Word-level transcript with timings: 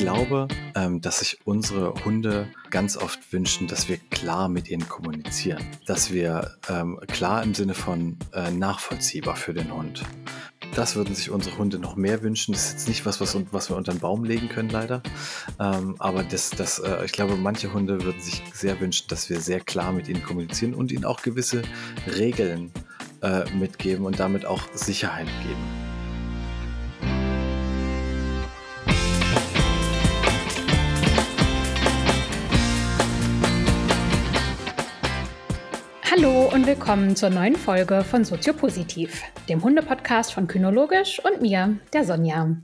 glaube, 0.00 0.48
ähm, 0.74 1.02
dass 1.02 1.18
sich 1.18 1.38
unsere 1.44 1.92
Hunde 2.04 2.48
ganz 2.70 2.96
oft 2.96 3.32
wünschen, 3.34 3.68
dass 3.68 3.88
wir 3.88 3.98
klar 3.98 4.48
mit 4.48 4.70
ihnen 4.70 4.88
kommunizieren. 4.88 5.62
Dass 5.86 6.10
wir 6.10 6.56
ähm, 6.70 6.98
klar 7.06 7.42
im 7.42 7.52
Sinne 7.52 7.74
von 7.74 8.16
äh, 8.32 8.50
nachvollziehbar 8.50 9.36
für 9.36 9.52
den 9.52 9.72
Hund. 9.74 10.02
Das 10.74 10.96
würden 10.96 11.14
sich 11.14 11.30
unsere 11.30 11.58
Hunde 11.58 11.78
noch 11.78 11.96
mehr 11.96 12.22
wünschen. 12.22 12.52
Das 12.52 12.66
ist 12.66 12.72
jetzt 12.72 12.88
nicht 12.88 13.04
was, 13.04 13.20
was, 13.20 13.36
was 13.52 13.68
wir 13.68 13.76
unter 13.76 13.92
den 13.92 14.00
Baum 14.00 14.24
legen 14.24 14.48
können, 14.48 14.70
leider. 14.70 15.02
Ähm, 15.58 15.96
aber 15.98 16.22
das, 16.22 16.48
das, 16.50 16.78
äh, 16.78 17.04
ich 17.04 17.12
glaube, 17.12 17.36
manche 17.36 17.72
Hunde 17.74 18.02
würden 18.02 18.22
sich 18.22 18.42
sehr 18.54 18.80
wünschen, 18.80 19.06
dass 19.08 19.28
wir 19.28 19.38
sehr 19.40 19.60
klar 19.60 19.92
mit 19.92 20.08
ihnen 20.08 20.22
kommunizieren 20.22 20.72
und 20.72 20.92
ihnen 20.92 21.04
auch 21.04 21.20
gewisse 21.20 21.60
Regeln 22.16 22.72
äh, 23.22 23.44
mitgeben 23.50 24.06
und 24.06 24.18
damit 24.18 24.46
auch 24.46 24.62
Sicherheit 24.72 25.28
geben. 25.42 25.79
Und 36.60 36.66
willkommen 36.66 37.16
zur 37.16 37.30
neuen 37.30 37.56
Folge 37.56 38.04
von 38.04 38.22
Soziopositiv, 38.22 39.22
dem 39.48 39.64
Hundepodcast 39.64 40.30
von 40.30 40.46
Kynologisch 40.46 41.18
und 41.24 41.40
mir, 41.40 41.78
der 41.94 42.04
Sonja. 42.04 42.54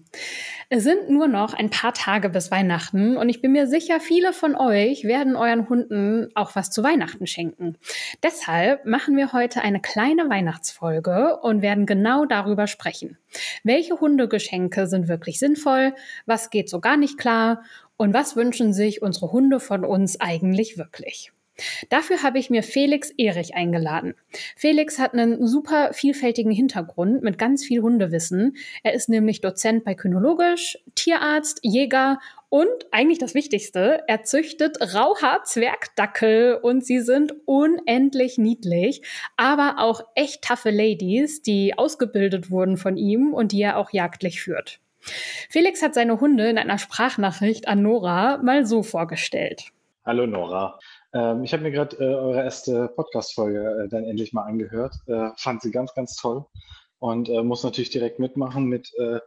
Es 0.69 0.85
sind 0.85 1.09
nur 1.09 1.29
noch 1.29 1.55
ein 1.55 1.71
paar 1.71 1.95
Tage 1.95 2.29
bis 2.29 2.51
Weihnachten 2.51 3.17
und 3.17 3.31
ich 3.31 3.41
bin 3.41 3.53
mir 3.53 3.67
sicher, 3.67 3.99
viele 3.99 4.35
von 4.35 4.55
euch 4.55 5.05
werden 5.05 5.35
euren 5.35 5.71
Hunden 5.71 6.29
auch 6.35 6.55
was 6.55 6.71
zu 6.71 6.83
Weihnachten 6.83 7.27
schenken. 7.27 7.79
Deshalb 8.23 8.85
machen 8.85 9.17
wir 9.17 9.33
heute 9.33 9.63
eine 9.63 9.81
kleine 9.81 10.29
Weihnachtsfolge 10.29 11.39
und 11.41 11.63
werden 11.63 11.87
genau 11.87 12.27
darüber 12.27 12.67
sprechen. 12.67 13.17
Welche 13.65 13.99
Hundegeschenke 13.99 14.89
sind 14.89 15.09
wirklich 15.09 15.39
sinnvoll? 15.39 15.95
Was 16.27 16.51
geht 16.51 16.69
so 16.69 16.81
gar 16.81 16.99
nicht 16.99 17.17
klar? 17.17 17.63
Und 17.97 18.13
was 18.13 18.37
wünschen 18.37 18.75
sich 18.75 19.01
unsere 19.01 19.33
Hunde 19.33 19.59
von 19.59 19.87
uns 19.87 20.21
eigentlich 20.21 20.77
wirklich? 20.77 21.33
Dafür 21.89 22.23
habe 22.23 22.39
ich 22.39 22.51
mir 22.51 22.63
Felix 22.63 23.11
Erich 23.17 23.55
eingeladen. 23.55 24.15
Felix 24.57 24.99
hat 24.99 25.15
einen 25.15 25.47
super 25.47 25.93
vielfältigen 25.93 26.53
Hintergrund 26.53 27.23
mit 27.23 27.39
ganz 27.39 27.65
viel 27.65 27.83
Hundewissen. 27.83 28.57
Er 28.83 28.95
ist 28.95 29.09
nämlich 29.09 29.41
Dozent 29.41 29.85
bei 29.85 29.95
Kynologisch, 29.95 30.79
Tierarzt, 30.95 31.61
Jäger 31.63 32.19
und 32.49 32.69
eigentlich 32.93 33.19
das 33.19 33.35
Wichtigste, 33.35 34.05
er 34.07 34.23
züchtet 34.23 34.79
Rauhaar-Zwergdackel 34.81 36.55
und 36.63 36.85
sie 36.85 37.01
sind 37.01 37.35
unendlich 37.45 38.39
niedlich, 38.39 39.03
aber 39.37 39.77
auch 39.79 40.03
echt 40.15 40.43
taffe 40.43 40.71
Ladies, 40.71 41.43
die 41.43 41.77
ausgebildet 41.77 42.51
wurden 42.51 42.77
von 42.77 42.97
ihm 42.97 43.35
und 43.35 43.53
die 43.53 43.63
er 43.63 43.77
auch 43.79 43.91
jagdlich 43.91 44.41
führt. 44.41 44.81
Felix 45.49 45.83
hat 45.83 45.95
seine 45.95 46.21
Hunde 46.21 46.49
in 46.49 46.59
einer 46.59 46.79
Sprachnachricht 46.79 47.69
an 47.69 47.83
Nora 47.83 48.39
mal 48.39 48.65
so 48.65 48.83
vorgestellt. 48.83 49.67
Hallo 50.05 50.27
Nora. 50.27 50.79
Ähm, 51.17 51.45
ich 51.45 51.53
habe 51.53 51.63
mir 51.63 51.71
gerade 51.73 51.97
äh, 51.97 52.15
eure 52.15 52.43
erste 52.43 52.89
Podcast-Folge 52.89 53.85
äh, 53.85 53.89
dann 53.89 54.05
endlich 54.05 54.35
mal 54.35 54.43
angehört. 54.43 54.97
Äh, 55.07 55.31
fand 55.39 55.63
sie 55.63 55.71
ganz, 55.71 55.95
ganz 55.95 56.17
toll 56.17 56.45
und 56.99 57.31
äh, 57.31 57.43
muss 57.43 57.65
natürlich 57.65 57.91
direkt 57.91 58.19
mitmachen 58.19 58.67
mit 58.67 58.93
äh, 58.99 59.21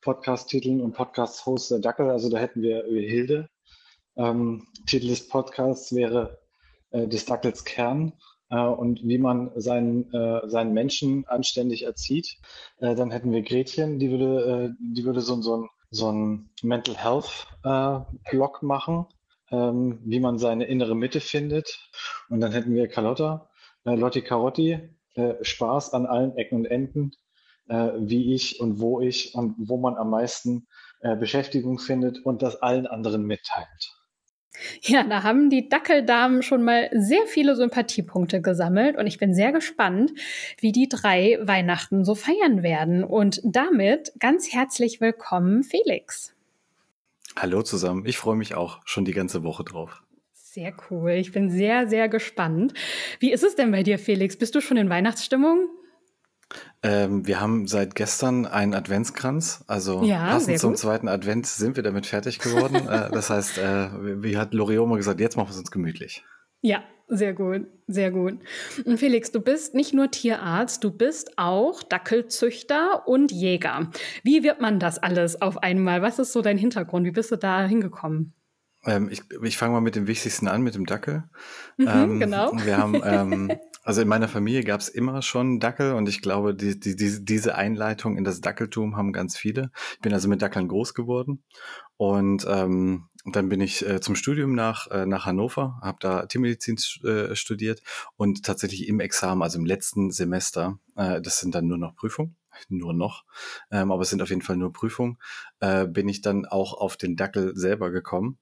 Podcast-Titeln 0.00 0.80
und 0.80 0.92
Podcast-Host 0.92 1.70
der 1.70 1.78
Dackel. 1.78 2.10
Also 2.10 2.30
da 2.30 2.38
hätten 2.38 2.62
wir 2.62 2.84
Hilde. 2.84 3.48
Ähm, 4.16 4.66
Titel 4.86 5.06
des 5.08 5.28
Podcasts 5.28 5.94
wäre 5.94 6.40
äh, 6.90 7.06
des 7.06 7.26
Dackels 7.26 7.64
Kern 7.64 8.12
und 8.48 9.00
wie 9.02 9.18
man 9.18 9.50
seinen, 9.56 10.08
seinen 10.48 10.72
Menschen 10.72 11.26
anständig 11.26 11.82
erzieht. 11.82 12.36
dann 12.78 13.10
hätten 13.10 13.32
wir 13.32 13.42
Gretchen, 13.42 13.98
die 13.98 14.08
würde, 14.08 14.72
die 14.78 15.04
würde 15.04 15.20
so, 15.20 15.42
so 15.42 15.56
ein 15.56 15.68
so 15.90 16.12
ein 16.12 16.50
Mental 16.62 16.96
Health 16.96 17.48
Blog 18.30 18.62
machen 18.62 19.06
ähm, 19.50 20.00
wie 20.04 20.20
man 20.20 20.38
seine 20.38 20.64
innere 20.64 20.96
Mitte 20.96 21.20
findet. 21.20 21.90
Und 22.28 22.40
dann 22.40 22.52
hätten 22.52 22.74
wir 22.74 22.88
Carlotta, 22.88 23.48
äh, 23.84 23.94
Lotti 23.94 24.22
Carotti, 24.22 24.78
äh, 25.14 25.34
Spaß 25.42 25.94
an 25.94 26.06
allen 26.06 26.36
Ecken 26.36 26.56
und 26.56 26.66
Enden, 26.66 27.12
äh, 27.68 27.90
wie 27.98 28.34
ich 28.34 28.60
und 28.60 28.80
wo 28.80 29.00
ich 29.00 29.34
und 29.34 29.54
wo 29.58 29.78
man 29.78 29.96
am 29.96 30.10
meisten 30.10 30.66
äh, 31.00 31.16
Beschäftigung 31.16 31.78
findet 31.78 32.24
und 32.24 32.42
das 32.42 32.62
allen 32.62 32.86
anderen 32.86 33.24
mitteilt. 33.24 33.96
Ja, 34.80 35.04
da 35.04 35.22
haben 35.22 35.50
die 35.50 35.68
Dackeldamen 35.68 36.42
schon 36.42 36.64
mal 36.64 36.88
sehr 36.92 37.26
viele 37.26 37.56
Sympathiepunkte 37.56 38.40
gesammelt 38.40 38.96
und 38.96 39.06
ich 39.06 39.18
bin 39.18 39.34
sehr 39.34 39.52
gespannt, 39.52 40.12
wie 40.58 40.72
die 40.72 40.88
drei 40.88 41.38
Weihnachten 41.42 42.04
so 42.04 42.14
feiern 42.14 42.62
werden. 42.62 43.04
Und 43.04 43.40
damit 43.44 44.12
ganz 44.18 44.52
herzlich 44.52 45.00
willkommen, 45.00 45.62
Felix. 45.62 46.35
Hallo 47.38 47.62
zusammen, 47.62 48.04
ich 48.06 48.16
freue 48.16 48.36
mich 48.36 48.54
auch 48.54 48.80
schon 48.86 49.04
die 49.04 49.12
ganze 49.12 49.42
Woche 49.42 49.62
drauf. 49.62 50.02
Sehr 50.32 50.72
cool, 50.90 51.10
ich 51.10 51.32
bin 51.32 51.50
sehr, 51.50 51.86
sehr 51.86 52.08
gespannt. 52.08 52.72
Wie 53.20 53.30
ist 53.30 53.44
es 53.44 53.56
denn 53.56 53.70
bei 53.70 53.82
dir, 53.82 53.98
Felix? 53.98 54.38
Bist 54.38 54.54
du 54.54 54.62
schon 54.62 54.78
in 54.78 54.88
Weihnachtsstimmung? 54.88 55.68
Ähm, 56.82 57.26
wir 57.26 57.40
haben 57.40 57.66
seit 57.66 57.94
gestern 57.94 58.46
einen 58.46 58.72
Adventskranz, 58.72 59.64
also 59.66 60.02
ja, 60.04 60.30
passend 60.30 60.58
zum 60.58 60.76
zweiten 60.76 61.08
Advent 61.08 61.46
sind 61.46 61.76
wir 61.76 61.82
damit 61.82 62.06
fertig 62.06 62.38
geworden. 62.38 62.76
äh, 62.88 63.10
das 63.10 63.28
heißt, 63.28 63.58
äh, 63.58 64.22
wie 64.22 64.38
hat 64.38 64.54
Loriot 64.54 64.88
mal 64.88 64.96
gesagt, 64.96 65.20
jetzt 65.20 65.36
machen 65.36 65.48
wir 65.48 65.52
es 65.52 65.58
uns 65.58 65.70
gemütlich. 65.70 66.24
Ja, 66.66 66.82
sehr 67.06 67.32
gut, 67.32 67.68
sehr 67.86 68.10
gut. 68.10 68.40
Und 68.84 68.98
Felix, 68.98 69.30
du 69.30 69.40
bist 69.40 69.76
nicht 69.76 69.94
nur 69.94 70.10
Tierarzt, 70.10 70.82
du 70.82 70.90
bist 70.90 71.38
auch 71.38 71.84
Dackelzüchter 71.84 73.06
und 73.06 73.30
Jäger. 73.30 73.92
Wie 74.24 74.42
wird 74.42 74.60
man 74.60 74.80
das 74.80 74.98
alles 74.98 75.40
auf 75.40 75.58
einmal? 75.58 76.02
Was 76.02 76.18
ist 76.18 76.32
so 76.32 76.42
dein 76.42 76.58
Hintergrund? 76.58 77.06
Wie 77.06 77.12
bist 77.12 77.30
du 77.30 77.36
da 77.36 77.64
hingekommen? 77.64 78.34
Ähm, 78.84 79.08
ich 79.12 79.22
ich 79.44 79.56
fange 79.56 79.74
mal 79.74 79.80
mit 79.80 79.94
dem 79.94 80.08
Wichtigsten 80.08 80.48
an, 80.48 80.62
mit 80.62 80.74
dem 80.74 80.86
Dackel. 80.86 81.22
Mhm, 81.76 81.86
ähm, 81.86 82.18
genau. 82.18 82.50
Wir 82.56 82.78
haben, 82.78 83.00
ähm, 83.04 83.52
also 83.84 84.02
in 84.02 84.08
meiner 84.08 84.26
Familie 84.26 84.64
gab 84.64 84.80
es 84.80 84.88
immer 84.88 85.22
schon 85.22 85.60
Dackel 85.60 85.92
und 85.92 86.08
ich 86.08 86.20
glaube, 86.20 86.52
die, 86.52 86.80
die, 86.80 86.96
die, 86.96 87.24
diese 87.24 87.54
Einleitung 87.54 88.18
in 88.18 88.24
das 88.24 88.40
Dackeltum 88.40 88.96
haben 88.96 89.12
ganz 89.12 89.36
viele. 89.36 89.70
Ich 89.92 90.00
bin 90.00 90.12
also 90.12 90.28
mit 90.28 90.42
Dackeln 90.42 90.66
groß 90.66 90.94
geworden 90.94 91.44
und 91.96 92.44
ähm, 92.48 93.04
dann 93.34 93.48
bin 93.48 93.60
ich 93.60 93.86
äh, 93.86 94.00
zum 94.00 94.14
Studium 94.14 94.54
nach, 94.54 94.88
äh, 94.90 95.06
nach 95.06 95.26
Hannover, 95.26 95.78
habe 95.82 95.98
da 96.00 96.26
Tiermedizin 96.26 96.76
äh, 97.04 97.34
studiert 97.34 97.82
und 98.16 98.44
tatsächlich 98.44 98.88
im 98.88 99.00
Examen, 99.00 99.42
also 99.42 99.58
im 99.58 99.66
letzten 99.66 100.10
Semester, 100.10 100.78
äh, 100.94 101.20
das 101.20 101.40
sind 101.40 101.54
dann 101.54 101.66
nur 101.66 101.78
noch 101.78 101.96
Prüfungen, 101.96 102.36
nur 102.68 102.94
noch, 102.94 103.24
ähm, 103.70 103.90
aber 103.90 104.02
es 104.02 104.10
sind 104.10 104.22
auf 104.22 104.30
jeden 104.30 104.42
Fall 104.42 104.56
nur 104.56 104.72
Prüfungen, 104.72 105.18
äh, 105.60 105.86
bin 105.86 106.08
ich 106.08 106.20
dann 106.20 106.46
auch 106.46 106.74
auf 106.74 106.96
den 106.96 107.16
Dackel 107.16 107.56
selber 107.56 107.90
gekommen 107.90 108.38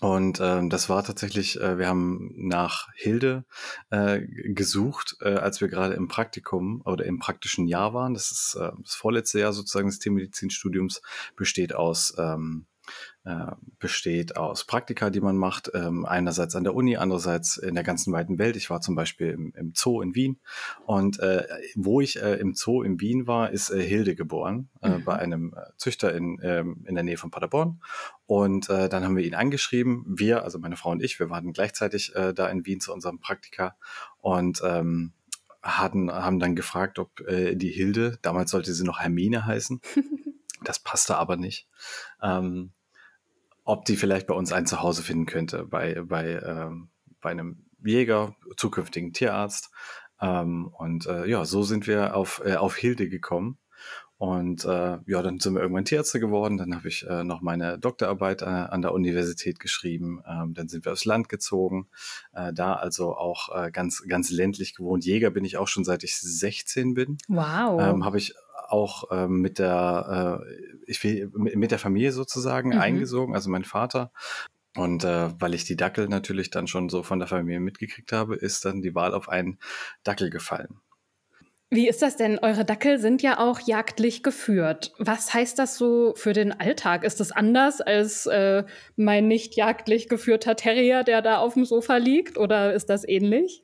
und 0.00 0.40
ähm, 0.40 0.70
das 0.70 0.88
war 0.88 1.04
tatsächlich, 1.04 1.60
äh, 1.60 1.78
wir 1.78 1.86
haben 1.86 2.30
nach 2.36 2.88
Hilde 2.94 3.44
äh, 3.90 4.20
gesucht, 4.20 5.16
äh, 5.20 5.34
als 5.36 5.60
wir 5.60 5.68
gerade 5.68 5.94
im 5.94 6.08
Praktikum 6.08 6.82
oder 6.84 7.04
im 7.04 7.20
praktischen 7.20 7.66
Jahr 7.66 7.94
waren. 7.94 8.12
Das 8.12 8.30
ist 8.30 8.56
äh, 8.60 8.70
das 8.82 8.94
vorletzte 8.94 9.38
Jahr 9.40 9.52
sozusagen 9.52 9.88
des 9.88 10.00
Tiermedizinstudiums, 10.00 11.00
besteht 11.36 11.74
aus 11.74 12.14
ähm, 12.18 12.66
äh, 12.66 12.73
besteht 13.78 14.36
aus 14.36 14.64
Praktika, 14.64 15.08
die 15.08 15.22
man 15.22 15.38
macht, 15.38 15.70
ähm, 15.72 16.04
einerseits 16.04 16.54
an 16.56 16.64
der 16.64 16.74
Uni, 16.74 16.96
andererseits 16.96 17.56
in 17.56 17.74
der 17.74 17.82
ganzen 17.82 18.12
weiten 18.12 18.38
Welt. 18.38 18.54
Ich 18.54 18.68
war 18.68 18.82
zum 18.82 18.94
Beispiel 18.94 19.30
im, 19.30 19.52
im 19.56 19.72
Zoo 19.74 20.02
in 20.02 20.14
Wien 20.14 20.40
und 20.84 21.18
äh, 21.20 21.46
wo 21.74 22.02
ich 22.02 22.20
äh, 22.20 22.34
im 22.34 22.54
Zoo 22.54 22.82
in 22.82 23.00
Wien 23.00 23.26
war, 23.26 23.50
ist 23.50 23.70
äh, 23.70 23.82
Hilde 23.82 24.14
geboren, 24.14 24.68
äh, 24.82 24.90
mhm. 24.90 25.04
bei 25.04 25.16
einem 25.16 25.54
äh, 25.56 25.70
Züchter 25.78 26.14
in, 26.14 26.38
ähm, 26.42 26.84
in 26.86 26.94
der 26.94 27.04
Nähe 27.04 27.16
von 27.16 27.30
Paderborn 27.30 27.80
und 28.26 28.68
äh, 28.68 28.90
dann 28.90 29.04
haben 29.04 29.16
wir 29.16 29.24
ihn 29.24 29.34
angeschrieben, 29.34 30.04
wir, 30.06 30.44
also 30.44 30.58
meine 30.58 30.76
Frau 30.76 30.90
und 30.90 31.02
ich, 31.02 31.18
wir 31.18 31.30
waren 31.30 31.52
gleichzeitig 31.54 32.14
äh, 32.14 32.34
da 32.34 32.48
in 32.48 32.66
Wien 32.66 32.80
zu 32.80 32.92
unserem 32.92 33.20
Praktika 33.20 33.76
und 34.20 34.60
ähm, 34.64 35.12
hatten, 35.62 36.12
haben 36.12 36.40
dann 36.40 36.54
gefragt, 36.54 36.98
ob 36.98 37.20
äh, 37.22 37.54
die 37.54 37.70
Hilde, 37.70 38.18
damals 38.20 38.50
sollte 38.50 38.74
sie 38.74 38.84
noch 38.84 39.00
Hermine 39.00 39.46
heißen, 39.46 39.80
das 40.62 40.78
passte 40.78 41.16
aber 41.16 41.36
nicht. 41.36 41.68
Ähm, 42.22 42.72
ob 43.64 43.84
die 43.84 43.96
vielleicht 43.96 44.26
bei 44.26 44.34
uns 44.34 44.52
ein 44.52 44.66
Zuhause 44.66 45.02
finden 45.02 45.26
könnte, 45.26 45.64
bei, 45.64 46.00
bei, 46.02 46.40
ähm, 46.40 46.90
bei 47.20 47.30
einem 47.30 47.64
Jäger, 47.84 48.36
zukünftigen 48.56 49.12
Tierarzt. 49.12 49.70
Ähm, 50.20 50.68
und 50.68 51.06
äh, 51.06 51.26
ja, 51.26 51.44
so 51.44 51.62
sind 51.62 51.86
wir 51.86 52.14
auf, 52.16 52.42
äh, 52.44 52.56
auf 52.56 52.76
Hilde 52.76 53.08
gekommen. 53.08 53.58
Und 54.16 54.64
äh, 54.64 54.98
ja, 55.06 55.22
dann 55.22 55.40
sind 55.40 55.54
wir 55.54 55.60
irgendwann 55.60 55.84
Tierärzte 55.84 56.20
geworden. 56.20 56.56
Dann 56.56 56.74
habe 56.74 56.88
ich 56.88 57.06
äh, 57.06 57.24
noch 57.24 57.40
meine 57.40 57.78
Doktorarbeit 57.78 58.42
äh, 58.42 58.46
an 58.46 58.80
der 58.80 58.92
Universität 58.92 59.58
geschrieben. 59.58 60.22
Ähm, 60.26 60.54
dann 60.54 60.68
sind 60.68 60.84
wir 60.84 60.92
aufs 60.92 61.04
Land 61.04 61.28
gezogen. 61.28 61.88
Äh, 62.32 62.52
da 62.52 62.74
also 62.74 63.16
auch 63.16 63.54
äh, 63.54 63.70
ganz, 63.70 64.04
ganz 64.08 64.30
ländlich 64.30 64.74
gewohnt. 64.74 65.04
Jäger 65.04 65.30
bin 65.30 65.44
ich 65.44 65.56
auch 65.56 65.68
schon 65.68 65.84
seit 65.84 66.04
ich 66.04 66.16
16 66.16 66.94
bin. 66.94 67.18
Wow. 67.28 67.80
Ähm, 67.82 68.04
habe 68.04 68.18
ich 68.18 68.34
auch 68.74 69.04
ähm, 69.12 69.40
mit 69.40 69.58
der 69.58 70.42
äh, 70.42 70.64
ich 70.86 71.02
will, 71.04 71.30
mit 71.34 71.70
der 71.70 71.78
Familie 71.78 72.12
sozusagen 72.12 72.70
mhm. 72.70 72.80
eingesogen, 72.80 73.34
also 73.34 73.48
mein 73.48 73.64
Vater. 73.64 74.12
Und 74.76 75.04
äh, 75.04 75.30
weil 75.40 75.54
ich 75.54 75.64
die 75.64 75.76
Dackel 75.76 76.08
natürlich 76.08 76.50
dann 76.50 76.66
schon 76.66 76.88
so 76.88 77.02
von 77.02 77.20
der 77.20 77.28
Familie 77.28 77.60
mitgekriegt 77.60 78.10
habe, 78.12 78.34
ist 78.34 78.64
dann 78.64 78.82
die 78.82 78.94
Wahl 78.94 79.14
auf 79.14 79.28
einen 79.28 79.58
Dackel 80.02 80.30
gefallen. 80.30 80.80
Wie 81.70 81.88
ist 81.88 82.02
das 82.02 82.16
denn? 82.16 82.38
Eure 82.38 82.64
Dackel 82.64 82.98
sind 82.98 83.22
ja 83.22 83.40
auch 83.40 83.58
jagdlich 83.58 84.22
geführt. 84.22 84.92
Was 84.98 85.34
heißt 85.34 85.58
das 85.58 85.76
so 85.76 86.14
für 86.16 86.32
den 86.32 86.52
Alltag? 86.52 87.02
Ist 87.02 87.18
das 87.18 87.32
anders 87.32 87.80
als 87.80 88.26
äh, 88.26 88.64
mein 88.96 89.26
nicht 89.26 89.56
jagdlich 89.56 90.08
geführter 90.08 90.54
Terrier, 90.54 91.02
der 91.02 91.22
da 91.22 91.38
auf 91.38 91.54
dem 91.54 91.64
Sofa 91.64 91.96
liegt? 91.96 92.38
Oder 92.38 92.74
ist 92.74 92.90
das 92.90 93.06
ähnlich? 93.08 93.63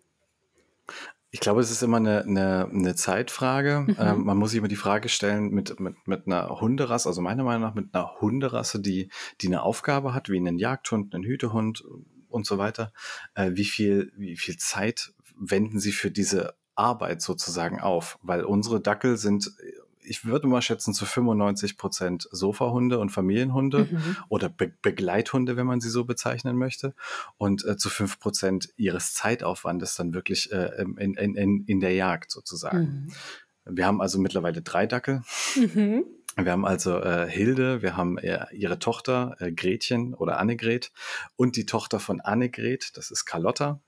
Ich 1.32 1.40
glaube, 1.40 1.60
es 1.60 1.70
ist 1.70 1.82
immer 1.82 1.98
eine, 1.98 2.22
eine, 2.22 2.68
eine 2.72 2.94
Zeitfrage. 2.96 3.84
Mhm. 3.86 3.96
Ähm, 3.98 4.24
man 4.24 4.36
muss 4.36 4.50
sich 4.50 4.58
immer 4.58 4.68
die 4.68 4.76
Frage 4.76 5.08
stellen 5.08 5.50
mit, 5.50 5.78
mit, 5.78 5.94
mit 6.06 6.26
einer 6.26 6.60
Hunderasse, 6.60 7.08
also 7.08 7.20
meiner 7.20 7.44
Meinung 7.44 7.62
nach 7.62 7.74
mit 7.74 7.94
einer 7.94 8.20
Hunderasse, 8.20 8.80
die, 8.80 9.10
die 9.40 9.46
eine 9.46 9.62
Aufgabe 9.62 10.12
hat, 10.12 10.28
wie 10.28 10.38
einen 10.38 10.58
Jagdhund, 10.58 11.14
einen 11.14 11.24
Hütehund 11.24 11.84
und 12.28 12.46
so 12.46 12.58
weiter. 12.58 12.92
Äh, 13.34 13.52
wie, 13.54 13.64
viel, 13.64 14.12
wie 14.16 14.36
viel 14.36 14.56
Zeit 14.56 15.12
wenden 15.36 15.78
sie 15.78 15.92
für 15.92 16.10
diese 16.10 16.54
Arbeit 16.74 17.22
sozusagen 17.22 17.80
auf, 17.80 18.18
weil 18.22 18.44
unsere 18.44 18.80
Dackel 18.80 19.16
sind, 19.16 19.52
ich 20.10 20.24
würde 20.24 20.48
mal 20.48 20.60
schätzen, 20.60 20.92
zu 20.92 21.06
95 21.06 21.78
Prozent 21.78 22.28
Sofahunde 22.32 22.98
und 22.98 23.10
Familienhunde 23.10 23.88
mhm. 23.90 24.16
oder 24.28 24.48
Be 24.48 24.72
Begleithunde, 24.82 25.56
wenn 25.56 25.66
man 25.66 25.80
sie 25.80 25.88
so 25.88 26.04
bezeichnen 26.04 26.56
möchte. 26.56 26.94
Und 27.38 27.64
äh, 27.64 27.76
zu 27.76 27.88
fünf 27.88 28.18
Prozent 28.18 28.70
ihres 28.76 29.14
Zeitaufwandes 29.14 29.94
dann 29.94 30.12
wirklich 30.12 30.50
äh, 30.50 30.82
in, 30.82 31.14
in, 31.14 31.34
in, 31.36 31.64
in 31.64 31.80
der 31.80 31.94
Jagd 31.94 32.32
sozusagen. 32.32 33.06
Mhm. 33.64 33.76
Wir 33.76 33.86
haben 33.86 34.00
also 34.00 34.18
mittlerweile 34.18 34.62
drei 34.62 34.86
Dackel. 34.86 35.22
Mhm. 35.54 36.04
Wir 36.36 36.52
haben 36.52 36.64
also 36.64 36.98
äh, 36.98 37.28
Hilde, 37.28 37.82
wir 37.82 37.96
haben 37.96 38.18
äh, 38.18 38.46
ihre 38.52 38.78
Tochter 38.78 39.36
äh, 39.38 39.52
Gretchen 39.52 40.14
oder 40.14 40.38
Annegret 40.38 40.90
und 41.36 41.56
die 41.56 41.66
Tochter 41.66 42.00
von 42.00 42.20
Annegret, 42.20 42.96
das 42.96 43.10
ist 43.10 43.26
Carlotta. 43.26 43.80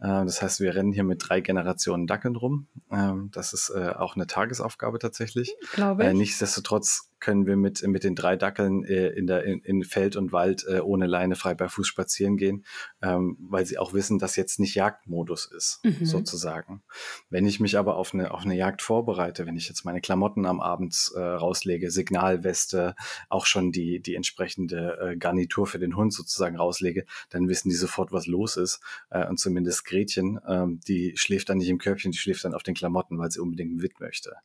Äh, 0.00 0.24
das 0.24 0.42
heißt, 0.42 0.60
wir 0.60 0.74
rennen 0.74 0.92
hier 0.92 1.04
mit 1.04 1.28
drei 1.28 1.40
Generationen 1.40 2.06
Dackeln 2.06 2.36
rum. 2.36 2.68
Ähm, 2.90 3.30
das 3.32 3.52
ist 3.52 3.70
äh, 3.70 3.90
auch 3.90 4.16
eine 4.16 4.26
Tagesaufgabe 4.26 4.98
tatsächlich. 4.98 5.54
Glaube 5.72 6.04
äh, 6.04 6.10
ich. 6.10 6.16
Nichtsdestotrotz 6.16 7.09
können 7.20 7.46
wir 7.46 7.56
mit, 7.56 7.86
mit 7.86 8.02
den 8.02 8.14
drei 8.14 8.36
Dackeln 8.36 8.84
äh, 8.84 9.08
in, 9.08 9.26
der, 9.26 9.44
in, 9.44 9.60
in 9.60 9.84
Feld 9.84 10.16
und 10.16 10.32
Wald 10.32 10.64
äh, 10.68 10.80
ohne 10.80 11.06
Leine 11.06 11.36
frei 11.36 11.54
bei 11.54 11.68
Fuß 11.68 11.86
spazieren 11.86 12.36
gehen, 12.36 12.64
ähm, 13.02 13.36
weil 13.40 13.66
sie 13.66 13.78
auch 13.78 13.92
wissen, 13.92 14.18
dass 14.18 14.36
jetzt 14.36 14.58
nicht 14.58 14.74
Jagdmodus 14.74 15.46
ist, 15.46 15.80
mhm. 15.84 16.04
sozusagen. 16.04 16.82
Wenn 17.28 17.46
ich 17.46 17.60
mich 17.60 17.76
aber 17.76 17.96
auf 17.96 18.14
eine, 18.14 18.32
auf 18.32 18.44
eine 18.44 18.56
Jagd 18.56 18.82
vorbereite, 18.82 19.46
wenn 19.46 19.56
ich 19.56 19.68
jetzt 19.68 19.84
meine 19.84 20.00
Klamotten 20.00 20.46
am 20.46 20.60
Abend 20.60 21.12
äh, 21.14 21.20
rauslege, 21.20 21.90
Signalweste, 21.90 22.94
auch 23.28 23.44
schon 23.44 23.70
die, 23.70 24.00
die 24.00 24.14
entsprechende 24.14 24.98
äh, 25.00 25.16
Garnitur 25.16 25.66
für 25.66 25.78
den 25.78 25.96
Hund 25.96 26.14
sozusagen 26.14 26.56
rauslege, 26.56 27.04
dann 27.28 27.48
wissen 27.48 27.68
die 27.68 27.76
sofort, 27.76 28.12
was 28.12 28.26
los 28.26 28.56
ist. 28.56 28.80
Äh, 29.10 29.26
und 29.26 29.38
zumindest 29.38 29.84
Gretchen, 29.84 30.40
ähm, 30.48 30.80
die 30.88 31.16
schläft 31.16 31.50
dann 31.50 31.58
nicht 31.58 31.68
im 31.68 31.78
Körbchen, 31.78 32.12
die 32.12 32.18
schläft 32.18 32.44
dann 32.44 32.54
auf 32.54 32.62
den 32.62 32.74
Klamotten, 32.74 33.18
weil 33.18 33.30
sie 33.30 33.40
unbedingt 33.40 33.82
Witt 33.82 34.00
möchte. 34.00 34.36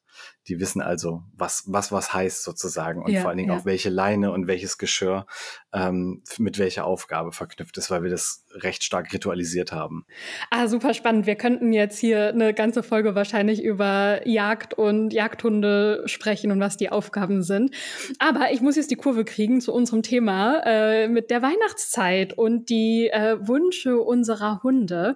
Die 0.48 0.60
wissen 0.60 0.82
also, 0.82 1.24
was, 1.34 1.64
was, 1.68 1.92
was 1.92 2.14
heißt 2.14 2.44
sozusagen 2.44 2.65
sozusagen 2.66 3.04
und 3.04 3.12
ja, 3.12 3.22
vor 3.22 3.30
allen 3.30 3.38
Dingen 3.38 3.52
ja. 3.52 3.58
auch 3.58 3.66
welche 3.66 3.90
Leine 3.90 4.32
und 4.32 4.48
welches 4.48 4.78
Geschirr 4.78 5.26
ähm, 5.74 6.24
mit 6.38 6.58
welcher 6.58 6.86
Aufgabe 6.86 7.32
verknüpft 7.32 7.78
ist, 7.78 7.92
weil 7.92 8.04
wir 8.04 8.10
das 8.10 8.46
recht 8.54 8.84
stark 8.84 9.14
ritualisiert 9.14 9.72
haben. 9.72 10.06
Ah, 10.50 10.68
super 10.68 10.94
spannend. 10.94 11.28
Wir 11.28 11.36
könnten 11.36 11.74
jetzt 11.74 12.00
hier 12.00 12.30
eine 12.30 12.54
ganze 12.54 12.84
Folge 12.84 13.16
wahrscheinlich 13.16 13.64
über 13.64 14.28
Jagd 14.28 14.74
und 14.74 15.14
Jagdhunde 15.14 16.04
sprechen 16.06 16.52
und 16.52 16.60
was 16.60 16.78
die 16.78 16.90
Aufgaben 16.90 17.44
sind. 17.44 17.76
Aber 18.20 18.52
ich 18.52 18.62
muss 18.62 18.76
jetzt 18.76 18.92
die 18.92 18.96
Kurve 18.96 19.26
kriegen 19.26 19.62
zu 19.62 19.74
unserem 19.74 20.02
Thema 20.02 20.62
äh, 20.66 21.08
mit 21.08 21.30
der 21.30 21.42
Weihnachtszeit 21.42 22.34
und 22.38 22.70
die 22.70 23.10
äh, 23.12 23.38
Wünsche 23.48 24.00
unserer 24.00 24.64
Hunde. 24.64 25.16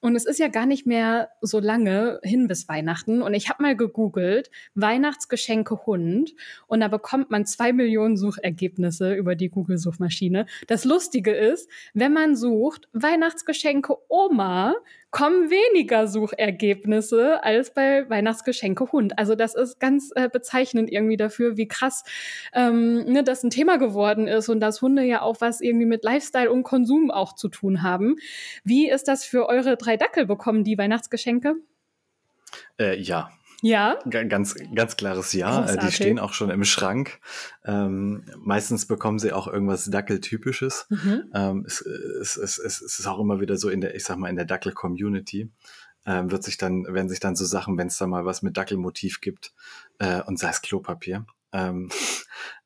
Und 0.00 0.16
es 0.16 0.24
ist 0.24 0.38
ja 0.38 0.48
gar 0.48 0.66
nicht 0.66 0.86
mehr 0.86 1.30
so 1.40 1.60
lange 1.60 2.20
hin 2.22 2.48
bis 2.48 2.68
Weihnachten. 2.68 3.22
Und 3.22 3.34
ich 3.34 3.48
habe 3.48 3.62
mal 3.62 3.76
gegoogelt, 3.76 4.50
Weihnachtsgeschenke 4.74 5.86
Hund. 5.86 6.34
Und 6.66 6.80
da 6.80 6.88
bekommt 6.88 7.30
man 7.30 7.46
zwei 7.46 7.72
Millionen 7.72 8.16
Suchergebnisse 8.16 9.14
über 9.14 9.34
die 9.34 9.48
Google-Suchmaschine. 9.48 10.46
Das 10.66 10.84
Lustige 10.84 11.32
ist, 11.32 11.68
wenn 11.94 12.12
man 12.12 12.36
sucht 12.36 12.88
Weihnachtsgeschenke 12.92 13.96
Oma, 14.08 14.74
kommen 15.10 15.50
weniger 15.50 16.06
Suchergebnisse 16.06 17.42
als 17.42 17.72
bei 17.72 18.08
Weihnachtsgeschenke 18.10 18.92
Hund. 18.92 19.18
Also 19.18 19.34
das 19.34 19.54
ist 19.54 19.80
ganz 19.80 20.10
äh, 20.14 20.28
bezeichnend 20.28 20.92
irgendwie 20.92 21.16
dafür, 21.16 21.56
wie 21.56 21.68
krass 21.68 22.04
ähm, 22.52 23.04
ne, 23.04 23.24
das 23.24 23.42
ein 23.42 23.50
Thema 23.50 23.78
geworden 23.78 24.28
ist 24.28 24.48
und 24.48 24.60
dass 24.60 24.82
Hunde 24.82 25.02
ja 25.02 25.22
auch 25.22 25.40
was 25.40 25.60
irgendwie 25.60 25.86
mit 25.86 26.04
Lifestyle 26.04 26.50
und 26.50 26.62
Konsum 26.62 27.10
auch 27.10 27.34
zu 27.34 27.48
tun 27.48 27.82
haben. 27.82 28.16
Wie 28.64 28.90
ist 28.90 29.08
das 29.08 29.24
für 29.24 29.48
eure 29.48 29.76
drei 29.76 29.96
Dackel 29.96 30.26
bekommen, 30.26 30.64
die 30.64 30.76
Weihnachtsgeschenke? 30.76 31.56
Äh, 32.78 33.00
ja, 33.00 33.30
ja. 33.62 33.98
Ganz, 34.08 34.54
ganz 34.74 34.96
klares 34.96 35.32
Ja. 35.32 35.60
Großartig. 35.60 35.88
Die 35.88 35.94
stehen 35.94 36.18
auch 36.18 36.32
schon 36.32 36.50
im 36.50 36.64
Schrank. 36.64 37.20
Ähm, 37.64 38.24
meistens 38.38 38.86
bekommen 38.86 39.18
sie 39.18 39.32
auch 39.32 39.48
irgendwas 39.48 39.86
Dackeltypisches. 39.86 40.86
Mhm. 40.90 41.24
Ähm, 41.34 41.64
es, 41.66 41.80
es, 41.80 42.36
es, 42.36 42.58
es, 42.58 42.80
ist 42.80 43.06
auch 43.06 43.18
immer 43.18 43.40
wieder 43.40 43.56
so 43.56 43.68
in 43.68 43.80
der, 43.80 43.94
ich 43.94 44.04
sag 44.04 44.18
mal, 44.18 44.28
in 44.28 44.36
der 44.36 44.44
Dackel-Community. 44.44 45.50
Ähm, 46.06 46.30
wird 46.30 46.44
sich 46.44 46.56
dann, 46.56 46.84
werden 46.84 47.08
sich 47.08 47.20
dann 47.20 47.36
so 47.36 47.44
Sachen, 47.44 47.76
wenn 47.76 47.88
es 47.88 47.98
da 47.98 48.06
mal 48.06 48.24
was 48.24 48.42
mit 48.42 48.56
Dackelmotiv 48.56 49.20
gibt, 49.20 49.52
äh, 49.98 50.22
und 50.22 50.38
sei 50.38 50.48
es 50.48 50.62
Klopapier, 50.62 51.26
ähm, 51.52 51.90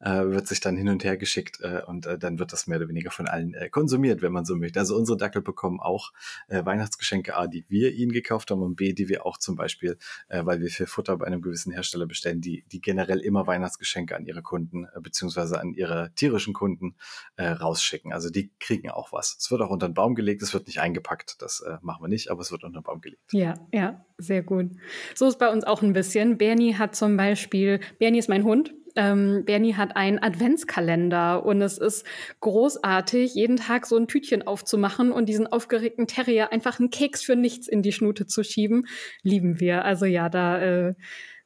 äh, 0.00 0.10
wird 0.10 0.46
sich 0.46 0.60
dann 0.60 0.76
hin 0.76 0.88
und 0.88 1.04
her 1.04 1.16
geschickt 1.16 1.60
äh, 1.60 1.82
und 1.86 2.06
äh, 2.06 2.18
dann 2.18 2.38
wird 2.38 2.52
das 2.52 2.66
mehr 2.66 2.78
oder 2.78 2.88
weniger 2.88 3.10
von 3.10 3.26
allen 3.26 3.54
äh, 3.54 3.68
konsumiert, 3.68 4.22
wenn 4.22 4.32
man 4.32 4.44
so 4.44 4.56
möchte. 4.56 4.78
Also 4.78 4.96
unsere 4.96 5.16
Dackel 5.18 5.42
bekommen 5.42 5.80
auch 5.80 6.12
äh, 6.48 6.64
Weihnachtsgeschenke 6.64 7.36
A, 7.36 7.46
die 7.46 7.64
wir 7.68 7.92
ihnen 7.92 8.12
gekauft 8.12 8.50
haben 8.50 8.62
und 8.62 8.76
B, 8.76 8.92
die 8.92 9.08
wir 9.08 9.26
auch 9.26 9.38
zum 9.38 9.56
Beispiel, 9.56 9.98
äh, 10.28 10.44
weil 10.44 10.60
wir 10.60 10.70
für 10.70 10.86
Futter 10.86 11.16
bei 11.16 11.26
einem 11.26 11.42
gewissen 11.42 11.72
Hersteller 11.72 12.06
bestellen, 12.06 12.40
die, 12.40 12.64
die 12.70 12.80
generell 12.80 13.20
immer 13.20 13.46
Weihnachtsgeschenke 13.46 14.16
an 14.16 14.26
ihre 14.26 14.42
Kunden 14.42 14.84
äh, 14.84 15.00
beziehungsweise 15.00 15.60
an 15.60 15.74
ihre 15.74 16.12
tierischen 16.14 16.54
Kunden 16.54 16.96
äh, 17.36 17.46
rausschicken. 17.46 18.12
Also 18.12 18.30
die 18.30 18.50
kriegen 18.60 18.90
auch 18.90 19.12
was. 19.12 19.36
Es 19.38 19.50
wird 19.50 19.60
auch 19.62 19.70
unter 19.70 19.88
den 19.88 19.94
Baum 19.94 20.14
gelegt, 20.14 20.42
es 20.42 20.52
wird 20.54 20.66
nicht 20.66 20.80
eingepackt, 20.80 21.40
das 21.40 21.60
äh, 21.60 21.78
machen 21.82 22.02
wir 22.02 22.08
nicht, 22.08 22.30
aber 22.30 22.40
es 22.40 22.52
wird 22.52 22.64
unter 22.64 22.80
den 22.80 22.84
Baum 22.84 23.00
gelegt. 23.00 23.22
Ja, 23.32 23.54
ja, 23.72 24.04
sehr 24.18 24.42
gut. 24.42 24.70
So 25.14 25.26
ist 25.26 25.38
bei 25.38 25.50
uns 25.50 25.64
auch 25.64 25.82
ein 25.82 25.92
bisschen. 25.92 26.38
Bernie 26.38 26.74
hat 26.74 26.94
zum 26.94 27.16
Beispiel, 27.16 27.80
Bernie 27.98 28.18
ist 28.18 28.28
mein 28.28 28.44
Hund, 28.44 28.74
ähm, 28.96 29.44
Bernie 29.44 29.74
hat 29.74 29.96
einen 29.96 30.18
Adventskalender 30.18 31.44
und 31.44 31.62
es 31.62 31.78
ist 31.78 32.06
großartig, 32.40 33.34
jeden 33.34 33.56
Tag 33.56 33.86
so 33.86 33.96
ein 33.96 34.08
Tütchen 34.08 34.46
aufzumachen 34.46 35.12
und 35.12 35.28
diesen 35.28 35.46
aufgeregten 35.46 36.06
Terrier 36.06 36.52
einfach 36.52 36.78
einen 36.78 36.90
Keks 36.90 37.22
für 37.22 37.36
nichts 37.36 37.68
in 37.68 37.82
die 37.82 37.92
Schnute 37.92 38.26
zu 38.26 38.42
schieben. 38.42 38.86
Lieben 39.22 39.60
wir. 39.60 39.84
Also 39.84 40.04
ja, 40.04 40.28
da 40.28 40.60
äh, 40.60 40.94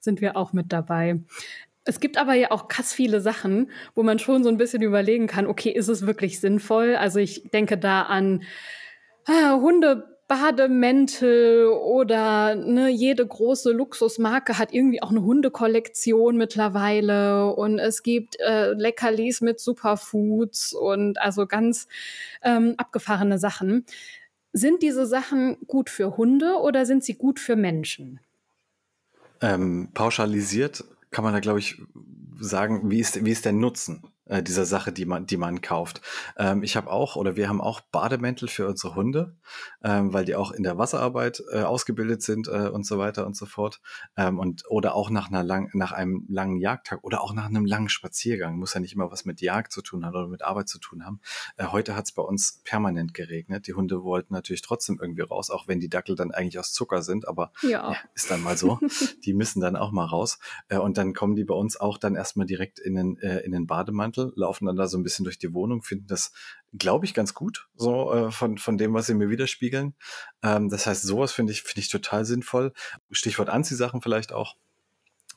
sind 0.01 0.21
wir 0.21 0.37
auch 0.37 0.53
mit 0.53 0.73
dabei. 0.73 1.21
Es 1.85 2.01
gibt 2.01 2.19
aber 2.19 2.35
ja 2.35 2.51
auch 2.51 2.67
krass 2.67 2.93
viele 2.93 3.21
Sachen, 3.21 3.71
wo 3.95 4.03
man 4.03 4.19
schon 4.19 4.43
so 4.43 4.49
ein 4.49 4.57
bisschen 4.57 4.83
überlegen 4.83 5.29
kann, 5.29 5.47
okay, 5.47 5.71
ist 5.71 5.89
es 5.89 6.07
wirklich 6.07 6.41
sinnvoll? 6.41 6.97
Also 6.97 7.21
ich 7.21 7.51
denke 7.53 7.79
da 7.79 8.03
an 8.03 8.43
ah, 9.27 9.55
Hunde 9.61 10.16
Bademäntel 10.29 11.69
oder 11.69 12.57
ne, 12.57 12.89
jede 12.89 13.27
große 13.27 13.71
Luxusmarke 13.73 14.59
hat 14.59 14.73
irgendwie 14.73 15.03
auch 15.03 15.11
eine 15.11 15.23
Hundekollektion 15.23 16.37
mittlerweile 16.37 17.55
und 17.55 17.79
es 17.79 18.03
gibt 18.03 18.39
äh, 18.41 18.73
Leckerlis 18.73 19.41
mit 19.41 19.61
Superfoods 19.61 20.73
und 20.73 21.21
also 21.21 21.47
ganz 21.47 21.87
ähm, 22.43 22.75
abgefahrene 22.77 23.39
Sachen. 23.39 23.87
Sind 24.53 24.83
diese 24.83 25.07
Sachen 25.07 25.59
gut 25.67 25.91
für 25.91 26.17
Hunde 26.17 26.57
oder 26.61 26.87
sind 26.87 27.05
sie 27.05 27.15
gut 27.15 27.39
für 27.39 27.55
Menschen? 27.55 28.21
Ähm, 29.41 29.91
pauschalisiert 29.95 30.85
kann 31.11 31.25
man 31.25 31.35
da, 31.35 31.41
glaube 31.41 31.61
ich, 31.61 31.81
sagen, 32.41 32.91
wie 32.91 33.01
ist, 33.01 33.25
wie 33.25 33.31
ist 33.31 33.45
der 33.45 33.53
Nutzen? 33.53 34.03
Äh, 34.27 34.43
dieser 34.43 34.65
Sache, 34.65 34.93
die 34.93 35.05
man, 35.05 35.27
die 35.27 35.37
man 35.37 35.61
kauft. 35.61 36.01
Ähm, 36.37 36.63
ich 36.63 36.77
habe 36.77 36.91
auch 36.91 37.17
oder 37.17 37.37
wir 37.37 37.49
haben 37.49 37.61
auch 37.61 37.81
Bademäntel 37.81 38.49
für 38.49 38.67
unsere 38.67 38.95
Hunde, 38.95 39.37
ähm, 39.83 40.13
weil 40.13 40.25
die 40.25 40.35
auch 40.35 40.51
in 40.51 40.63
der 40.63 40.79
Wasserarbeit 40.79 41.43
äh, 41.53 41.63
ausgebildet 41.63 42.23
sind 42.23 42.49
äh, 42.49 42.69
und 42.69 42.85
so 42.85 42.99
weiter 42.99 43.27
und 43.27 43.37
so 43.37 43.47
fort. 43.47 43.81
Ähm, 44.17 44.39
und 44.39 44.65
oder 44.69 44.95
auch 44.95 45.11
nach 45.11 45.29
einer 45.29 45.43
lang, 45.43 45.71
nach 45.75 45.93
einem 45.93 46.25
langen 46.29 46.59
Jagdtag 46.59 47.03
oder 47.03 47.23
auch 47.23 47.33
nach 47.33 47.47
einem 47.47 47.65
langen 47.65 47.89
Spaziergang. 47.89 48.57
Muss 48.57 48.75
ja 48.75 48.81
nicht 48.81 48.95
immer 48.95 49.11
was 49.11 49.25
mit 49.25 49.41
Jagd 49.41 49.73
zu 49.73 49.83
tun 49.83 50.05
haben 50.05 50.15
oder 50.15 50.29
mit 50.29 50.43
Arbeit 50.43 50.69
zu 50.69 50.79
tun 50.79 51.05
haben. 51.05 51.21
Äh, 51.57 51.67
heute 51.67 51.95
hat 51.97 52.07
es 52.07 52.13
bei 52.13 52.23
uns 52.23 52.61
permanent 52.65 53.15
geregnet. 53.15 53.67
Die 53.67 53.75
Hunde 53.75 54.03
wollten 54.03 54.35
natürlich 54.35 54.63
trotzdem 54.63 54.99
irgendwie 55.01 55.23
raus, 55.23 55.51
auch 55.51 55.69
wenn 55.69 55.81
die 55.81 55.89
Dackel 55.89 56.17
dann 56.17 56.33
eigentlich 56.33 56.59
aus 56.59 56.73
Zucker 56.73 57.03
sind, 57.03 57.29
aber 57.29 57.53
ja. 57.63 57.93
ja 57.93 57.97
ist 58.15 58.31
dann 58.31 58.43
mal 58.43 58.57
so. 58.57 58.79
die 59.25 59.35
müssen 59.35 59.61
dann 59.61 59.77
auch 59.77 59.93
mal 59.93 60.05
raus. 60.05 60.39
Äh, 60.69 60.79
und 60.79 60.99
dann 60.99 61.15
kommen 61.15 61.37
die 61.37 61.45
bei 61.45 61.55
uns 61.55 61.79
auch 61.79 61.99
dann 61.99 62.17
erstmal 62.17 62.47
direkt 62.47 62.81
in 62.81 62.97
den, 62.97 63.19
äh, 63.19 63.39
in 63.41 63.53
den 63.53 63.67
Bademantel 63.67 64.16
Mantel, 64.17 64.33
laufen 64.37 64.67
dann 64.67 64.77
da 64.77 64.87
so 64.87 64.99
ein 64.99 65.03
bisschen 65.03 65.25
durch 65.25 65.39
die 65.39 65.53
Wohnung, 65.53 65.83
finden 65.83 66.07
das, 66.07 66.33
glaube 66.73 67.05
ich, 67.05 67.15
ganz 67.15 67.35
gut, 67.35 67.69
so 67.75 68.13
äh, 68.13 68.31
von, 68.31 68.59
von 68.59 68.79
dem, 68.79 68.95
was 68.95 69.07
sie 69.07 69.15
mir 69.15 69.31
widerspiegeln. 69.31 69.95
Ähm, 70.43 70.69
das 70.69 70.87
heißt, 70.87 71.03
sowas 71.03 71.33
finde 71.33 71.53
ich, 71.53 71.63
finde 71.63 71.81
ich 71.81 71.89
total 71.89 72.25
sinnvoll. 72.25 72.73
Stichwort 73.11 73.49
Anziehsachen 73.49 74.01
vielleicht 74.01 74.33
auch. 74.33 74.57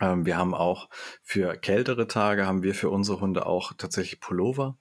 Ähm, 0.02 0.26
wir 0.26 0.38
haben 0.38 0.54
auch 0.54 0.90
für 1.24 1.58
kältere 1.58 2.08
Tage 2.08 2.46
haben 2.46 2.64
wir 2.64 2.74
für 2.74 2.90
unsere 2.90 3.20
Hunde 3.20 3.46
auch 3.46 3.74
tatsächlich 3.74 4.22
Pullover, 4.22 4.78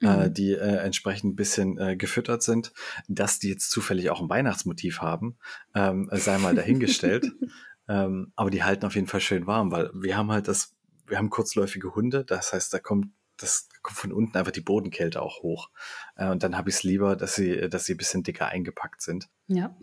äh, 0.00 0.06
mhm. 0.06 0.22
äh, 0.22 0.30
die 0.30 0.52
äh, 0.52 0.76
entsprechend 0.76 1.32
ein 1.32 1.36
bisschen 1.36 1.76
äh, 1.78 1.96
gefüttert 1.96 2.42
sind. 2.42 2.72
Dass 3.08 3.38
die 3.40 3.48
jetzt 3.48 3.70
zufällig 3.70 4.10
auch 4.10 4.20
ein 4.20 4.28
Weihnachtsmotiv 4.28 5.00
haben, 5.00 5.38
ähm, 5.74 6.08
sei 6.12 6.38
mal 6.38 6.54
dahingestellt. 6.54 7.30
Ähm, 7.88 8.32
aber 8.36 8.50
die 8.50 8.62
halten 8.62 8.86
auf 8.86 8.94
jeden 8.94 9.08
Fall 9.08 9.20
schön 9.20 9.48
warm, 9.48 9.72
weil 9.72 9.90
wir 9.92 10.16
haben 10.16 10.30
halt 10.30 10.46
das, 10.46 10.76
wir 11.08 11.18
haben 11.18 11.28
kurzläufige 11.28 11.92
Hunde, 11.96 12.24
das 12.24 12.52
heißt, 12.52 12.72
da 12.72 12.78
kommt 12.78 13.08
das 13.40 13.68
kommt 13.82 13.98
von 13.98 14.12
unten 14.12 14.36
einfach 14.36 14.52
die 14.52 14.60
Bodenkälte 14.60 15.22
auch 15.22 15.42
hoch. 15.42 15.70
Äh, 16.16 16.28
und 16.28 16.42
dann 16.42 16.56
habe 16.56 16.70
ich 16.70 16.76
es 16.76 16.82
lieber, 16.82 17.16
dass 17.16 17.34
sie, 17.34 17.68
dass 17.68 17.84
sie 17.84 17.94
ein 17.94 17.98
bisschen 17.98 18.22
dicker 18.22 18.48
eingepackt 18.48 19.02
sind. 19.02 19.28
Ja. 19.46 19.74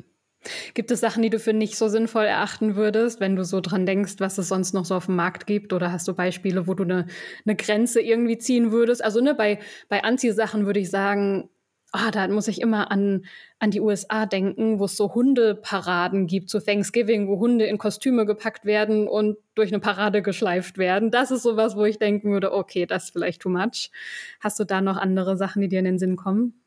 Gibt 0.73 0.91
es 0.91 0.99
Sachen, 0.99 1.23
die 1.23 1.29
du 1.29 1.39
für 1.39 1.53
nicht 1.53 1.75
so 1.77 1.87
sinnvoll 1.87 2.25
erachten 2.25 2.75
würdest, 2.75 3.19
wenn 3.19 3.35
du 3.35 3.43
so 3.43 3.59
dran 3.59 3.85
denkst, 3.85 4.15
was 4.19 4.37
es 4.37 4.47
sonst 4.47 4.73
noch 4.73 4.85
so 4.85 4.95
auf 4.95 5.07
dem 5.07 5.15
Markt 5.15 5.45
gibt? 5.45 5.73
Oder 5.73 5.91
hast 5.91 6.07
du 6.07 6.13
Beispiele, 6.13 6.67
wo 6.67 6.73
du 6.73 6.83
eine, 6.83 7.07
eine 7.45 7.55
Grenze 7.55 8.01
irgendwie 8.01 8.37
ziehen 8.37 8.71
würdest? 8.71 9.03
Also 9.03 9.19
ne, 9.19 9.33
bei, 9.33 9.59
bei 9.89 10.03
Anziehsachen 10.03 10.65
würde 10.65 10.79
ich 10.79 10.89
sagen, 10.89 11.49
oh, 11.93 12.11
da 12.11 12.27
muss 12.27 12.47
ich 12.47 12.61
immer 12.61 12.91
an, 12.91 13.25
an 13.59 13.71
die 13.71 13.81
USA 13.81 14.25
denken, 14.25 14.79
wo 14.79 14.85
es 14.85 14.97
so 14.97 15.13
Hundeparaden 15.13 16.27
gibt 16.27 16.49
zu 16.49 16.59
Thanksgiving, 16.59 17.27
wo 17.27 17.39
Hunde 17.39 17.65
in 17.65 17.77
Kostüme 17.77 18.25
gepackt 18.25 18.65
werden 18.65 19.07
und 19.07 19.37
durch 19.55 19.71
eine 19.71 19.79
Parade 19.79 20.21
geschleift 20.21 20.77
werden. 20.77 21.11
Das 21.11 21.31
ist 21.31 21.43
sowas, 21.43 21.75
wo 21.75 21.85
ich 21.85 21.97
denken 21.97 22.31
würde, 22.31 22.53
okay, 22.53 22.85
das 22.85 23.05
ist 23.05 23.11
vielleicht 23.11 23.41
too 23.41 23.49
much. 23.49 23.91
Hast 24.39 24.59
du 24.59 24.65
da 24.65 24.81
noch 24.81 24.97
andere 24.97 25.37
Sachen, 25.37 25.61
die 25.61 25.67
dir 25.67 25.79
in 25.79 25.85
den 25.85 25.99
Sinn 25.99 26.15
kommen? 26.15 26.61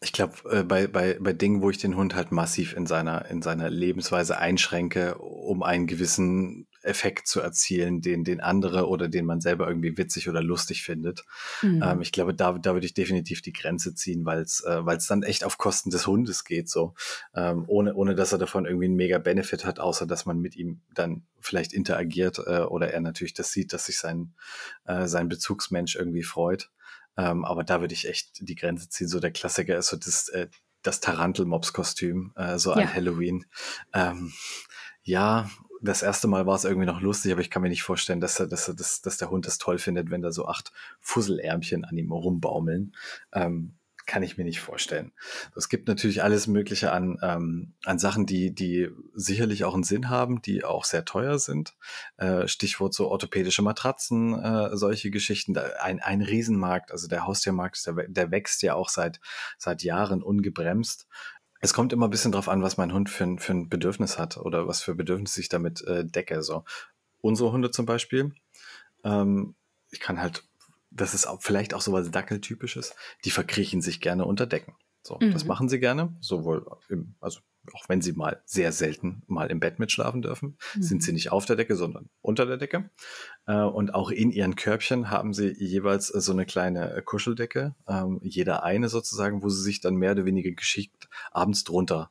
Ich 0.00 0.12
glaube, 0.12 0.34
äh, 0.50 0.64
bei, 0.64 0.88
bei, 0.88 1.16
bei 1.20 1.32
Dingen, 1.32 1.62
wo 1.62 1.70
ich 1.70 1.78
den 1.78 1.96
Hund 1.96 2.14
halt 2.14 2.32
massiv 2.32 2.74
in 2.76 2.86
seiner, 2.86 3.30
in 3.30 3.40
seiner 3.40 3.70
Lebensweise 3.70 4.38
einschränke, 4.38 5.16
um 5.18 5.62
einen 5.62 5.86
gewissen 5.86 6.66
Effekt 6.84 7.26
zu 7.26 7.40
erzielen, 7.40 8.00
den, 8.00 8.24
den 8.24 8.40
andere 8.40 8.88
oder 8.88 9.08
den 9.08 9.24
man 9.24 9.40
selber 9.40 9.68
irgendwie 9.68 9.96
witzig 9.96 10.28
oder 10.28 10.42
lustig 10.42 10.82
findet. 10.82 11.24
Mhm. 11.62 11.82
Ähm, 11.82 12.00
ich 12.02 12.12
glaube, 12.12 12.34
da, 12.34 12.52
da 12.52 12.74
würde 12.74 12.86
ich 12.86 12.94
definitiv 12.94 13.42
die 13.42 13.52
Grenze 13.52 13.94
ziehen, 13.94 14.24
weil 14.24 14.40
es 14.40 14.62
äh, 14.64 14.84
weil's 14.84 15.06
dann 15.06 15.22
echt 15.22 15.44
auf 15.44 15.58
Kosten 15.58 15.90
des 15.90 16.06
Hundes 16.06 16.44
geht, 16.44 16.68
so. 16.68 16.94
Ähm, 17.34 17.64
ohne, 17.66 17.94
ohne 17.94 18.14
dass 18.14 18.32
er 18.32 18.38
davon 18.38 18.64
irgendwie 18.66 18.86
einen 18.86 18.96
mega 18.96 19.18
Benefit 19.18 19.64
hat, 19.64 19.78
außer 19.78 20.06
dass 20.06 20.26
man 20.26 20.40
mit 20.40 20.56
ihm 20.56 20.80
dann 20.94 21.24
vielleicht 21.40 21.72
interagiert 21.72 22.38
äh, 22.46 22.60
oder 22.60 22.92
er 22.92 23.00
natürlich 23.00 23.34
das 23.34 23.52
sieht, 23.52 23.72
dass 23.72 23.86
sich 23.86 23.98
sein, 23.98 24.34
äh, 24.84 25.06
sein 25.06 25.28
Bezugsmensch 25.28 25.96
irgendwie 25.96 26.22
freut. 26.22 26.70
Ähm, 27.16 27.44
aber 27.44 27.64
da 27.64 27.80
würde 27.80 27.94
ich 27.94 28.08
echt 28.08 28.38
die 28.40 28.54
Grenze 28.54 28.88
ziehen. 28.88 29.08
So 29.08 29.20
der 29.20 29.32
Klassiker 29.32 29.76
ist 29.76 29.88
so 29.88 29.96
das, 29.96 30.28
äh, 30.30 30.48
das 30.82 31.00
Tarantel-Mops-Kostüm, 31.00 32.32
äh, 32.36 32.58
so 32.58 32.70
ja. 32.70 32.76
an 32.78 32.94
Halloween. 32.94 33.44
Ähm, 33.92 34.32
ja, 35.02 35.50
das 35.82 36.02
erste 36.02 36.28
Mal 36.28 36.46
war 36.46 36.54
es 36.54 36.64
irgendwie 36.64 36.86
noch 36.86 37.00
lustig, 37.00 37.32
aber 37.32 37.40
ich 37.40 37.50
kann 37.50 37.62
mir 37.62 37.68
nicht 37.68 37.82
vorstellen, 37.82 38.20
dass, 38.20 38.38
er, 38.40 38.46
dass, 38.46 38.68
er, 38.68 38.74
dass, 38.74 39.02
dass 39.02 39.18
der 39.18 39.30
Hund 39.30 39.46
es 39.46 39.58
toll 39.58 39.78
findet, 39.78 40.10
wenn 40.10 40.22
da 40.22 40.32
so 40.32 40.46
acht 40.46 40.72
Fusselärmchen 41.00 41.84
an 41.84 41.96
ihm 41.96 42.12
rumbaumeln. 42.12 42.94
Ähm, 43.32 43.74
kann 44.06 44.22
ich 44.22 44.36
mir 44.36 44.44
nicht 44.44 44.60
vorstellen. 44.60 45.12
Es 45.54 45.68
gibt 45.68 45.88
natürlich 45.88 46.22
alles 46.22 46.46
Mögliche 46.46 46.92
an, 46.92 47.18
ähm, 47.22 47.74
an 47.84 47.98
Sachen, 47.98 48.26
die, 48.26 48.54
die 48.54 48.88
sicherlich 49.14 49.64
auch 49.64 49.74
einen 49.74 49.84
Sinn 49.84 50.08
haben, 50.08 50.42
die 50.42 50.64
auch 50.64 50.84
sehr 50.84 51.04
teuer 51.04 51.38
sind. 51.38 51.74
Äh, 52.16 52.48
Stichwort 52.48 52.94
so 52.94 53.08
orthopädische 53.08 53.62
Matratzen, 53.62 54.38
äh, 54.38 54.76
solche 54.76 55.10
Geschichten. 55.10 55.56
Ein, 55.56 56.00
ein 56.00 56.22
Riesenmarkt, 56.22 56.90
also 56.90 57.08
der 57.08 57.26
Haustiermarkt, 57.26 57.86
der, 57.86 58.08
der 58.08 58.30
wächst 58.30 58.62
ja 58.62 58.74
auch 58.74 58.88
seit, 58.88 59.20
seit 59.56 59.82
Jahren 59.82 60.22
ungebremst. 60.22 61.06
Es 61.64 61.72
kommt 61.72 61.92
immer 61.92 62.08
ein 62.08 62.10
bisschen 62.10 62.32
drauf 62.32 62.48
an, 62.48 62.62
was 62.62 62.76
mein 62.76 62.92
Hund 62.92 63.08
für 63.08 63.24
ein, 63.24 63.38
für 63.38 63.52
ein 63.52 63.68
Bedürfnis 63.68 64.18
hat 64.18 64.36
oder 64.36 64.66
was 64.66 64.82
für 64.82 64.94
Bedürfnisse 64.96 65.40
ich 65.40 65.48
damit 65.48 65.80
äh, 65.86 66.04
decke. 66.04 66.42
So. 66.42 66.64
Unsere 67.20 67.52
Hunde 67.52 67.70
zum 67.70 67.86
Beispiel, 67.86 68.32
ähm, 69.04 69.54
ich 69.90 70.00
kann 70.00 70.20
halt, 70.20 70.44
das 70.90 71.14
ist 71.14 71.26
auch 71.26 71.40
vielleicht 71.40 71.72
auch 71.72 71.80
so 71.80 71.92
was 71.92 72.10
Dackeltypisches, 72.10 72.94
die 73.24 73.30
verkriechen 73.30 73.80
sich 73.80 74.00
gerne 74.00 74.24
unter 74.24 74.46
Decken. 74.46 74.74
So, 75.04 75.18
mhm. 75.20 75.32
das 75.32 75.44
machen 75.44 75.68
sie 75.68 75.78
gerne, 75.78 76.16
sowohl 76.20 76.66
im, 76.88 77.14
also 77.20 77.40
auch 77.72 77.88
wenn 77.88 78.00
sie 78.00 78.12
mal 78.12 78.42
sehr 78.44 78.72
selten 78.72 79.22
mal 79.26 79.50
im 79.50 79.60
Bett 79.60 79.78
mitschlafen 79.78 80.22
dürfen, 80.22 80.56
mhm. 80.74 80.82
sind 80.82 81.02
sie 81.02 81.12
nicht 81.12 81.30
auf 81.30 81.44
der 81.44 81.56
Decke, 81.56 81.76
sondern 81.76 82.08
unter 82.20 82.46
der 82.46 82.56
Decke. 82.56 82.90
Äh, 83.46 83.62
und 83.62 83.94
auch 83.94 84.10
in 84.10 84.30
ihren 84.30 84.56
Körbchen 84.56 85.10
haben 85.10 85.32
sie 85.32 85.52
jeweils 85.52 86.08
so 86.08 86.32
eine 86.32 86.46
kleine 86.46 86.94
äh, 86.94 87.02
Kuscheldecke, 87.02 87.74
ähm, 87.88 88.20
jeder 88.22 88.62
eine 88.64 88.88
sozusagen, 88.88 89.42
wo 89.42 89.48
sie 89.48 89.62
sich 89.62 89.80
dann 89.80 89.94
mehr 89.94 90.12
oder 90.12 90.24
weniger 90.24 90.50
geschickt 90.50 91.08
abends 91.30 91.64
drunter 91.64 92.10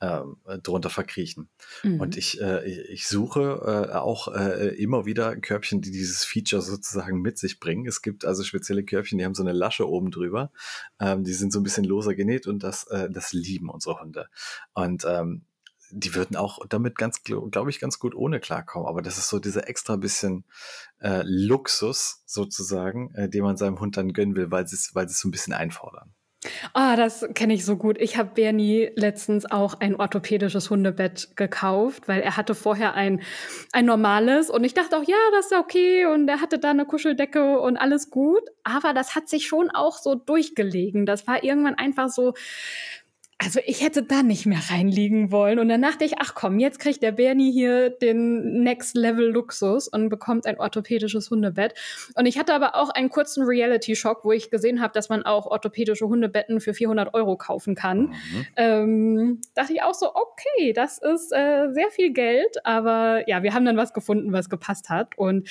ähm, 0.00 0.36
äh, 0.46 0.58
drunter 0.58 0.90
verkriechen. 0.90 1.48
Mhm. 1.82 2.00
Und 2.00 2.16
ich, 2.16 2.40
äh, 2.40 2.66
ich 2.68 3.06
suche 3.06 3.88
äh, 3.90 3.94
auch 3.94 4.28
äh, 4.28 4.74
immer 4.76 5.04
wieder 5.06 5.36
Körbchen, 5.36 5.80
die 5.80 5.90
dieses 5.90 6.24
Feature 6.24 6.62
sozusagen 6.62 7.20
mit 7.20 7.38
sich 7.38 7.60
bringen. 7.60 7.86
Es 7.86 8.02
gibt 8.02 8.24
also 8.24 8.42
spezielle 8.42 8.84
Körbchen, 8.84 9.18
die 9.18 9.24
haben 9.24 9.34
so 9.34 9.42
eine 9.42 9.52
Lasche 9.52 9.88
oben 9.88 10.10
drüber. 10.10 10.52
Ähm, 10.98 11.24
die 11.24 11.32
sind 11.32 11.52
so 11.52 11.60
ein 11.60 11.64
bisschen 11.64 11.84
loser 11.84 12.14
genäht 12.14 12.46
und 12.46 12.62
das, 12.62 12.84
äh, 12.88 13.10
das 13.10 13.32
lieben 13.32 13.68
unsere 13.68 14.00
Hunde. 14.00 14.28
Und 14.72 15.04
ähm, 15.06 15.44
die 15.92 16.14
würden 16.14 16.36
auch 16.36 16.64
damit 16.68 16.96
ganz, 16.96 17.22
glaube 17.24 17.70
ich, 17.70 17.80
ganz 17.80 17.98
gut 17.98 18.14
ohne 18.14 18.40
klarkommen. 18.40 18.88
Aber 18.88 19.02
das 19.02 19.18
ist 19.18 19.28
so 19.28 19.38
dieser 19.38 19.68
extra 19.68 19.96
bisschen 19.96 20.44
äh, 21.00 21.22
Luxus 21.24 22.22
sozusagen, 22.26 23.12
äh, 23.14 23.28
den 23.28 23.42
man 23.42 23.56
seinem 23.56 23.80
Hund 23.80 23.96
dann 23.96 24.12
gönnen 24.12 24.36
will, 24.36 24.50
weil 24.50 24.66
sie 24.66 24.76
es, 24.76 24.94
weil 24.94 25.08
sie 25.08 25.12
es 25.12 25.20
so 25.20 25.28
ein 25.28 25.32
bisschen 25.32 25.52
einfordern. 25.52 26.14
Ah, 26.72 26.94
oh, 26.94 26.96
das 26.96 27.26
kenne 27.34 27.52
ich 27.52 27.66
so 27.66 27.76
gut. 27.76 27.98
Ich 28.00 28.16
habe 28.16 28.30
Bernie 28.34 28.90
letztens 28.96 29.50
auch 29.50 29.74
ein 29.80 29.94
orthopädisches 29.94 30.70
Hundebett 30.70 31.36
gekauft, 31.36 32.08
weil 32.08 32.22
er 32.22 32.38
hatte 32.38 32.54
vorher 32.54 32.94
ein, 32.94 33.20
ein 33.72 33.84
normales 33.84 34.48
und 34.48 34.64
ich 34.64 34.72
dachte 34.72 34.96
auch, 34.96 35.02
ja, 35.02 35.16
das 35.32 35.46
ist 35.46 35.58
okay 35.58 36.06
und 36.06 36.26
er 36.28 36.40
hatte 36.40 36.58
da 36.58 36.70
eine 36.70 36.86
Kuscheldecke 36.86 37.60
und 37.60 37.76
alles 37.76 38.08
gut. 38.08 38.42
Aber 38.64 38.94
das 38.94 39.14
hat 39.14 39.28
sich 39.28 39.46
schon 39.46 39.70
auch 39.70 39.98
so 39.98 40.14
durchgelegen. 40.14 41.04
Das 41.04 41.26
war 41.26 41.44
irgendwann 41.44 41.74
einfach 41.74 42.08
so, 42.08 42.32
also 43.42 43.58
ich 43.64 43.82
hätte 43.82 44.02
da 44.02 44.22
nicht 44.22 44.44
mehr 44.44 44.60
reinliegen 44.70 45.30
wollen. 45.30 45.58
Und 45.58 45.70
dann 45.70 45.80
dachte 45.80 46.04
ich, 46.04 46.18
ach 46.18 46.34
komm, 46.34 46.58
jetzt 46.58 46.78
kriegt 46.78 47.02
der 47.02 47.12
Bernie 47.12 47.50
hier 47.50 47.88
den 47.88 48.62
Next 48.62 48.94
Level 48.94 49.30
Luxus 49.30 49.88
und 49.88 50.10
bekommt 50.10 50.46
ein 50.46 50.60
orthopädisches 50.60 51.30
Hundebett. 51.30 51.72
Und 52.16 52.26
ich 52.26 52.38
hatte 52.38 52.52
aber 52.52 52.74
auch 52.74 52.90
einen 52.90 53.08
kurzen 53.08 53.44
Reality-Schock, 53.44 54.24
wo 54.24 54.32
ich 54.32 54.50
gesehen 54.50 54.82
habe, 54.82 54.92
dass 54.92 55.08
man 55.08 55.22
auch 55.22 55.46
orthopädische 55.46 56.06
Hundebetten 56.06 56.60
für 56.60 56.74
400 56.74 57.14
Euro 57.14 57.38
kaufen 57.38 57.74
kann. 57.74 58.00
Mhm. 58.00 58.46
Ähm, 58.56 59.40
dachte 59.54 59.72
ich 59.72 59.82
auch 59.82 59.94
so, 59.94 60.14
okay, 60.14 60.74
das 60.74 60.98
ist 60.98 61.32
äh, 61.32 61.72
sehr 61.72 61.90
viel 61.90 62.12
Geld, 62.12 62.58
aber 62.64 63.26
ja, 63.26 63.42
wir 63.42 63.54
haben 63.54 63.64
dann 63.64 63.78
was 63.78 63.94
gefunden, 63.94 64.34
was 64.34 64.50
gepasst 64.50 64.90
hat. 64.90 65.16
Und 65.16 65.48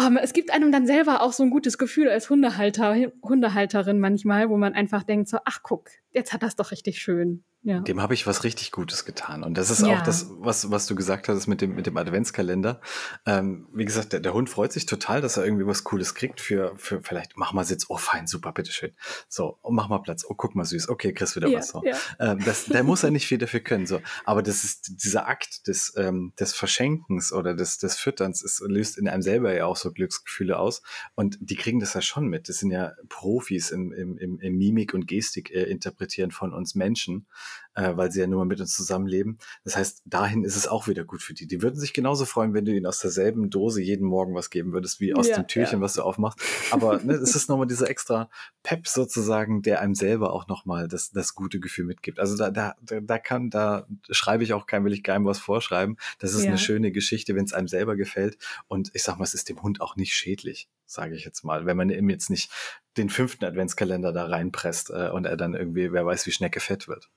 Oh, 0.00 0.08
es 0.22 0.32
gibt 0.32 0.52
einem 0.52 0.70
dann 0.70 0.86
selber 0.86 1.22
auch 1.22 1.32
so 1.32 1.42
ein 1.42 1.50
gutes 1.50 1.76
Gefühl 1.76 2.08
als 2.08 2.30
Hundehalter, 2.30 2.94
Hundehalterin 3.20 3.98
manchmal, 3.98 4.48
wo 4.48 4.56
man 4.56 4.74
einfach 4.74 5.02
denkt 5.02 5.28
so, 5.28 5.38
ach 5.44 5.64
guck, 5.64 5.88
jetzt 6.12 6.32
hat 6.32 6.44
das 6.44 6.54
doch 6.54 6.70
richtig 6.70 7.00
schön. 7.00 7.42
Ja. 7.68 7.80
Dem 7.80 8.00
habe 8.00 8.14
ich 8.14 8.26
was 8.26 8.44
richtig 8.44 8.72
Gutes 8.72 9.04
getan. 9.04 9.44
Und 9.44 9.58
das 9.58 9.68
ist 9.68 9.86
ja. 9.86 9.98
auch 9.98 10.02
das, 10.02 10.30
was, 10.38 10.70
was 10.70 10.86
du 10.86 10.94
gesagt 10.94 11.28
hast 11.28 11.48
mit 11.48 11.60
dem, 11.60 11.74
mit 11.74 11.86
dem 11.86 11.98
Adventskalender. 11.98 12.80
Ähm, 13.26 13.68
wie 13.74 13.84
gesagt, 13.84 14.14
der, 14.14 14.20
der 14.20 14.32
Hund 14.32 14.48
freut 14.48 14.72
sich 14.72 14.86
total, 14.86 15.20
dass 15.20 15.36
er 15.36 15.44
irgendwie 15.44 15.66
was 15.66 15.84
Cooles 15.84 16.14
kriegt 16.14 16.40
für, 16.40 16.72
für 16.78 17.02
vielleicht, 17.02 17.36
mach 17.36 17.52
mal 17.52 17.64
Sitz, 17.64 17.84
oh 17.90 17.98
fein, 17.98 18.26
super, 18.26 18.52
bitteschön. 18.52 18.92
So, 19.28 19.58
oh, 19.60 19.70
mach 19.70 19.90
mal 19.90 19.98
Platz, 19.98 20.24
oh 20.26 20.34
guck 20.34 20.54
mal 20.54 20.64
süß, 20.64 20.88
okay, 20.88 21.12
kriegst 21.12 21.36
wieder 21.36 21.48
ja, 21.48 21.58
was. 21.58 21.68
So. 21.68 21.82
Ähm, 22.18 22.42
das, 22.42 22.64
der 22.64 22.84
muss 22.84 23.02
ja 23.02 23.10
nicht 23.10 23.26
viel 23.26 23.36
dafür 23.36 23.60
können. 23.60 23.84
So. 23.84 24.00
Aber 24.24 24.42
das 24.42 24.64
ist 24.64 25.04
dieser 25.04 25.28
Akt 25.28 25.66
des, 25.66 25.92
ähm, 25.98 26.32
des 26.40 26.54
Verschenkens 26.54 27.34
oder 27.34 27.52
des, 27.52 27.76
des 27.76 27.98
Fütterns, 27.98 28.42
es 28.42 28.62
löst 28.66 28.96
in 28.96 29.10
einem 29.10 29.20
selber 29.20 29.54
ja 29.54 29.66
auch 29.66 29.76
so 29.76 29.92
Glücksgefühle 29.92 30.58
aus. 30.58 30.80
Und 31.16 31.36
die 31.38 31.56
kriegen 31.56 31.80
das 31.80 31.92
ja 31.92 32.00
schon 32.00 32.28
mit. 32.28 32.48
Das 32.48 32.60
sind 32.60 32.70
ja 32.70 32.92
Profis 33.10 33.70
im, 33.72 33.92
im, 33.92 34.16
im, 34.16 34.40
im 34.40 34.56
Mimik 34.56 34.94
und 34.94 35.06
Gestik 35.06 35.50
äh, 35.50 35.64
interpretieren 35.64 36.30
von 36.30 36.54
uns 36.54 36.74
Menschen 36.74 37.26
äh, 37.74 37.96
weil 37.96 38.10
sie 38.10 38.20
ja 38.20 38.26
nur 38.26 38.44
mit 38.44 38.60
uns 38.60 38.74
zusammenleben. 38.74 39.38
Das 39.64 39.76
heißt, 39.76 40.02
dahin 40.04 40.44
ist 40.44 40.56
es 40.56 40.66
auch 40.66 40.88
wieder 40.88 41.04
gut 41.04 41.22
für 41.22 41.34
die. 41.34 41.46
Die 41.46 41.62
würden 41.62 41.78
sich 41.78 41.92
genauso 41.92 42.24
freuen, 42.24 42.54
wenn 42.54 42.64
du 42.64 42.74
ihnen 42.74 42.86
aus 42.86 43.00
derselben 43.00 43.50
Dose 43.50 43.80
jeden 43.82 44.06
Morgen 44.06 44.34
was 44.34 44.50
geben 44.50 44.72
würdest, 44.72 45.00
wie 45.00 45.14
aus 45.14 45.28
ja, 45.28 45.36
dem 45.36 45.46
Türchen, 45.46 45.78
ja. 45.78 45.84
was 45.84 45.94
du 45.94 46.02
aufmachst. 46.02 46.40
Aber 46.70 47.00
ne, 47.02 47.14
es 47.14 47.34
ist 47.36 47.48
nochmal 47.48 47.66
dieser 47.66 47.88
extra 47.88 48.28
Pep 48.62 48.88
sozusagen, 48.88 49.62
der 49.62 49.80
einem 49.80 49.94
selber 49.94 50.32
auch 50.32 50.48
nochmal 50.48 50.88
das, 50.88 51.10
das 51.10 51.34
gute 51.34 51.60
Gefühl 51.60 51.84
mitgibt. 51.84 52.18
Also 52.18 52.36
da, 52.36 52.50
da, 52.50 52.74
da 52.80 53.18
kann, 53.18 53.50
da 53.50 53.86
schreibe 54.10 54.44
ich 54.44 54.52
auch 54.52 54.66
kein, 54.66 54.84
will 54.84 54.92
ich 54.92 55.02
keinem 55.02 55.24
was 55.24 55.38
vorschreiben. 55.38 55.96
Das 56.18 56.34
ist 56.34 56.42
ja. 56.42 56.48
eine 56.48 56.58
schöne 56.58 56.92
Geschichte, 56.92 57.34
wenn 57.36 57.44
es 57.44 57.52
einem 57.52 57.68
selber 57.68 57.96
gefällt. 57.96 58.38
Und 58.66 58.90
ich 58.94 59.02
sag 59.02 59.18
mal, 59.18 59.24
es 59.24 59.34
ist 59.34 59.48
dem 59.48 59.62
Hund 59.62 59.80
auch 59.80 59.96
nicht 59.96 60.14
schädlich 60.14 60.68
sage 60.90 61.14
ich 61.14 61.24
jetzt 61.24 61.44
mal, 61.44 61.66
wenn 61.66 61.76
man 61.76 61.90
ihm 61.90 62.08
jetzt 62.08 62.30
nicht 62.30 62.50
den 62.96 63.10
fünften 63.10 63.44
Adventskalender 63.44 64.12
da 64.12 64.26
reinpresst 64.26 64.90
äh, 64.90 65.10
und 65.10 65.26
er 65.26 65.36
dann 65.36 65.54
irgendwie, 65.54 65.92
wer 65.92 66.04
weiß, 66.04 66.26
wie 66.26 66.32
Schnecke 66.32 66.60
fett 66.60 66.88
wird. 66.88 67.10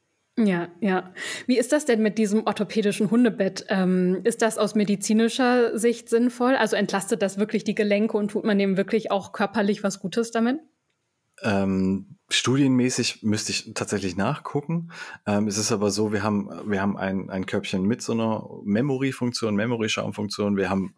Ja, 0.46 0.70
ja. 0.80 1.14
Wie 1.46 1.58
ist 1.58 1.72
das 1.72 1.86
denn 1.86 2.02
mit 2.02 2.18
diesem 2.18 2.48
orthopädischen 2.48 3.12
Hundebett? 3.12 3.66
Ähm, 3.70 4.22
ist 4.24 4.42
das 4.42 4.58
aus 4.58 4.76
medizinischer 4.76 5.78
Sicht 5.78 6.10
sinnvoll? 6.10 6.56
Also 6.56 6.76
entlastet 6.76 7.22
das 7.22 7.38
wirklich 7.38 7.64
die 7.64 7.76
Gelenke 7.76 8.18
und 8.18 8.32
tut 8.32 8.46
man 8.46 8.58
dem 8.58 8.78
wirklich 8.78 9.12
auch 9.12 9.34
körperlich 9.34 9.84
was 9.84 10.00
Gutes 10.00 10.32
damit? 10.32 10.60
Ähm, 11.44 12.18
studienmäßig 12.30 13.24
müsste 13.24 13.52
ich 13.52 13.74
tatsächlich 13.74 14.16
nachgucken. 14.16 14.92
Ähm, 15.26 15.48
es 15.48 15.58
ist 15.58 15.72
aber 15.72 15.92
so, 15.92 16.14
wir 16.14 16.24
haben, 16.24 16.50
wir 16.66 16.82
haben 16.82 16.98
ein, 16.98 17.30
ein 17.30 17.46
Körbchen 17.46 17.84
mit 17.84 18.02
so 18.02 18.14
einer 18.14 18.48
Memory-Funktion, 18.64 19.56
Memory-Schaumfunktion. 19.56 20.56
Wir 20.56 20.70
haben 20.70 20.96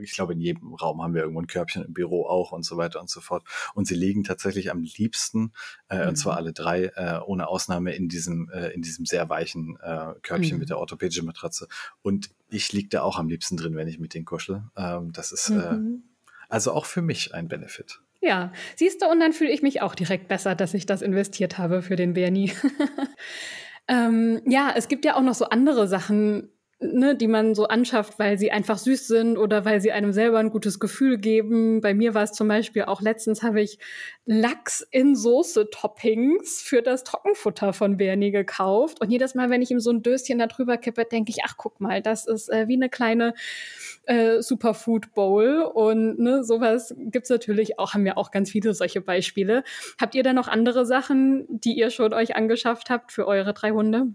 ich 0.00 0.12
glaube, 0.12 0.32
in 0.32 0.40
jedem 0.40 0.74
Raum 0.74 1.02
haben 1.02 1.14
wir 1.14 1.22
irgendwo 1.22 1.40
ein 1.40 1.46
Körbchen 1.46 1.84
im 1.84 1.92
Büro 1.92 2.26
auch 2.26 2.52
und 2.52 2.64
so 2.64 2.76
weiter 2.76 3.00
und 3.00 3.10
so 3.10 3.20
fort. 3.20 3.44
Und 3.74 3.86
sie 3.86 3.94
liegen 3.94 4.24
tatsächlich 4.24 4.70
am 4.70 4.82
liebsten, 4.82 5.52
äh, 5.88 6.02
mhm. 6.02 6.08
und 6.10 6.16
zwar 6.16 6.34
mhm. 6.34 6.38
alle 6.38 6.52
drei, 6.52 6.84
äh, 6.96 7.20
ohne 7.24 7.48
Ausnahme, 7.48 7.94
in 7.94 8.08
diesem, 8.08 8.50
äh, 8.50 8.68
in 8.68 8.82
diesem 8.82 9.06
sehr 9.06 9.28
weichen 9.28 9.78
äh, 9.82 10.14
Körbchen 10.22 10.54
mhm. 10.54 10.60
mit 10.60 10.70
der 10.70 10.78
orthopädischen 10.78 11.26
Matratze. 11.26 11.68
Und 12.02 12.30
ich 12.48 12.72
liege 12.72 12.88
da 12.88 13.02
auch 13.02 13.18
am 13.18 13.28
liebsten 13.28 13.56
drin, 13.56 13.76
wenn 13.76 13.88
ich 13.88 13.98
mit 13.98 14.14
denen 14.14 14.24
kuschel. 14.24 14.64
Ähm, 14.76 15.12
das 15.12 15.32
ist 15.32 15.50
äh, 15.50 15.72
mhm. 15.72 16.02
also 16.48 16.72
auch 16.72 16.86
für 16.86 17.02
mich 17.02 17.34
ein 17.34 17.48
Benefit. 17.48 18.00
Ja, 18.22 18.52
siehst 18.76 19.02
du, 19.02 19.06
und 19.06 19.18
dann 19.18 19.32
fühle 19.32 19.50
ich 19.50 19.62
mich 19.62 19.82
auch 19.82 19.96
direkt 19.96 20.28
besser, 20.28 20.54
dass 20.54 20.74
ich 20.74 20.86
das 20.86 21.02
investiert 21.02 21.58
habe 21.58 21.82
für 21.82 21.96
den 21.96 22.14
Bernie. 22.14 22.52
ähm, 23.88 24.40
ja, 24.46 24.72
es 24.76 24.86
gibt 24.86 25.04
ja 25.04 25.16
auch 25.16 25.22
noch 25.22 25.34
so 25.34 25.46
andere 25.46 25.88
Sachen, 25.88 26.48
ne, 26.82 27.16
die 27.16 27.28
man 27.28 27.54
so 27.54 27.66
anschafft, 27.66 28.18
weil 28.18 28.38
sie 28.38 28.50
einfach 28.50 28.78
süß 28.78 29.06
sind 29.06 29.38
oder 29.38 29.64
weil 29.64 29.80
sie 29.80 29.92
einem 29.92 30.12
selber 30.12 30.38
ein 30.38 30.50
gutes 30.50 30.80
Gefühl 30.80 31.18
geben. 31.18 31.80
Bei 31.80 31.94
mir 31.94 32.14
war 32.14 32.22
es 32.22 32.32
zum 32.32 32.48
Beispiel 32.48 32.84
auch 32.84 33.00
letztens 33.00 33.42
habe 33.42 33.60
ich 33.60 33.78
Lachs 34.24 34.86
in 34.90 35.14
Soße-Toppings 35.14 36.62
für 36.62 36.82
das 36.82 37.04
Trockenfutter 37.04 37.72
von 37.72 37.96
Bernie 37.96 38.30
gekauft. 38.30 39.00
Und 39.00 39.10
jedes 39.10 39.34
Mal, 39.34 39.50
wenn 39.50 39.62
ich 39.62 39.70
ihm 39.70 39.80
so 39.80 39.90
ein 39.90 40.02
Döschen 40.02 40.38
da 40.38 40.46
drüber 40.46 40.76
kippe, 40.76 41.04
denke 41.04 41.30
ich, 41.30 41.38
ach 41.44 41.56
guck 41.56 41.80
mal, 41.80 42.02
das 42.02 42.26
ist 42.26 42.48
äh, 42.48 42.68
wie 42.68 42.74
eine 42.74 42.88
kleine 42.88 43.34
äh, 44.04 44.40
Superfood 44.40 45.14
Bowl. 45.14 45.62
Und 45.62 46.18
ne, 46.18 46.44
sowas 46.44 46.94
gibt's 46.98 47.30
natürlich 47.30 47.78
auch, 47.78 47.94
haben 47.94 48.04
wir 48.04 48.18
auch 48.18 48.30
ganz 48.30 48.50
viele 48.50 48.74
solche 48.74 49.00
Beispiele. 49.00 49.64
Habt 50.00 50.14
ihr 50.14 50.22
da 50.22 50.32
noch 50.32 50.48
andere 50.48 50.86
Sachen, 50.86 51.46
die 51.48 51.72
ihr 51.72 51.90
schon 51.90 52.12
euch 52.12 52.36
angeschafft 52.36 52.90
habt 52.90 53.12
für 53.12 53.26
eure 53.26 53.54
drei 53.54 53.70
Hunde? 53.70 54.08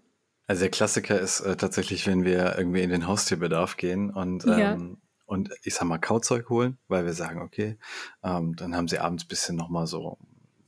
Also 0.48 0.62
der 0.62 0.72
Klassiker 0.72 1.20
ist 1.20 1.42
äh, 1.42 1.58
tatsächlich, 1.58 2.08
wenn 2.08 2.24
wir 2.24 2.58
irgendwie 2.58 2.82
in 2.82 2.90
den 2.90 3.08
Haustierbedarf 3.08 3.78
gehen 3.78 4.10
und 4.10 4.46
ja. 4.46 4.74
ähm, 4.74 4.98
und 5.26 5.50
ich 5.64 5.76
sag 5.76 5.86
mal 5.86 5.98
Kauzeug 5.98 6.50
holen, 6.50 6.78
weil 6.88 7.06
wir 7.06 7.12
sagen, 7.12 7.42
okay, 7.42 7.78
ähm, 8.24 8.56
dann 8.56 8.76
haben 8.76 8.88
sie 8.88 9.00
abends 9.00 9.26
bisschen 9.26 9.58
noch 9.58 9.68
mal 9.68 9.86
so 9.86 10.18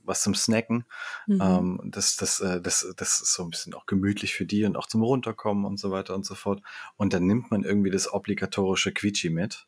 was 0.04 0.22
zum 0.22 0.34
Snacken. 0.34 0.84
Mhm. 1.26 1.40
Ähm, 1.40 1.80
das, 1.86 2.16
das, 2.16 2.40
äh, 2.40 2.60
das, 2.60 2.86
das 2.96 3.20
ist 3.22 3.32
so 3.32 3.42
ein 3.42 3.50
bisschen 3.50 3.72
auch 3.72 3.86
gemütlich 3.86 4.34
für 4.34 4.44
die 4.44 4.64
und 4.64 4.76
auch 4.76 4.86
zum 4.86 5.02
Runterkommen 5.02 5.64
und 5.64 5.78
so 5.78 5.90
weiter 5.90 6.14
und 6.14 6.26
so 6.26 6.34
fort. 6.34 6.62
Und 6.96 7.14
dann 7.14 7.26
nimmt 7.26 7.50
man 7.50 7.64
irgendwie 7.64 7.90
das 7.90 8.12
obligatorische 8.12 8.92
Quietschi 8.92 9.30
mit, 9.30 9.66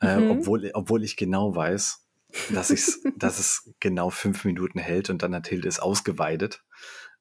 äh, 0.00 0.16
mhm. 0.16 0.30
obwohl, 0.30 0.70
obwohl 0.72 1.04
ich 1.04 1.16
genau 1.16 1.54
weiß, 1.54 2.06
dass, 2.54 2.70
ich's, 2.70 3.02
dass 3.16 3.38
es 3.38 3.70
genau 3.80 4.10
fünf 4.10 4.44
Minuten 4.44 4.78
hält 4.78 5.10
und 5.10 5.22
dann 5.22 5.34
hat 5.34 5.48
Hilde 5.48 5.68
es 5.68 5.80
ausgeweidet. 5.80 6.64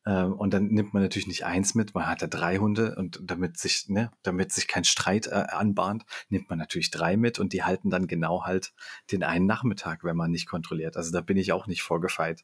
Ähm, 0.05 0.33
und 0.33 0.53
dann 0.53 0.67
nimmt 0.67 0.93
man 0.93 1.03
natürlich 1.03 1.27
nicht 1.27 1.45
eins 1.45 1.75
mit, 1.75 1.93
man 1.93 2.07
hat 2.07 2.21
ja 2.21 2.27
drei 2.27 2.57
Hunde 2.57 2.95
und 2.95 3.19
damit 3.23 3.57
sich, 3.57 3.89
ne, 3.89 4.11
damit 4.23 4.51
sich 4.51 4.67
kein 4.67 4.83
Streit 4.83 5.27
äh, 5.27 5.45
anbahnt, 5.49 6.05
nimmt 6.29 6.49
man 6.49 6.57
natürlich 6.57 6.91
drei 6.91 7.17
mit 7.17 7.39
und 7.39 7.53
die 7.53 7.63
halten 7.63 7.89
dann 7.89 8.07
genau 8.07 8.43
halt 8.45 8.73
den 9.11 9.23
einen 9.23 9.45
Nachmittag, 9.45 10.03
wenn 10.03 10.15
man 10.15 10.31
nicht 10.31 10.47
kontrolliert. 10.47 10.97
Also 10.97 11.11
da 11.11 11.21
bin 11.21 11.37
ich 11.37 11.51
auch 11.51 11.67
nicht 11.67 11.81
vorgefeit. 11.81 12.43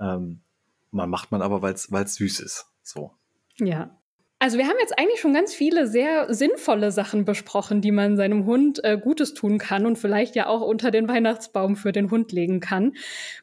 Ähm, 0.00 0.42
man 0.90 1.10
macht 1.10 1.30
man 1.30 1.42
aber, 1.42 1.62
weil 1.62 1.74
es 1.74 2.14
süß 2.14 2.40
ist. 2.40 2.66
So. 2.82 3.12
Ja, 3.58 3.96
also 4.38 4.58
wir 4.58 4.66
haben 4.66 4.76
jetzt 4.80 4.98
eigentlich 4.98 5.20
schon 5.20 5.32
ganz 5.32 5.54
viele 5.54 5.86
sehr 5.86 6.32
sinnvolle 6.32 6.92
Sachen 6.92 7.24
besprochen, 7.24 7.80
die 7.80 7.90
man 7.90 8.16
seinem 8.16 8.44
Hund 8.44 8.84
äh, 8.84 8.98
Gutes 8.98 9.32
tun 9.32 9.58
kann 9.58 9.86
und 9.86 9.96
vielleicht 9.96 10.36
ja 10.36 10.46
auch 10.46 10.60
unter 10.60 10.90
den 10.90 11.08
Weihnachtsbaum 11.08 11.74
für 11.74 11.90
den 11.90 12.10
Hund 12.10 12.32
legen 12.32 12.60
kann. 12.60 12.92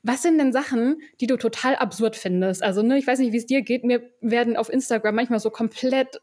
Was 0.03 0.21
sind 0.21 0.37
denn 0.37 0.53
Sachen, 0.53 1.01
die 1.19 1.27
du 1.27 1.37
total 1.37 1.75
absurd 1.77 2.15
findest? 2.15 2.61
Also 2.61 2.83
ne, 2.83 2.99
ich 2.99 3.07
weiß 3.07 3.19
nicht, 3.19 3.33
wie 3.33 3.37
es 3.37 3.47
dir 3.47 3.63
geht. 3.63 3.83
Mir 3.83 4.07
werden 4.21 4.55
auf 4.55 4.69
Instagram 4.69 5.15
manchmal 5.15 5.39
so 5.39 5.49
komplett 5.49 6.21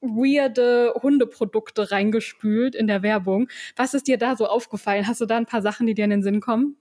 weirde 0.00 0.94
Hundeprodukte 1.00 1.90
reingespült 1.90 2.74
in 2.74 2.88
der 2.88 3.02
Werbung. 3.02 3.48
Was 3.76 3.94
ist 3.94 4.08
dir 4.08 4.18
da 4.18 4.36
so 4.36 4.46
aufgefallen? 4.46 5.06
Hast 5.06 5.20
du 5.20 5.26
da 5.26 5.36
ein 5.36 5.46
paar 5.46 5.62
Sachen, 5.62 5.86
die 5.86 5.94
dir 5.94 6.04
in 6.04 6.10
den 6.10 6.22
Sinn 6.22 6.40
kommen? 6.40 6.76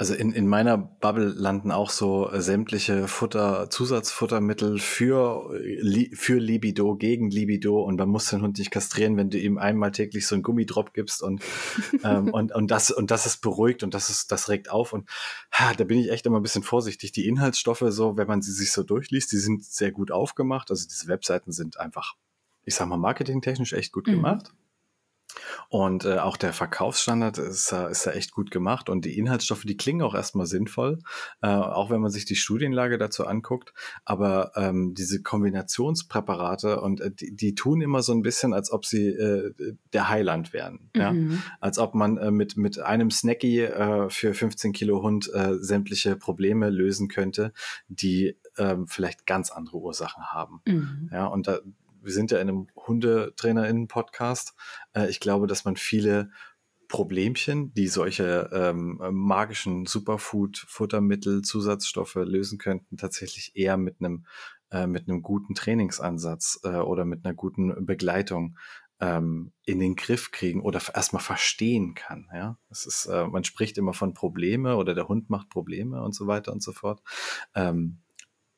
Also 0.00 0.14
in, 0.14 0.32
in 0.32 0.46
meiner 0.46 0.78
Bubble 0.78 1.26
landen 1.26 1.72
auch 1.72 1.90
so 1.90 2.30
äh, 2.30 2.40
sämtliche 2.40 3.08
Futter, 3.08 3.68
Zusatzfuttermittel 3.68 4.78
für, 4.78 5.52
äh, 5.60 6.14
für 6.14 6.38
Libido, 6.38 6.94
gegen 6.94 7.32
Libido 7.32 7.82
und 7.82 7.98
man 7.98 8.08
muss 8.08 8.26
den 8.26 8.40
Hund 8.40 8.58
nicht 8.58 8.70
kastrieren, 8.70 9.16
wenn 9.16 9.28
du 9.28 9.38
ihm 9.38 9.58
einmal 9.58 9.90
täglich 9.90 10.28
so 10.28 10.36
einen 10.36 10.44
Gummidrop 10.44 10.94
gibst 10.94 11.20
und, 11.20 11.42
ähm, 12.04 12.28
und, 12.28 12.54
und 12.54 12.70
das, 12.70 12.92
und 12.92 13.10
das 13.10 13.26
ist 13.26 13.38
beruhigt 13.38 13.82
und 13.82 13.92
das 13.92 14.08
ist, 14.08 14.30
das 14.30 14.48
regt 14.48 14.70
auf 14.70 14.92
und 14.92 15.08
ha, 15.50 15.74
da 15.74 15.82
bin 15.82 15.98
ich 15.98 16.12
echt 16.12 16.26
immer 16.26 16.38
ein 16.38 16.44
bisschen 16.44 16.62
vorsichtig. 16.62 17.10
Die 17.10 17.26
Inhaltsstoffe 17.26 17.82
so, 17.88 18.16
wenn 18.16 18.28
man 18.28 18.40
sie 18.40 18.52
sich 18.52 18.70
so 18.70 18.84
durchliest, 18.84 19.32
die 19.32 19.38
sind 19.38 19.64
sehr 19.64 19.90
gut 19.90 20.12
aufgemacht. 20.12 20.70
Also 20.70 20.86
diese 20.86 21.08
Webseiten 21.08 21.50
sind 21.50 21.80
einfach, 21.80 22.14
ich 22.64 22.76
sag 22.76 22.86
mal, 22.86 22.98
marketingtechnisch 22.98 23.72
echt 23.72 23.90
gut 23.90 24.06
mhm. 24.06 24.12
gemacht. 24.12 24.52
Und 25.68 26.04
äh, 26.04 26.18
auch 26.18 26.36
der 26.36 26.52
Verkaufsstandard 26.52 27.38
ist, 27.38 27.72
äh, 27.72 27.90
ist 27.90 28.06
ja 28.06 28.12
echt 28.12 28.32
gut 28.32 28.50
gemacht 28.50 28.88
und 28.88 29.04
die 29.04 29.18
Inhaltsstoffe, 29.18 29.64
die 29.64 29.76
klingen 29.76 30.02
auch 30.02 30.14
erstmal 30.14 30.46
sinnvoll, 30.46 30.98
äh, 31.42 31.48
auch 31.48 31.90
wenn 31.90 32.00
man 32.00 32.10
sich 32.10 32.24
die 32.24 32.36
Studienlage 32.36 32.98
dazu 32.98 33.26
anguckt. 33.26 33.72
Aber 34.04 34.52
ähm, 34.56 34.94
diese 34.94 35.22
Kombinationspräparate 35.22 36.80
und 36.80 37.00
äh, 37.00 37.10
die, 37.10 37.34
die 37.34 37.54
tun 37.54 37.80
immer 37.80 38.02
so 38.02 38.12
ein 38.12 38.22
bisschen, 38.22 38.52
als 38.54 38.70
ob 38.70 38.84
sie 38.84 39.08
äh, 39.08 39.52
der 39.92 40.08
Heiland 40.08 40.52
wären. 40.52 40.90
Mhm. 40.94 41.00
Ja? 41.00 41.14
Als 41.60 41.78
ob 41.78 41.94
man 41.94 42.16
äh, 42.18 42.30
mit, 42.30 42.56
mit 42.56 42.78
einem 42.78 43.10
Snacky 43.10 43.60
äh, 43.60 44.08
für 44.10 44.34
15 44.34 44.72
Kilo 44.72 45.02
Hund 45.02 45.30
äh, 45.32 45.54
sämtliche 45.60 46.16
Probleme 46.16 46.70
lösen 46.70 47.08
könnte, 47.08 47.52
die 47.88 48.36
ähm, 48.56 48.86
vielleicht 48.86 49.26
ganz 49.26 49.50
andere 49.50 49.78
Ursachen 49.78 50.24
haben. 50.24 50.60
Mhm. 50.66 51.10
Ja, 51.12 51.26
und 51.26 51.46
da, 51.46 51.60
wir 52.08 52.14
sind 52.14 52.30
ja 52.30 52.38
in 52.38 52.48
einem 52.48 52.66
HundetrainerInnen-Podcast. 52.74 54.54
Äh, 54.94 55.10
ich 55.10 55.20
glaube, 55.20 55.46
dass 55.46 55.66
man 55.66 55.76
viele 55.76 56.30
Problemchen, 56.88 57.74
die 57.74 57.86
solche 57.86 58.48
ähm, 58.50 58.98
magischen 59.10 59.84
Superfood, 59.84 60.64
Futtermittel, 60.66 61.42
Zusatzstoffe 61.42 62.14
lösen 62.14 62.56
könnten, 62.56 62.96
tatsächlich 62.96 63.52
eher 63.54 63.76
mit 63.76 63.96
einem 64.00 64.24
äh, 64.70 64.86
mit 64.86 65.06
einem 65.06 65.22
guten 65.22 65.54
Trainingsansatz 65.54 66.60
äh, 66.64 66.76
oder 66.76 67.04
mit 67.04 67.24
einer 67.26 67.34
guten 67.34 67.84
Begleitung 67.84 68.58
ähm, 69.00 69.52
in 69.66 69.80
den 69.80 69.96
Griff 69.96 70.30
kriegen 70.30 70.62
oder 70.62 70.80
erstmal 70.94 71.22
verstehen 71.22 71.94
kann. 71.94 72.26
Ja, 72.32 72.58
es 72.70 72.86
ist, 72.86 73.04
äh, 73.06 73.26
man 73.26 73.44
spricht 73.44 73.76
immer 73.76 73.92
von 73.92 74.14
Probleme 74.14 74.76
oder 74.76 74.94
der 74.94 75.08
Hund 75.08 75.28
macht 75.28 75.50
Probleme 75.50 76.02
und 76.02 76.14
so 76.14 76.26
weiter 76.26 76.52
und 76.52 76.62
so 76.62 76.72
fort. 76.72 77.02
Ähm, 77.54 77.98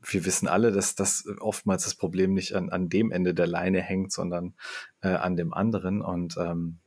wir 0.03 0.25
wissen 0.25 0.49
alle, 0.49 0.73
dass 0.73 0.95
das 0.95 1.27
oftmals 1.41 1.85
das 1.85 1.95
Problem 1.95 2.35
nicht 2.35 2.55
an, 2.55 2.71
an 2.71 2.89
dem 2.89 3.13
Ende 3.13 3.35
der 3.35 3.47
Leine 3.47 3.81
hängt, 3.81 4.13
sondern 4.13 4.55
äh, 5.03 5.09
an 5.09 5.37
dem 5.37 5.53
anderen. 5.53 6.01
Und 6.01 6.37
ähm, 6.39 6.79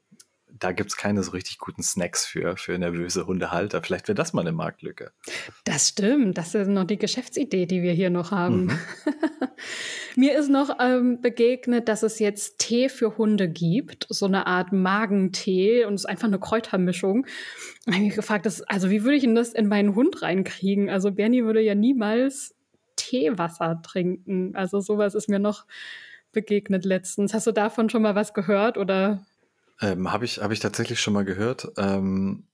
da 0.60 0.72
gibt's 0.72 0.98
keine 0.98 1.24
so 1.24 1.32
richtig 1.32 1.58
guten 1.58 1.84
Snacks 1.84 2.26
für, 2.26 2.58
für 2.58 2.78
nervöse 2.78 3.26
Hundehalter. 3.26 3.82
Vielleicht 3.82 4.08
wäre 4.08 4.16
das 4.16 4.34
mal 4.34 4.42
eine 4.42 4.52
Marktlücke. 4.52 5.12
Das 5.64 5.90
stimmt. 5.90 6.38
Das 6.38 6.56
ist 6.56 6.68
noch 6.68 6.86
die 6.86 6.98
Geschäftsidee, 6.98 7.66
die 7.66 7.82
wir 7.82 7.94
hier 7.94 8.10
noch 8.10 8.32
haben. 8.32 8.66
Mhm. 8.66 8.80
Mir 10.16 10.38
ist 10.38 10.50
noch 10.50 10.78
ähm, 10.80 11.22
begegnet, 11.22 11.88
dass 11.88 12.04
es 12.04 12.20
jetzt 12.20 12.60
Tee 12.60 12.90
für 12.90 13.18
Hunde 13.18 13.50
gibt. 13.50 14.06
So 14.10 14.28
eine 14.28 14.46
Art 14.46 14.72
Magentee 14.72 15.86
und 15.86 15.96
es 15.96 16.02
ist 16.02 16.06
einfach 16.06 16.28
eine 16.28 16.40
Kräutermischung. 16.40 17.26
Da 17.86 17.94
habe 17.94 18.04
ich 18.04 18.10
mich 18.10 18.16
gefragt, 18.16 18.46
das, 18.46 18.62
also 18.64 18.92
wie 18.92 19.04
würde 19.04 19.16
ich 19.16 19.24
denn 19.24 19.36
das 19.36 19.54
in 19.54 19.68
meinen 19.68 19.96
Hund 19.96 20.22
reinkriegen? 20.22 20.90
Also 20.90 21.12
Bernie 21.12 21.44
würde 21.44 21.62
ja 21.62 21.74
niemals 21.74 22.54
Teewasser 22.96 23.82
trinken. 23.82 24.56
Also 24.56 24.80
sowas 24.80 25.16
ist 25.16 25.30
mir 25.30 25.40
noch 25.40 25.66
begegnet 26.32 26.86
letztens. 26.86 27.34
Hast 27.34 27.48
du 27.48 27.52
davon 27.52 27.90
schon 27.90 28.02
mal 28.02 28.16
was 28.16 28.34
gehört 28.34 28.78
oder? 28.78 29.26
Ähm, 29.82 30.12
Habe 30.12 30.26
ich, 30.26 30.40
hab 30.40 30.52
ich 30.52 30.60
tatsächlich 30.60 31.00
schon 31.00 31.14
mal 31.14 31.26
gehört. 31.26 31.72
Ähm, 31.78 32.48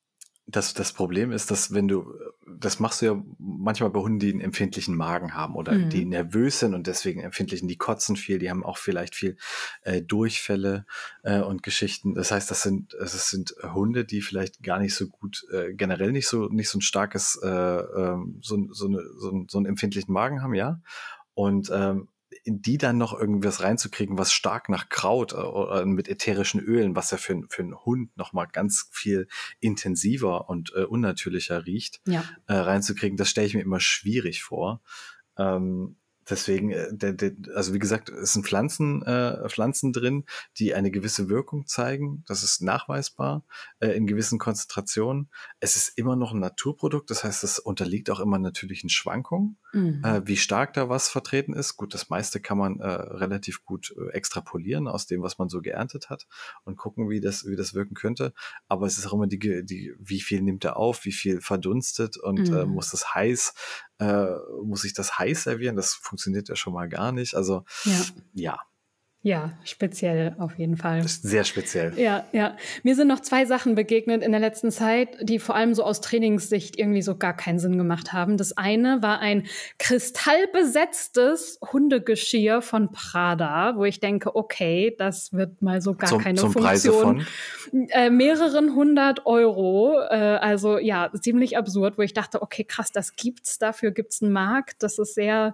das, 0.51 0.73
das 0.73 0.93
Problem 0.93 1.31
ist, 1.31 1.51
dass 1.51 1.73
wenn 1.73 1.87
du, 1.87 2.13
das 2.47 2.79
machst 2.79 3.01
du 3.01 3.05
ja 3.05 3.23
manchmal 3.37 3.89
bei 3.89 3.99
Hunden, 3.99 4.19
die 4.19 4.31
einen 4.31 4.41
empfindlichen 4.41 4.95
Magen 4.95 5.33
haben 5.33 5.55
oder 5.55 5.73
mhm. 5.73 5.89
die 5.89 6.05
nervös 6.05 6.59
sind 6.59 6.73
und 6.73 6.87
deswegen 6.87 7.21
empfindlichen, 7.21 7.67
die 7.67 7.77
kotzen 7.77 8.15
viel, 8.15 8.39
die 8.39 8.49
haben 8.49 8.65
auch 8.65 8.77
vielleicht 8.77 9.15
viel 9.15 9.37
äh, 9.83 10.01
Durchfälle 10.01 10.85
äh, 11.23 11.39
und 11.39 11.63
Geschichten. 11.63 12.15
Das 12.15 12.31
heißt, 12.31 12.49
das 12.49 12.63
sind, 12.63 12.95
das 12.99 13.29
sind 13.29 13.55
Hunde, 13.63 14.05
die 14.05 14.21
vielleicht 14.21 14.63
gar 14.63 14.79
nicht 14.79 14.95
so 14.95 15.07
gut, 15.07 15.45
äh, 15.51 15.73
generell 15.73 16.11
nicht 16.11 16.27
so, 16.27 16.47
nicht 16.47 16.69
so 16.69 16.79
ein 16.79 16.81
starkes, 16.81 17.39
äh, 17.43 17.47
äh, 17.47 18.17
so, 18.41 18.67
so, 18.71 18.87
eine, 18.87 19.03
so, 19.17 19.45
so 19.47 19.57
einen 19.57 19.67
empfindlichen 19.67 20.13
Magen 20.13 20.41
haben, 20.41 20.55
ja. 20.55 20.81
Und 21.33 21.71
ähm, 21.73 22.09
in 22.43 22.61
die 22.61 22.77
dann 22.77 22.97
noch 22.97 23.17
irgendwas 23.17 23.61
reinzukriegen, 23.61 24.17
was 24.17 24.31
stark 24.31 24.69
nach 24.69 24.89
Kraut 24.89 25.33
äh, 25.33 25.37
oder 25.37 25.85
mit 25.85 26.07
ätherischen 26.07 26.59
Ölen, 26.59 26.95
was 26.95 27.11
ja 27.11 27.17
für, 27.17 27.41
für 27.49 27.63
einen 27.63 27.75
Hund 27.75 28.15
nochmal 28.17 28.47
ganz 28.51 28.89
viel 28.91 29.27
intensiver 29.59 30.49
und 30.49 30.73
äh, 30.75 30.83
unnatürlicher 30.83 31.65
riecht, 31.65 32.01
ja. 32.05 32.23
äh, 32.47 32.53
reinzukriegen, 32.53 33.17
das 33.17 33.29
stelle 33.29 33.47
ich 33.47 33.55
mir 33.55 33.61
immer 33.61 33.79
schwierig 33.79 34.43
vor. 34.43 34.81
Ähm, 35.37 35.95
deswegen, 36.29 36.71
äh, 36.71 36.87
der, 36.91 37.13
der, 37.13 37.31
also 37.55 37.73
wie 37.73 37.79
gesagt, 37.79 38.09
es 38.09 38.33
sind 38.33 38.45
Pflanzen, 38.45 39.03
äh, 39.03 39.47
Pflanzen 39.49 39.93
drin, 39.93 40.25
die 40.57 40.73
eine 40.73 40.91
gewisse 40.91 41.29
Wirkung 41.29 41.67
zeigen. 41.67 42.23
Das 42.27 42.43
ist 42.43 42.61
nachweisbar 42.61 43.43
äh, 43.79 43.89
in 43.89 44.07
gewissen 44.07 44.39
Konzentrationen. 44.39 45.29
Es 45.59 45.75
ist 45.75 45.97
immer 45.97 46.15
noch 46.15 46.33
ein 46.33 46.39
Naturprodukt, 46.39 47.09
das 47.09 47.23
heißt, 47.23 47.43
es 47.43 47.59
unterliegt 47.59 48.09
auch 48.09 48.19
immer 48.19 48.39
natürlichen 48.39 48.89
Schwankungen. 48.89 49.57
Mhm. 49.73 50.03
äh, 50.03 50.25
wie 50.27 50.37
stark 50.37 50.73
da 50.73 50.89
was 50.89 51.09
vertreten 51.09 51.53
ist. 51.53 51.77
Gut, 51.77 51.93
das 51.93 52.09
meiste 52.09 52.39
kann 52.39 52.57
man 52.57 52.79
äh, 52.79 52.87
relativ 52.87 53.63
gut 53.65 53.93
äh, 53.97 54.11
extrapolieren 54.11 54.87
aus 54.87 55.05
dem, 55.05 55.21
was 55.21 55.37
man 55.37 55.49
so 55.49 55.61
geerntet 55.61 56.09
hat 56.09 56.27
und 56.63 56.77
gucken, 56.77 57.09
wie 57.09 57.21
das, 57.21 57.45
wie 57.45 57.55
das 57.55 57.73
wirken 57.73 57.95
könnte. 57.95 58.33
Aber 58.67 58.85
es 58.85 58.97
ist 58.97 59.07
auch 59.07 59.13
immer 59.13 59.27
die, 59.27 59.39
die 59.65 59.93
wie 59.99 60.21
viel 60.21 60.41
nimmt 60.41 60.65
er 60.65 60.77
auf, 60.77 61.05
wie 61.05 61.11
viel 61.11 61.41
verdunstet 61.41 62.17
und 62.17 62.49
äh, 62.49 62.65
mhm. 62.65 62.73
muss 62.73 62.91
das 62.91 63.13
heiß, 63.13 63.53
äh, 63.99 64.27
muss 64.63 64.83
ich 64.83 64.93
das 64.93 65.17
heiß 65.17 65.43
servieren? 65.43 65.75
Das 65.75 65.93
funktioniert 65.93 66.49
ja 66.49 66.55
schon 66.55 66.73
mal 66.73 66.89
gar 66.89 67.11
nicht. 67.11 67.35
Also 67.35 67.63
ja. 67.85 68.01
ja. 68.33 68.59
Ja, 69.21 69.51
speziell 69.65 70.33
auf 70.39 70.57
jeden 70.57 70.77
Fall. 70.77 71.01
Das 71.01 71.11
ist 71.11 71.23
sehr 71.23 71.43
speziell. 71.43 71.91
Ja, 71.97 72.25
ja. 72.31 72.55
Mir 72.83 72.95
sind 72.95 73.09
noch 73.09 73.19
zwei 73.19 73.45
Sachen 73.45 73.75
begegnet 73.75 74.23
in 74.23 74.31
der 74.31 74.39
letzten 74.39 74.71
Zeit, 74.71 75.09
die 75.21 75.39
vor 75.39 75.55
allem 75.55 75.73
so 75.73 75.83
aus 75.83 75.99
Trainingssicht 75.99 76.79
irgendwie 76.79 77.01
so 77.01 77.17
gar 77.17 77.35
keinen 77.35 77.59
Sinn 77.59 77.77
gemacht 77.77 78.13
haben. 78.13 78.37
Das 78.37 78.55
eine 78.55 79.01
war 79.01 79.19
ein 79.19 79.45
kristallbesetztes 79.77 81.59
Hundegeschirr 81.61 82.61
von 82.61 82.93
Prada, 82.93 83.75
wo 83.75 83.83
ich 83.83 83.99
denke, 83.99 84.37
okay, 84.37 84.95
das 84.97 85.33
wird 85.33 85.61
mal 85.61 85.81
so 85.81 85.95
gar 85.95 86.09
zum, 86.09 86.21
keine 86.21 86.39
zum 86.39 86.53
Funktion. 86.53 86.65
Preise 86.69 86.91
von? 86.93 87.87
Äh, 87.89 88.09
mehreren 88.09 88.73
hundert 88.73 89.25
Euro. 89.25 89.99
Äh, 89.99 90.15
also 90.15 90.77
ja, 90.77 91.11
ziemlich 91.19 91.57
absurd, 91.57 91.97
wo 91.97 92.03
ich 92.03 92.13
dachte, 92.13 92.41
okay, 92.41 92.63
krass, 92.63 92.93
das 92.93 93.17
gibt's, 93.17 93.59
dafür 93.59 93.91
gibt's 93.91 94.21
einen 94.21 94.31
Markt. 94.31 94.81
Das 94.81 94.97
ist 94.97 95.13
sehr 95.13 95.53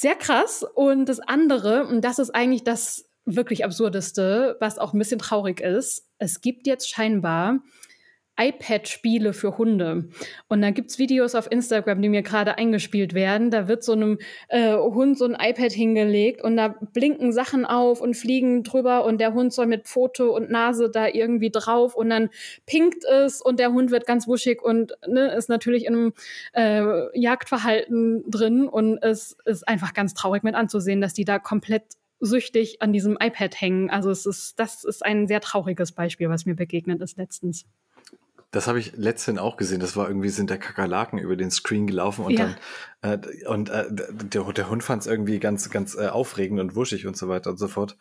sehr 0.00 0.14
krass. 0.14 0.64
Und 0.74 1.06
das 1.06 1.18
andere, 1.18 1.86
und 1.86 2.02
das 2.02 2.18
ist 2.18 2.30
eigentlich 2.30 2.62
das 2.62 3.08
wirklich 3.24 3.64
absurdeste, 3.64 4.56
was 4.60 4.78
auch 4.78 4.92
ein 4.92 4.98
bisschen 4.98 5.18
traurig 5.18 5.60
ist, 5.60 6.06
es 6.18 6.40
gibt 6.40 6.66
jetzt 6.66 6.88
scheinbar 6.88 7.58
iPad-Spiele 8.38 9.32
für 9.32 9.58
Hunde. 9.58 10.08
Und 10.48 10.62
da 10.62 10.70
gibt's 10.70 10.98
Videos 10.98 11.34
auf 11.34 11.50
Instagram, 11.50 12.00
die 12.00 12.08
mir 12.08 12.22
gerade 12.22 12.56
eingespielt 12.56 13.12
werden. 13.12 13.50
Da 13.50 13.68
wird 13.68 13.82
so 13.82 13.92
einem 13.92 14.18
äh, 14.48 14.74
Hund 14.74 15.18
so 15.18 15.24
ein 15.24 15.36
iPad 15.38 15.72
hingelegt 15.72 16.42
und 16.42 16.56
da 16.56 16.68
blinken 16.92 17.32
Sachen 17.32 17.66
auf 17.66 18.00
und 18.00 18.14
fliegen 18.16 18.62
drüber 18.62 19.04
und 19.04 19.20
der 19.20 19.34
Hund 19.34 19.52
soll 19.52 19.66
mit 19.66 19.86
Pfote 19.86 20.30
und 20.30 20.50
Nase 20.50 20.88
da 20.90 21.08
irgendwie 21.08 21.50
drauf 21.50 21.94
und 21.94 22.10
dann 22.10 22.30
pinkt 22.66 23.04
es 23.04 23.42
und 23.42 23.58
der 23.58 23.72
Hund 23.72 23.90
wird 23.90 24.06
ganz 24.06 24.28
wuschig 24.28 24.62
und 24.62 24.92
ne, 25.06 25.32
ist 25.34 25.48
natürlich 25.48 25.84
in 25.84 25.94
einem 25.94 26.12
äh, 26.52 27.18
Jagdverhalten 27.18 28.24
drin 28.30 28.68
und 28.68 28.98
es 29.02 29.36
ist 29.44 29.66
einfach 29.66 29.94
ganz 29.94 30.14
traurig 30.14 30.42
mit 30.42 30.54
anzusehen, 30.54 31.00
dass 31.00 31.12
die 31.12 31.24
da 31.24 31.38
komplett 31.38 31.82
süchtig 32.20 32.82
an 32.82 32.92
diesem 32.92 33.16
iPad 33.20 33.60
hängen. 33.60 33.90
Also 33.90 34.10
es 34.10 34.26
ist, 34.26 34.58
das 34.58 34.84
ist 34.84 35.04
ein 35.04 35.28
sehr 35.28 35.40
trauriges 35.40 35.92
Beispiel, 35.92 36.28
was 36.28 36.46
mir 36.46 36.54
begegnet 36.54 37.00
ist 37.00 37.16
letztens. 37.16 37.64
Das 38.50 38.66
habe 38.66 38.78
ich 38.78 38.96
letztens 38.96 39.38
auch 39.38 39.56
gesehen. 39.56 39.80
Das 39.80 39.96
war 39.96 40.08
irgendwie, 40.08 40.30
sind 40.30 40.48
der 40.48 40.58
Kakerlaken 40.58 41.18
über 41.18 41.36
den 41.36 41.50
Screen 41.50 41.86
gelaufen 41.86 42.24
und 42.24 42.32
ja. 42.32 42.54
dann, 43.02 43.20
äh, 43.20 43.46
und 43.46 43.68
äh, 43.68 43.86
der, 43.90 44.44
der 44.44 44.70
Hund 44.70 44.82
fand 44.82 45.02
es 45.02 45.06
irgendwie 45.06 45.38
ganz, 45.38 45.68
ganz 45.68 45.94
äh, 45.94 46.08
aufregend 46.08 46.58
und 46.58 46.74
wuschig 46.74 47.06
und 47.06 47.16
so 47.16 47.28
weiter 47.28 47.50
und 47.50 47.58
so 47.58 47.68
fort. 47.68 47.98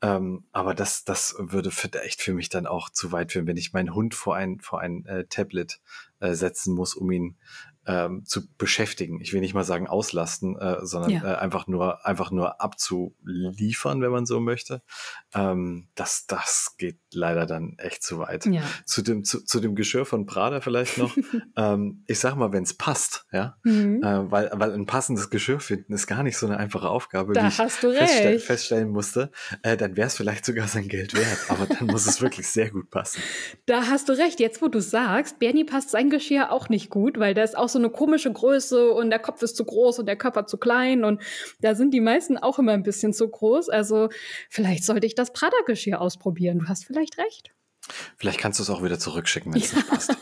Ähm, 0.00 0.44
aber 0.52 0.74
das, 0.74 1.04
das 1.04 1.34
würde 1.38 1.70
für, 1.70 1.92
echt 2.02 2.22
für 2.22 2.32
mich 2.32 2.48
dann 2.48 2.66
auch 2.66 2.88
zu 2.88 3.12
weit 3.12 3.32
führen, 3.32 3.46
wenn 3.46 3.58
ich 3.58 3.72
meinen 3.72 3.94
Hund 3.94 4.14
vor 4.14 4.36
ein, 4.36 4.60
vor 4.60 4.80
ein 4.80 5.04
äh, 5.04 5.26
Tablet 5.26 5.80
äh, 6.20 6.34
setzen 6.34 6.74
muss, 6.74 6.94
um 6.94 7.10
ihn 7.10 7.36
ähm, 7.86 8.24
zu 8.24 8.46
beschäftigen. 8.56 9.20
Ich 9.20 9.32
will 9.32 9.40
nicht 9.40 9.54
mal 9.54 9.64
sagen 9.64 9.86
auslasten, 9.86 10.56
äh, 10.56 10.78
sondern 10.82 11.10
ja. 11.10 11.24
äh, 11.24 11.36
einfach 11.36 11.66
nur 11.66 12.06
einfach 12.06 12.30
nur 12.30 12.60
abzuliefern, 12.60 14.00
wenn 14.02 14.10
man 14.10 14.26
so 14.26 14.38
möchte. 14.38 14.82
Ähm, 15.34 15.88
das 15.94 16.26
das 16.26 16.74
geht 16.78 16.98
leider 17.14 17.46
dann 17.46 17.74
echt 17.78 18.02
zu 18.02 18.18
weit. 18.18 18.46
Ja. 18.46 18.62
Zu 18.84 19.02
dem 19.02 19.24
zu, 19.24 19.44
zu 19.44 19.60
dem 19.60 19.74
Geschirr 19.74 20.04
von 20.04 20.26
Prada 20.26 20.60
vielleicht 20.60 20.98
noch. 20.98 21.16
ähm, 21.56 22.04
ich 22.06 22.18
sag 22.18 22.34
mal, 22.36 22.52
wenn 22.52 22.62
es 22.62 22.74
passt, 22.74 23.26
ja, 23.32 23.56
mhm. 23.62 24.02
äh, 24.02 24.30
weil 24.30 24.50
weil 24.54 24.72
ein 24.72 24.86
passendes 24.86 25.30
Geschirr 25.30 25.60
finden 25.60 25.92
ist 25.92 26.06
gar 26.06 26.22
nicht 26.22 26.36
so 26.36 26.46
eine 26.46 26.58
einfache 26.58 26.88
Aufgabe, 26.88 27.32
da 27.32 27.44
wie 27.44 27.48
ich 27.48 27.54
feststell 27.54 28.38
feststellen 28.38 28.90
musste. 28.90 29.30
Äh, 29.62 29.76
dann 29.76 29.96
wäre 29.96 30.06
es 30.06 30.16
vielleicht 30.16 30.44
sogar 30.44 30.68
sein 30.68 30.88
Geld 30.88 31.14
wert, 31.14 31.38
aber 31.48 31.66
dann 31.66 31.86
muss 31.86 32.06
es 32.06 32.20
wirklich 32.20 32.48
sehr 32.48 32.70
gut 32.70 32.90
passen. 32.90 33.20
Da 33.66 33.86
hast 33.86 34.08
du 34.08 34.12
recht. 34.14 34.40
Jetzt, 34.40 34.62
wo 34.62 34.68
du 34.68 34.80
sagst, 34.80 35.38
Bernie 35.38 35.64
passt 35.64 35.90
sein 35.90 36.10
Geschirr 36.10 36.50
auch 36.50 36.68
nicht 36.68 36.90
gut, 36.90 37.18
weil 37.18 37.34
der 37.34 37.44
ist 37.44 37.56
auch 37.56 37.68
so 37.68 37.78
eine 37.78 37.90
komische 37.90 38.32
Größe 38.32 38.90
und 38.90 39.10
der 39.10 39.18
Kopf 39.18 39.42
ist 39.42 39.56
zu 39.56 39.64
groß 39.64 40.00
und 40.00 40.06
der 40.06 40.16
Körper 40.16 40.46
zu 40.46 40.58
klein 40.58 41.04
und 41.04 41.20
da 41.60 41.74
sind 41.74 41.92
die 41.92 42.00
meisten 42.00 42.38
auch 42.38 42.58
immer 42.58 42.72
ein 42.72 42.82
bisschen 42.82 43.12
zu 43.12 43.28
groß. 43.28 43.68
Also 43.68 44.08
vielleicht 44.48 44.84
sollte 44.84 45.06
ich 45.06 45.14
das 45.14 45.32
Prada-Geschirr 45.32 46.00
ausprobieren. 46.00 46.60
Du 46.60 46.68
hast 46.68 46.84
vielleicht 46.84 46.99
recht. 47.18 47.52
Vielleicht 48.16 48.38
kannst 48.38 48.58
du 48.58 48.62
es 48.62 48.70
auch 48.70 48.82
wieder 48.82 48.98
zurückschicken, 48.98 49.52
wenn 49.52 49.60
es 49.60 49.72
ja. 49.72 49.78
nicht 49.78 49.88
passt. 49.88 50.16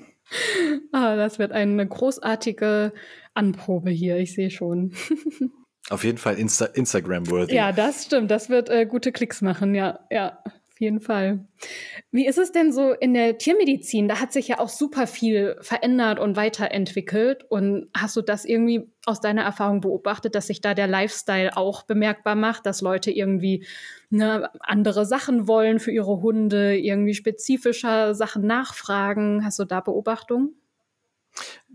ah, 0.92 1.16
das 1.16 1.38
wird 1.38 1.52
eine 1.52 1.86
großartige 1.86 2.92
Anprobe 3.34 3.90
hier, 3.90 4.16
ich 4.18 4.34
sehe 4.34 4.50
schon. 4.50 4.94
Auf 5.88 6.04
jeden 6.04 6.18
Fall 6.18 6.36
Insta 6.36 6.66
Instagram-worthy. 6.66 7.54
Ja, 7.54 7.72
das 7.72 8.04
stimmt. 8.04 8.30
Das 8.30 8.48
wird 8.48 8.68
äh, 8.68 8.86
gute 8.86 9.10
Klicks 9.10 9.42
machen, 9.42 9.74
ja, 9.74 10.00
ja 10.10 10.42
jeden 10.80 11.00
Fall. 11.00 11.46
Wie 12.10 12.26
ist 12.26 12.38
es 12.38 12.52
denn 12.52 12.72
so 12.72 12.92
in 12.92 13.14
der 13.14 13.38
Tiermedizin? 13.38 14.08
Da 14.08 14.18
hat 14.18 14.32
sich 14.32 14.48
ja 14.48 14.58
auch 14.58 14.68
super 14.68 15.06
viel 15.06 15.56
verändert 15.60 16.18
und 16.18 16.36
weiterentwickelt. 16.36 17.44
Und 17.48 17.88
hast 17.96 18.16
du 18.16 18.22
das 18.22 18.44
irgendwie 18.44 18.90
aus 19.06 19.20
deiner 19.20 19.42
Erfahrung 19.42 19.80
beobachtet, 19.80 20.34
dass 20.34 20.48
sich 20.48 20.60
da 20.60 20.74
der 20.74 20.86
Lifestyle 20.86 21.56
auch 21.56 21.82
bemerkbar 21.82 22.34
macht, 22.34 22.66
dass 22.66 22.80
Leute 22.80 23.10
irgendwie 23.10 23.66
ne, 24.08 24.50
andere 24.60 25.06
Sachen 25.06 25.46
wollen 25.46 25.78
für 25.78 25.92
ihre 25.92 26.22
Hunde, 26.22 26.76
irgendwie 26.76 27.14
spezifischer 27.14 28.14
Sachen 28.14 28.46
nachfragen? 28.46 29.44
Hast 29.44 29.58
du 29.58 29.64
da 29.64 29.80
Beobachtungen? 29.80 30.56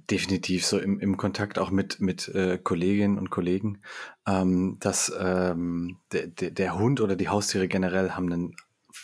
definitiv 0.10 0.66
so 0.66 0.78
im, 0.78 1.00
im 1.00 1.18
Kontakt 1.18 1.60
auch 1.60 1.72
mit, 1.72 2.00
mit 2.00 2.28
äh, 2.30 2.58
Kolleginnen 2.58 3.18
und 3.18 3.30
Kollegen, 3.30 3.82
ähm, 4.28 4.78
dass 4.80 5.12
ähm, 5.20 5.98
der, 6.12 6.28
der 6.28 6.78
Hund 6.78 7.02
oder 7.02 7.16
die 7.16 7.30
Haustiere 7.30 7.68
generell 7.68 8.12
haben 8.12 8.32
einen 8.32 8.56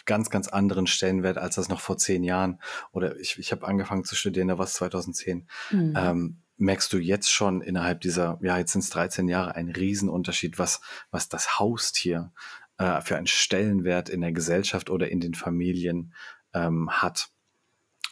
ganz, 0.06 0.30
ganz 0.30 0.48
anderen 0.48 0.88
Stellenwert, 0.88 1.38
als 1.38 1.56
das 1.56 1.70
noch 1.70 1.82
vor 1.82 1.98
zehn 1.98 2.24
Jahren 2.24 2.60
oder 2.92 3.18
ich, 3.20 3.38
ich 3.40 3.52
habe 3.52 3.68
angefangen 3.68 4.04
zu 4.04 4.16
studieren, 4.16 4.48
da 4.48 4.58
war 4.58 4.66
es 4.66 4.74
2010. 4.74 5.48
Mhm. 5.72 5.94
Ähm, 5.98 6.42
merkst 6.58 6.94
du 6.94 6.98
jetzt 6.98 7.30
schon 7.30 7.62
innerhalb 7.62 8.02
dieser, 8.02 8.40
ja, 8.42 8.58
jetzt 8.58 8.74
sind 8.74 8.84
es 8.84 8.90
13 8.92 9.28
Jahre, 9.28 9.56
einen 9.56 9.72
Riesenunterschied, 9.72 10.60
was, 10.60 10.82
was 11.10 11.28
das 11.28 11.60
Haustier 11.60 12.32
äh, 12.78 13.02
für 13.02 13.18
einen 13.18 13.28
Stellenwert 13.28 14.10
in 14.10 14.22
der 14.22 14.32
Gesellschaft 14.32 14.90
oder 14.90 15.10
in 15.10 15.20
den 15.20 15.34
Familien 15.34 16.14
ähm, 16.54 16.90
hat. 16.92 17.30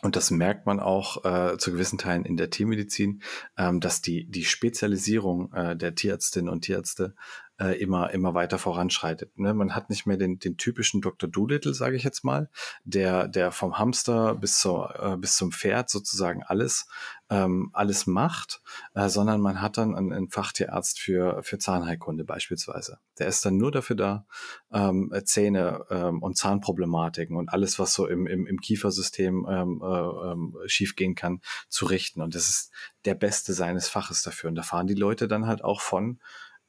Und 0.01 0.15
das 0.15 0.31
merkt 0.31 0.65
man 0.65 0.79
auch 0.79 1.25
äh, 1.25 1.57
zu 1.57 1.71
gewissen 1.71 1.97
Teilen 1.97 2.23
in 2.23 2.37
der 2.37 2.49
Tiermedizin, 2.49 3.21
ähm, 3.57 3.81
dass 3.81 4.01
die, 4.01 4.25
die 4.29 4.45
Spezialisierung 4.45 5.51
äh, 5.53 5.75
der 5.75 5.93
Tierärztinnen 5.93 6.49
und 6.49 6.61
Tierärzte 6.61 7.15
äh, 7.59 7.77
immer, 7.79 8.11
immer 8.11 8.33
weiter 8.33 8.57
voranschreitet. 8.57 9.37
Ne? 9.37 9.53
Man 9.53 9.75
hat 9.75 9.89
nicht 9.89 10.05
mehr 10.05 10.17
den, 10.17 10.39
den 10.39 10.57
typischen 10.57 11.01
Dr. 11.01 11.29
Doolittle, 11.29 11.73
sage 11.73 11.95
ich 11.95 12.03
jetzt 12.03 12.23
mal, 12.23 12.49
der, 12.83 13.27
der 13.27 13.51
vom 13.51 13.77
Hamster 13.77 14.35
bis, 14.35 14.59
zur, 14.59 14.95
äh, 14.99 15.17
bis 15.17 15.35
zum 15.35 15.51
Pferd 15.51 15.89
sozusagen 15.89 16.41
alles, 16.43 16.87
ähm, 17.29 17.69
alles 17.73 18.07
macht, 18.07 18.61
äh, 18.95 19.09
sondern 19.09 19.41
man 19.41 19.61
hat 19.61 19.77
dann 19.77 19.95
einen, 19.95 20.13
einen 20.13 20.29
Fachtierarzt 20.29 20.99
für, 20.99 21.43
für 21.43 21.57
Zahnheilkunde 21.57 22.23
beispielsweise. 22.23 22.99
Der 23.19 23.27
ist 23.27 23.45
dann 23.45 23.57
nur 23.57 23.71
dafür 23.71 23.97
da, 23.97 24.25
ähm, 24.71 25.13
Zähne 25.25 25.85
ähm, 25.89 26.23
und 26.23 26.37
Zahnproblematiken 26.37 27.35
und 27.35 27.49
alles, 27.49 27.77
was 27.77 27.93
so 27.93 28.07
im, 28.07 28.25
im, 28.25 28.47
im 28.47 28.61
Kiefersystem 28.61 29.45
ähm, 29.49 29.81
äh, 29.83 30.31
ähm, 30.31 30.57
schiefgehen 30.65 31.15
kann, 31.15 31.41
zu 31.67 31.85
richten. 31.85 32.21
Und 32.21 32.35
das 32.35 32.49
ist 32.49 32.71
der 33.05 33.15
Beste 33.15 33.53
seines 33.53 33.89
Faches 33.89 34.23
dafür. 34.23 34.49
Und 34.49 34.55
da 34.55 34.63
fahren 34.63 34.87
die 34.87 34.93
Leute 34.93 35.27
dann 35.27 35.45
halt 35.45 35.63
auch 35.63 35.81
von 35.81 36.19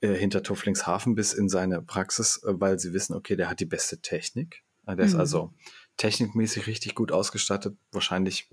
äh, 0.00 0.14
hinter 0.14 0.42
Tufflingshafen 0.42 1.14
bis 1.14 1.32
in 1.32 1.48
seine 1.48 1.82
Praxis, 1.82 2.42
äh, 2.44 2.52
weil 2.60 2.78
sie 2.78 2.92
wissen, 2.92 3.14
okay, 3.14 3.36
der 3.36 3.48
hat 3.48 3.60
die 3.60 3.66
beste 3.66 4.00
Technik. 4.00 4.64
Der 4.86 4.96
mhm. 4.96 5.02
ist 5.02 5.14
also 5.14 5.52
technikmäßig 5.96 6.66
richtig 6.66 6.94
gut 6.94 7.12
ausgestattet, 7.12 7.76
wahrscheinlich 7.92 8.50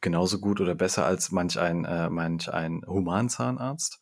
genauso 0.00 0.38
gut 0.38 0.60
oder 0.60 0.74
besser 0.74 1.04
als 1.04 1.30
manch 1.30 1.58
ein, 1.58 1.84
äh, 1.84 2.08
manch 2.08 2.48
ein 2.48 2.82
Humanzahnarzt. 2.86 4.00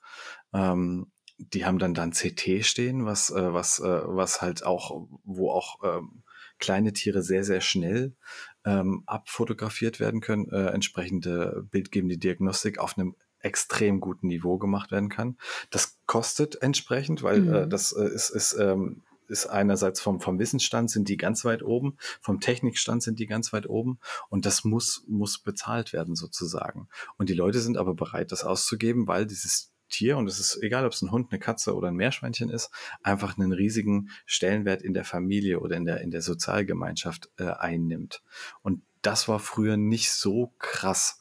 Ähm, 0.52 1.10
die 1.38 1.64
haben 1.66 1.78
dann 1.78 1.94
dann 1.94 2.12
CT 2.12 2.64
stehen, 2.64 3.04
was, 3.04 3.30
äh, 3.30 3.52
was, 3.52 3.80
äh, 3.80 4.00
was 4.04 4.40
halt 4.40 4.64
auch, 4.64 5.08
wo 5.24 5.50
auch 5.50 5.80
ähm, 5.82 6.22
kleine 6.58 6.92
Tiere 6.92 7.22
sehr, 7.22 7.44
sehr 7.44 7.60
schnell 7.60 8.16
ähm, 8.64 9.02
abfotografiert 9.06 10.00
werden 10.00 10.20
können, 10.20 10.48
äh, 10.50 10.68
entsprechende 10.68 11.66
bildgebende 11.70 12.16
Diagnostik 12.18 12.78
auf 12.78 12.96
einem 12.96 13.16
extrem 13.46 14.00
guten 14.00 14.26
Niveau 14.26 14.58
gemacht 14.58 14.90
werden 14.90 15.08
kann. 15.08 15.38
Das 15.70 15.98
kostet 16.06 16.60
entsprechend, 16.62 17.22
weil 17.22 17.36
äh, 17.36 17.40
mhm. 17.40 17.54
äh, 17.54 17.68
das 17.68 17.92
äh, 17.92 18.04
ist, 18.04 18.30
ist, 18.30 18.56
ähm, 18.58 19.02
ist 19.28 19.46
einerseits 19.46 20.00
vom, 20.00 20.20
vom 20.20 20.38
Wissensstand 20.38 20.90
sind 20.90 21.08
die 21.08 21.16
ganz 21.16 21.44
weit 21.44 21.62
oben, 21.62 21.96
vom 22.20 22.40
Technikstand 22.40 23.02
sind 23.02 23.18
die 23.18 23.26
ganz 23.26 23.52
weit 23.52 23.68
oben 23.68 23.98
und 24.28 24.46
das 24.46 24.64
muss, 24.64 25.04
muss 25.06 25.38
bezahlt 25.38 25.92
werden 25.92 26.16
sozusagen. 26.16 26.88
Und 27.18 27.28
die 27.28 27.34
Leute 27.34 27.60
sind 27.60 27.78
aber 27.78 27.94
bereit, 27.94 28.32
das 28.32 28.44
auszugeben, 28.44 29.06
weil 29.06 29.26
dieses 29.26 29.72
Tier, 29.88 30.16
und 30.16 30.26
es 30.26 30.40
ist 30.40 30.60
egal, 30.62 30.84
ob 30.84 30.92
es 30.92 31.02
ein 31.02 31.12
Hund, 31.12 31.30
eine 31.30 31.38
Katze 31.38 31.76
oder 31.76 31.88
ein 31.88 31.94
Meerschweinchen 31.94 32.50
ist, 32.50 32.70
einfach 33.04 33.38
einen 33.38 33.52
riesigen 33.52 34.10
Stellenwert 34.24 34.82
in 34.82 34.94
der 34.94 35.04
Familie 35.04 35.60
oder 35.60 35.76
in 35.76 35.84
der, 35.84 36.00
in 36.00 36.10
der 36.10 36.22
Sozialgemeinschaft 36.22 37.30
äh, 37.38 37.44
einnimmt. 37.44 38.22
Und 38.62 38.82
das 39.02 39.28
war 39.28 39.38
früher 39.38 39.76
nicht 39.76 40.10
so 40.10 40.52
krass. 40.58 41.20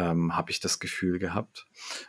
Ähm, 0.00 0.34
habe 0.34 0.50
ich 0.50 0.60
das 0.60 0.78
Gefühl 0.78 1.18
gehabt. 1.18 1.66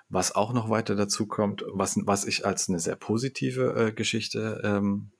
Was 0.09 0.33
auch 0.33 0.53
noch 0.53 0.69
weiter 0.69 0.95
dazu 0.95 1.27
kommt, 1.27 1.63
was, 1.67 1.97
was 2.03 2.25
ich 2.25 2.45
als 2.45 2.69
eine 2.69 2.79
sehr 2.79 2.95
positive 2.95 3.75
äh, 3.75 3.91
Geschichte 3.91 4.61
ähm, 4.63 5.11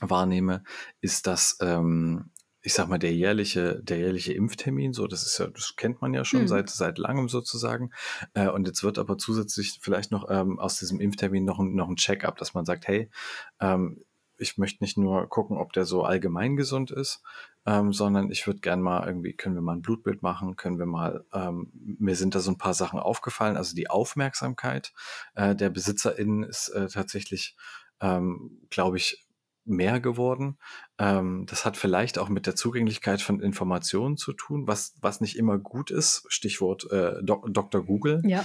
wahrnehme, 0.00 0.62
ist, 1.00 1.26
dass 1.26 1.58
ähm, 1.60 2.30
ich 2.62 2.74
sag 2.74 2.88
mal, 2.88 2.98
der 2.98 3.14
jährliche, 3.14 3.80
der 3.80 3.98
jährliche 3.98 4.32
Impftermin, 4.32 4.92
so, 4.92 5.06
das 5.06 5.24
ist 5.24 5.38
ja, 5.38 5.46
das 5.46 5.76
kennt 5.76 6.00
man 6.02 6.14
ja 6.14 6.24
schon 6.24 6.42
mhm. 6.42 6.48
seit, 6.48 6.68
seit 6.68 6.98
langem 6.98 7.28
sozusagen. 7.28 7.92
Äh, 8.34 8.48
und 8.48 8.66
jetzt 8.66 8.82
wird 8.82 8.98
aber 8.98 9.18
zusätzlich 9.18 9.78
vielleicht 9.80 10.10
noch 10.10 10.28
ähm, 10.28 10.58
aus 10.58 10.78
diesem 10.78 11.00
Impftermin 11.00 11.44
noch 11.44 11.60
ein, 11.60 11.76
noch 11.76 11.88
ein 11.88 11.94
Check-up, 11.94 12.36
dass 12.38 12.54
man 12.54 12.64
sagt, 12.64 12.88
hey, 12.88 13.08
ähm, 13.60 14.04
ich 14.38 14.58
möchte 14.58 14.82
nicht 14.82 14.98
nur 14.98 15.28
gucken, 15.28 15.56
ob 15.56 15.72
der 15.72 15.84
so 15.84 16.04
allgemein 16.04 16.56
gesund 16.56 16.90
ist, 16.90 17.22
ähm, 17.66 17.92
sondern 17.92 18.30
ich 18.30 18.46
würde 18.46 18.60
gern 18.60 18.80
mal 18.80 19.06
irgendwie, 19.06 19.32
können 19.32 19.54
wir 19.54 19.62
mal 19.62 19.74
ein 19.74 19.82
Blutbild 19.82 20.22
machen, 20.22 20.56
können 20.56 20.78
wir 20.78 20.86
mal, 20.86 21.24
ähm, 21.32 21.70
mir 21.72 22.16
sind 22.16 22.34
da 22.34 22.40
so 22.40 22.50
ein 22.50 22.58
paar 22.58 22.74
Sachen 22.74 22.98
aufgefallen. 22.98 23.56
Also 23.56 23.74
die 23.74 23.90
Aufmerksamkeit 23.90 24.92
äh, 25.34 25.54
der 25.54 25.70
BesitzerInnen 25.70 26.42
ist 26.44 26.68
äh, 26.68 26.88
tatsächlich, 26.88 27.56
ähm, 28.00 28.60
glaube 28.70 28.98
ich, 28.98 29.26
mehr 29.66 29.98
geworden. 30.00 30.58
Ähm, 30.98 31.44
das 31.46 31.64
hat 31.64 31.76
vielleicht 31.76 32.18
auch 32.18 32.28
mit 32.28 32.46
der 32.46 32.54
Zugänglichkeit 32.54 33.20
von 33.20 33.40
Informationen 33.40 34.16
zu 34.16 34.32
tun, 34.32 34.66
was, 34.68 34.94
was 35.00 35.20
nicht 35.20 35.36
immer 35.36 35.58
gut 35.58 35.90
ist. 35.90 36.24
Stichwort 36.28 36.90
äh, 36.92 37.22
Dr. 37.22 37.84
Google. 37.84 38.22
Ja. 38.24 38.44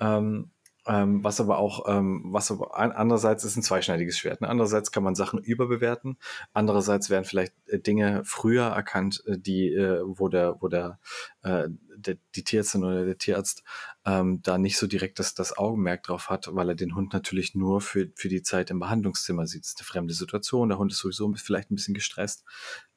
Ähm, 0.00 0.50
ähm, 0.86 1.22
was 1.22 1.40
aber 1.40 1.58
auch, 1.58 1.84
ähm, 1.86 2.22
was 2.26 2.50
aber 2.50 2.76
andererseits 2.76 3.44
ist 3.44 3.56
ein 3.56 3.62
zweischneidiges 3.62 4.18
Schwert. 4.18 4.40
Ne? 4.40 4.48
Andererseits 4.48 4.90
kann 4.90 5.04
man 5.04 5.14
Sachen 5.14 5.38
überbewerten. 5.38 6.18
Andererseits 6.52 7.08
werden 7.08 7.24
vielleicht 7.24 7.54
äh, 7.66 7.78
Dinge 7.78 8.22
früher 8.24 8.64
erkannt, 8.64 9.22
äh, 9.26 9.38
die, 9.38 9.68
äh, 9.68 10.02
wo 10.04 10.28
der, 10.28 10.56
wo 10.60 10.68
der, 10.68 10.98
äh, 11.42 11.68
der, 11.96 12.16
die 12.34 12.42
Tierärztin 12.42 12.82
oder 12.82 13.04
der 13.04 13.18
Tierarzt 13.18 13.62
ähm, 14.04 14.40
da 14.42 14.58
nicht 14.58 14.76
so 14.76 14.88
direkt 14.88 15.20
das, 15.20 15.34
das 15.34 15.56
Augenmerk 15.56 16.02
drauf 16.02 16.30
hat, 16.30 16.48
weil 16.52 16.70
er 16.70 16.74
den 16.74 16.96
Hund 16.96 17.12
natürlich 17.12 17.54
nur 17.54 17.80
für, 17.80 18.10
für 18.16 18.28
die 18.28 18.42
Zeit 18.42 18.70
im 18.70 18.80
Behandlungszimmer 18.80 19.46
sieht. 19.46 19.62
Das 19.62 19.70
ist 19.70 19.80
eine 19.80 19.86
fremde 19.86 20.14
Situation. 20.14 20.68
Der 20.68 20.78
Hund 20.78 20.90
ist 20.90 20.98
sowieso 20.98 21.32
vielleicht 21.36 21.70
ein 21.70 21.76
bisschen 21.76 21.94
gestresst. 21.94 22.44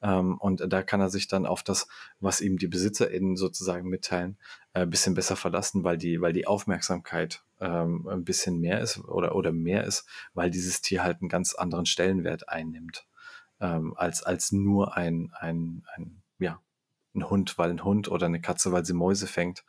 Ähm, 0.02 0.38
und 0.38 0.64
da 0.72 0.82
kann 0.82 1.00
er 1.00 1.10
sich 1.10 1.28
dann 1.28 1.46
auf 1.46 1.62
das, 1.62 1.86
was 2.18 2.40
ihm 2.40 2.58
die 2.58 2.66
BesitzerInnen 2.66 3.36
sozusagen 3.36 3.88
mitteilen, 3.88 4.38
ein 4.82 4.90
bisschen 4.90 5.14
besser 5.14 5.36
verlassen, 5.36 5.84
weil 5.84 5.98
die, 5.98 6.20
weil 6.20 6.32
die 6.32 6.46
Aufmerksamkeit 6.46 7.42
ähm, 7.60 8.06
ein 8.08 8.24
bisschen 8.24 8.60
mehr 8.60 8.80
ist 8.80 8.98
oder, 8.98 9.34
oder 9.34 9.52
mehr 9.52 9.84
ist, 9.84 10.06
weil 10.34 10.50
dieses 10.50 10.80
Tier 10.80 11.02
halt 11.02 11.20
einen 11.20 11.28
ganz 11.28 11.54
anderen 11.54 11.86
Stellenwert 11.86 12.48
einnimmt, 12.48 13.06
ähm, 13.60 13.94
als, 13.96 14.22
als 14.22 14.52
nur 14.52 14.96
ein, 14.96 15.32
ein, 15.38 15.84
ein, 15.94 16.22
ja, 16.38 16.60
ein 17.14 17.30
Hund, 17.30 17.56
weil 17.56 17.70
ein 17.70 17.82
Hund 17.82 18.08
oder 18.08 18.26
eine 18.26 18.42
Katze, 18.42 18.72
weil 18.72 18.84
sie 18.84 18.92
Mäuse 18.92 19.26
fängt 19.26 19.64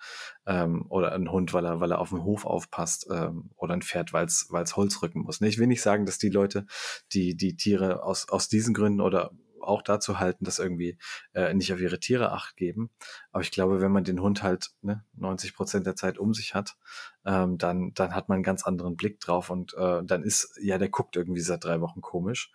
ähm, 0.46 0.86
oder 0.90 1.14
ein 1.14 1.32
Hund, 1.32 1.54
weil 1.54 1.66
er, 1.66 1.80
weil 1.80 1.92
er 1.92 2.00
auf 2.00 2.10
dem 2.10 2.26
Hof 2.26 2.46
aufpasst 2.46 3.10
oder 3.56 3.74
ein 3.74 3.82
Pferd, 3.82 4.12
weil 4.12 4.26
es 4.26 4.76
Holz 4.76 5.02
rücken 5.02 5.22
muss. 5.22 5.40
Ich 5.40 5.58
will 5.58 5.68
nicht 5.68 5.82
sagen, 5.82 6.06
dass 6.06 6.18
die 6.18 6.30
Leute, 6.30 6.66
die 7.14 7.36
die 7.38 7.56
Tiere 7.56 8.04
aus, 8.04 8.28
aus 8.28 8.50
diesen 8.50 8.74
Gründen 8.74 9.00
oder 9.00 9.32
auch 9.68 9.82
dazu 9.82 10.20
halten, 10.20 10.46
dass 10.46 10.60
irgendwie 10.60 10.98
äh, 11.34 11.54
nicht 11.54 11.74
auf 11.74 11.80
ihre 11.80 12.00
Tiere 12.00 12.32
acht 12.32 12.56
geben. 12.56 12.90
Aber 13.32 13.42
ich 13.42 13.52
glaube, 13.52 13.82
wenn 13.82 13.92
man 13.92 14.04
den 14.04 14.22
Hund 14.22 14.44
halt 14.44 14.72
ne, 14.82 15.04
90 15.14 15.56
Prozent 15.56 15.86
der 15.86 15.96
Zeit 15.96 16.18
um 16.18 16.34
sich 16.34 16.56
hat, 16.56 16.78
ähm, 17.26 17.58
dann, 17.58 17.92
dann 17.94 18.16
hat 18.16 18.30
man 18.30 18.38
einen 18.38 18.44
ganz 18.44 18.64
anderen 18.66 18.96
Blick 18.96 19.20
drauf 19.20 19.50
und 19.50 19.74
äh, 19.76 20.04
dann 20.04 20.24
ist, 20.24 20.58
ja, 20.62 20.78
der 20.78 20.90
guckt 20.90 21.16
irgendwie 21.16 21.42
seit 21.42 21.64
drei 21.64 21.82
Wochen 21.82 22.02
komisch 22.02 22.52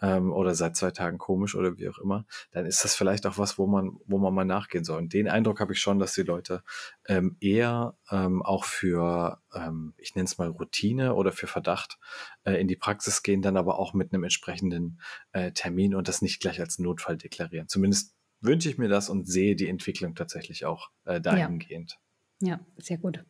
ähm, 0.00 0.32
oder 0.32 0.54
seit 0.54 0.76
zwei 0.76 0.90
Tagen 0.90 1.18
komisch 1.18 1.54
oder 1.54 1.76
wie 1.78 1.88
auch 1.88 1.98
immer, 1.98 2.26
dann 2.50 2.66
ist 2.66 2.84
das 2.84 2.94
vielleicht 2.94 3.26
auch 3.26 3.38
was, 3.38 3.58
wo 3.58 3.66
man, 3.66 3.96
wo 4.06 4.18
man 4.18 4.34
mal 4.34 4.44
nachgehen 4.44 4.84
soll. 4.84 4.98
Und 4.98 5.12
den 5.12 5.28
Eindruck 5.28 5.60
habe 5.60 5.72
ich 5.72 5.80
schon, 5.80 5.98
dass 5.98 6.14
die 6.14 6.22
Leute 6.22 6.62
ähm, 7.06 7.36
eher 7.40 7.96
ähm, 8.10 8.42
auch 8.42 8.64
für, 8.64 9.40
ähm, 9.54 9.94
ich 9.96 10.14
nenne 10.14 10.26
es 10.26 10.38
mal 10.38 10.48
Routine 10.48 11.14
oder 11.14 11.32
für 11.32 11.46
Verdacht 11.46 11.98
äh, 12.44 12.60
in 12.60 12.68
die 12.68 12.76
Praxis 12.76 13.22
gehen, 13.22 13.42
dann 13.42 13.56
aber 13.56 13.78
auch 13.78 13.94
mit 13.94 14.12
einem 14.12 14.24
entsprechenden 14.24 15.00
äh, 15.32 15.52
Termin 15.52 15.94
und 15.94 16.08
das 16.08 16.22
nicht 16.22 16.40
gleich 16.40 16.60
als 16.60 16.78
Notfall 16.78 17.16
deklarieren. 17.16 17.68
Zumindest 17.68 18.14
wünsche 18.40 18.68
ich 18.68 18.78
mir 18.78 18.88
das 18.88 19.08
und 19.08 19.26
sehe 19.26 19.56
die 19.56 19.68
Entwicklung 19.68 20.14
tatsächlich 20.14 20.66
auch 20.66 20.90
äh, 21.04 21.20
dahingehend. 21.20 21.98
Ja. 22.40 22.48
ja, 22.48 22.60
sehr 22.76 22.98
gut. 22.98 23.24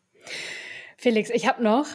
Felix, 0.98 1.30
ich 1.30 1.46
habe 1.46 1.62
noch 1.62 1.86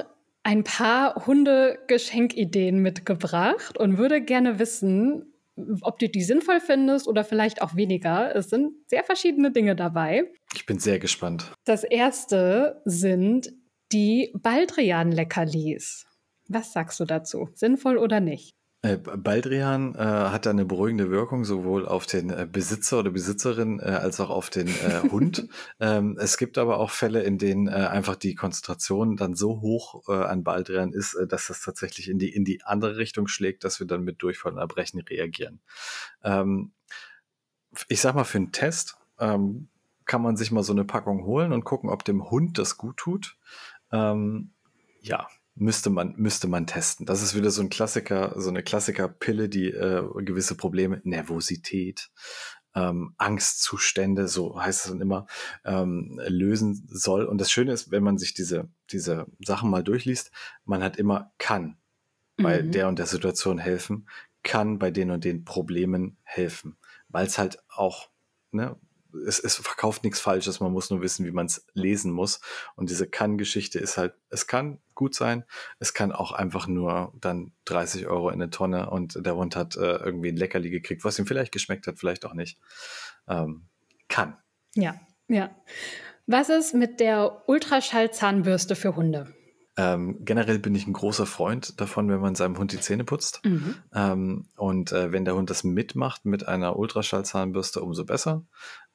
ein 0.44 0.64
paar 0.64 1.26
Hundegeschenkideen 1.26 2.80
mitgebracht 2.80 3.78
und 3.78 3.98
würde 3.98 4.22
gerne 4.22 4.60
wissen, 4.60 5.34
ob 5.82 6.00
du 6.00 6.10
die 6.10 6.24
sinnvoll 6.24 6.60
findest 6.60 7.08
oder 7.08 7.24
vielleicht 7.24 7.62
auch 7.62 7.76
weniger. 7.76 8.36
Es 8.36 8.50
sind 8.50 8.74
sehr 8.88 9.04
verschiedene 9.04 9.52
Dinge 9.52 9.76
dabei. 9.76 10.32
Ich 10.54 10.66
bin 10.66 10.80
sehr 10.80 11.00
gespannt. 11.00 11.52
Das 11.66 11.84
erste 11.84 12.82
sind 12.86 13.54
die 13.92 14.34
Baldrian-Leckerlis. 14.42 16.06
Was 16.48 16.74
sagst 16.74 17.00
du 17.00 17.06
dazu? 17.06 17.50
Sinnvoll 17.54 17.98
oder 17.98 18.20
nicht? 18.20 18.52
Äh, 18.84 18.98
Baldrian 18.98 19.94
äh, 19.94 20.00
hat 20.00 20.48
da 20.48 20.50
eine 20.50 20.66
beruhigende 20.66 21.12
Wirkung, 21.12 21.46
sowohl 21.46 21.86
auf 21.88 22.08
den 22.08 22.32
äh, 22.32 22.48
Besitzer 22.52 23.00
oder 23.00 23.12
Besitzerin 23.12 23.80
äh, 23.80 23.84
als 23.84 24.20
auch 24.20 24.32
auf 24.32 24.50
den 24.50 24.68
äh, 24.68 25.02
Hund. 25.12 25.48
ähm, 25.80 26.18
es 26.20 26.38
gibt 26.38 26.58
aber 26.58 26.80
auch 26.80 26.90
Fälle, 26.90 27.22
in 27.22 27.38
denen 27.38 27.68
äh, 27.68 27.72
einfach 27.72 28.16
die 28.16 28.34
Konzentration 28.34 29.18
dann 29.18 29.36
so 29.36 29.62
hoch 29.62 30.08
an 30.08 30.44
Baldrian 30.44 30.94
ist, 30.94 31.16
dass 31.28 31.48
das 31.48 31.62
tatsächlich 31.62 32.10
in 32.10 32.18
die, 32.18 32.34
in 32.34 32.44
die 32.44 32.64
andere 32.64 32.98
Richtung 32.98 33.28
schlägt, 33.28 33.64
dass 33.64 33.80
wir 33.80 33.88
dann 33.88 34.04
mit 34.04 34.22
Durchfall 34.24 34.54
und 34.54 34.58
Erbrechen 34.58 35.00
reagieren. 35.00 35.60
Ähm, 36.24 36.72
ich 37.88 38.02
sag 38.02 38.16
mal, 38.16 38.24
für 38.24 38.40
einen 38.40 38.52
Test 38.52 38.98
ähm, 39.20 39.70
kann 40.06 40.22
man 40.22 40.38
sich 40.38 40.52
mal 40.52 40.64
so 40.64 40.74
eine 40.74 40.86
Packung 40.86 41.24
holen 41.26 41.54
und 41.54 41.64
gucken, 41.64 41.90
ob 41.90 42.04
dem 42.04 42.30
Hund 42.30 42.58
das 42.58 42.78
gut 42.78 42.98
tut. 42.98 43.38
Ähm, 43.92 44.52
ja, 45.02 45.28
müsste 45.62 45.92
man, 45.92 46.16
müsste 46.18 46.48
man 46.48 46.66
testen. 46.66 47.06
Das 47.06 47.22
ist 47.22 47.36
wieder 47.36 47.52
so 47.52 47.62
ein 47.62 47.70
Klassiker, 47.70 48.34
so 48.36 48.50
eine 48.50 48.64
Klassiker-Pille, 48.64 49.48
die 49.48 49.68
äh, 49.68 50.04
gewisse 50.24 50.56
Probleme, 50.56 51.02
Nervosität, 51.04 52.10
ähm, 52.74 53.14
Angstzustände, 53.18 54.28
so 54.28 54.60
heißt 54.60 54.86
es 54.86 54.92
dann 54.92 55.02
immer, 55.02 55.28
ähm, 55.64 56.20
lösen 56.26 56.88
soll. 56.90 57.26
Und 57.26 57.40
das 57.40 57.52
Schöne 57.52 57.74
ist, 57.74 57.92
wenn 57.92 58.02
man 58.02 58.18
sich 58.18 58.34
diese, 58.34 58.70
diese 58.92 59.28
Sachen 59.40 59.70
mal 59.70 59.84
durchliest, 59.84 60.32
man 60.66 60.82
hat 60.82 60.98
immer 60.98 61.32
kann 61.38 61.78
bei 62.38 62.64
mhm. 62.64 62.72
der 62.72 62.88
und 62.88 62.98
der 62.98 63.06
Situation 63.06 63.60
helfen, 63.60 64.10
kann 64.42 64.80
bei 64.80 64.90
den 64.90 65.12
und 65.12 65.24
den 65.24 65.46
Problemen 65.46 66.18
helfen, 66.24 66.76
weil 67.08 67.28
es 67.28 67.38
halt 67.38 67.60
auch, 67.70 68.10
ne, 68.50 68.78
es, 69.28 69.40
es 69.40 69.58
verkauft 69.58 70.04
nichts 70.04 70.20
Falsches, 70.20 70.60
man 70.60 70.72
muss 70.72 70.90
nur 70.90 71.02
wissen, 71.02 71.26
wie 71.26 71.32
man 71.32 71.46
es 71.46 71.66
lesen 71.74 72.12
muss. 72.12 72.40
Und 72.76 72.90
diese 72.90 73.08
Kann-Geschichte 73.08 73.78
ist 73.78 73.98
halt, 73.98 74.16
es 74.30 74.48
kann 74.48 74.80
gut 75.02 75.16
sein, 75.16 75.46
es 75.80 75.96
kann 75.96 76.12
auch 76.12 76.32
einfach 76.32 76.68
nur 76.68 77.12
dann 77.20 77.54
30 77.66 78.06
Euro 78.06 78.30
in 78.30 78.36
eine 78.36 78.52
Tonne 78.52 78.88
und 78.92 79.26
der 79.26 79.36
Hund 79.36 79.56
hat 79.56 79.76
äh, 79.76 79.96
irgendwie 79.96 80.28
ein 80.28 80.38
Leckerli 80.38 80.70
gekriegt, 80.70 81.04
was 81.04 81.18
ihm 81.18 81.26
vielleicht 81.26 81.52
geschmeckt 81.52 81.88
hat, 81.88 81.98
vielleicht 81.98 82.24
auch 82.24 82.36
nicht. 82.36 82.60
Ähm, 83.28 83.66
kann. 84.10 84.38
Ja, 84.76 84.94
ja. 85.28 85.50
Was 86.28 86.50
ist 86.50 86.76
mit 86.76 87.00
der 87.00 87.42
Ultraschallzahnbürste 87.48 88.76
für 88.76 88.96
Hunde? 88.96 89.34
Ähm, 89.78 90.18
generell 90.26 90.60
bin 90.60 90.76
ich 90.76 90.86
ein 90.86 90.94
großer 90.94 91.26
Freund 91.26 91.80
davon, 91.80 92.10
wenn 92.10 92.20
man 92.20 92.36
seinem 92.36 92.58
Hund 92.58 92.74
die 92.74 92.80
Zähne 92.80 93.06
putzt. 93.06 93.42
Mhm. 93.46 93.76
Ähm, 93.94 94.50
und 94.58 94.92
äh, 94.92 95.12
wenn 95.12 95.24
der 95.24 95.36
Hund 95.36 95.50
das 95.50 95.64
mitmacht 95.64 96.26
mit 96.26 96.48
einer 96.48 96.78
Ultraschallzahnbürste, 96.78 97.82
umso 97.82 98.06
besser. 98.06 98.46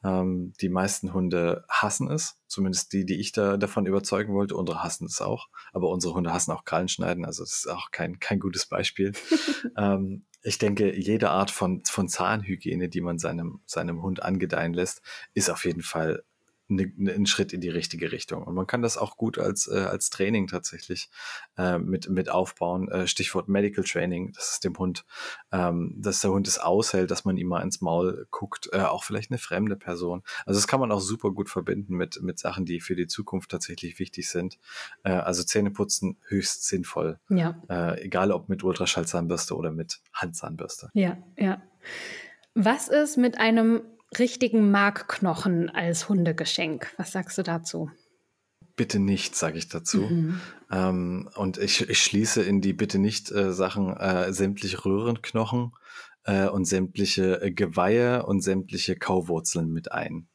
Ähm, 0.04 0.52
die 0.60 0.68
meisten 0.68 1.14
Hunde 1.14 1.64
hassen 1.70 2.10
es, 2.10 2.38
zumindest 2.46 2.92
die, 2.92 3.06
die 3.06 3.18
ich 3.18 3.32
da 3.32 3.56
davon 3.56 3.86
überzeugen 3.86 4.34
wollte. 4.34 4.54
Unsere 4.54 4.82
hassen 4.82 5.06
es 5.06 5.22
auch, 5.22 5.48
aber 5.72 5.88
unsere 5.88 6.14
Hunde 6.14 6.32
hassen 6.32 6.52
auch 6.52 6.64
Krallenschneiden, 6.64 7.24
also 7.24 7.42
das 7.42 7.54
ist 7.54 7.70
auch 7.70 7.90
kein, 7.90 8.18
kein 8.18 8.38
gutes 8.38 8.66
Beispiel. 8.66 9.12
ähm, 9.78 10.26
ich 10.42 10.58
denke, 10.58 10.94
jede 10.94 11.30
Art 11.30 11.50
von, 11.50 11.82
von 11.86 12.08
Zahnhygiene, 12.08 12.88
die 12.88 13.00
man 13.00 13.18
seinem, 13.18 13.60
seinem 13.66 14.02
Hund 14.02 14.22
angedeihen 14.22 14.74
lässt, 14.74 15.02
ist 15.34 15.50
auf 15.50 15.64
jeden 15.64 15.82
Fall 15.82 16.22
ne, 16.68 16.92
ne, 16.96 17.12
ein 17.12 17.26
Schritt 17.26 17.52
in 17.52 17.60
die 17.60 17.68
richtige 17.68 18.12
Richtung. 18.12 18.42
Und 18.42 18.54
man 18.54 18.66
kann 18.66 18.82
das 18.82 18.96
auch 18.96 19.16
gut 19.16 19.38
als, 19.38 19.68
äh, 19.68 19.78
als 19.78 20.10
Training 20.10 20.46
tatsächlich 20.46 21.10
äh, 21.56 21.78
mit, 21.78 22.08
mit 22.08 22.28
aufbauen. 22.28 22.88
Äh, 22.88 23.06
Stichwort 23.06 23.48
Medical 23.48 23.84
Training, 23.84 24.32
dass 24.32 24.52
es 24.52 24.60
dem 24.60 24.76
Hund, 24.78 25.04
ähm, 25.52 25.94
dass 25.96 26.20
der 26.20 26.30
Hund 26.30 26.48
es 26.48 26.58
aushält, 26.58 27.10
dass 27.10 27.24
man 27.24 27.36
ihm 27.36 27.48
mal 27.48 27.62
ins 27.62 27.80
Maul 27.80 28.26
guckt, 28.30 28.68
äh, 28.72 28.80
auch 28.80 29.04
vielleicht 29.04 29.30
eine 29.30 29.38
fremde 29.38 29.76
Person. 29.76 30.22
Also 30.44 30.58
das 30.58 30.66
kann 30.66 30.80
man 30.80 30.92
auch 30.92 31.00
super 31.00 31.30
gut 31.30 31.48
verbinden 31.48 31.94
mit, 31.96 32.20
mit 32.22 32.38
Sachen, 32.38 32.64
die 32.64 32.80
für 32.80 32.96
die 32.96 33.06
Zukunft 33.06 33.50
tatsächlich 33.50 33.98
wichtig 33.98 34.28
sind. 34.28 34.58
Äh, 35.02 35.12
also 35.12 35.42
Zähneputzen 35.42 36.18
höchst 36.26 36.66
sinnvoll. 36.66 37.18
Ja. 37.28 37.60
Äh, 37.68 38.04
egal 38.04 38.32
ob 38.32 38.48
mit 38.48 38.62
Ultraschallzahnbürste 38.62 39.56
oder 39.56 39.70
mit 39.70 40.00
Handzahnbürste. 40.12 40.90
Ja, 40.94 41.18
ja. 41.36 41.62
Was 42.54 42.88
ist 42.88 43.16
mit 43.16 43.38
einem 43.38 43.82
richtigen 44.18 44.70
Markknochen 44.70 45.70
als 45.70 46.08
Hundegeschenk. 46.08 46.92
Was 46.96 47.12
sagst 47.12 47.38
du 47.38 47.42
dazu? 47.42 47.90
Bitte 48.76 48.98
nicht, 48.98 49.34
sage 49.34 49.58
ich 49.58 49.68
dazu. 49.68 50.02
Mhm. 50.02 50.40
Ähm, 50.70 51.30
und 51.36 51.58
ich, 51.58 51.88
ich 51.88 52.02
schließe 52.02 52.42
in 52.42 52.60
die 52.60 52.72
Bitte 52.72 52.98
nicht 52.98 53.30
äh, 53.32 53.52
Sachen 53.52 53.96
äh, 53.96 54.32
sämtliche 54.32 54.84
Röhrenknochen 54.84 55.72
äh, 56.24 56.46
und 56.46 56.66
sämtliche 56.66 57.40
äh, 57.40 57.50
Geweihe 57.52 58.26
und 58.26 58.42
sämtliche 58.42 58.96
Kauwurzeln 58.96 59.72
mit 59.72 59.92
ein. 59.92 60.28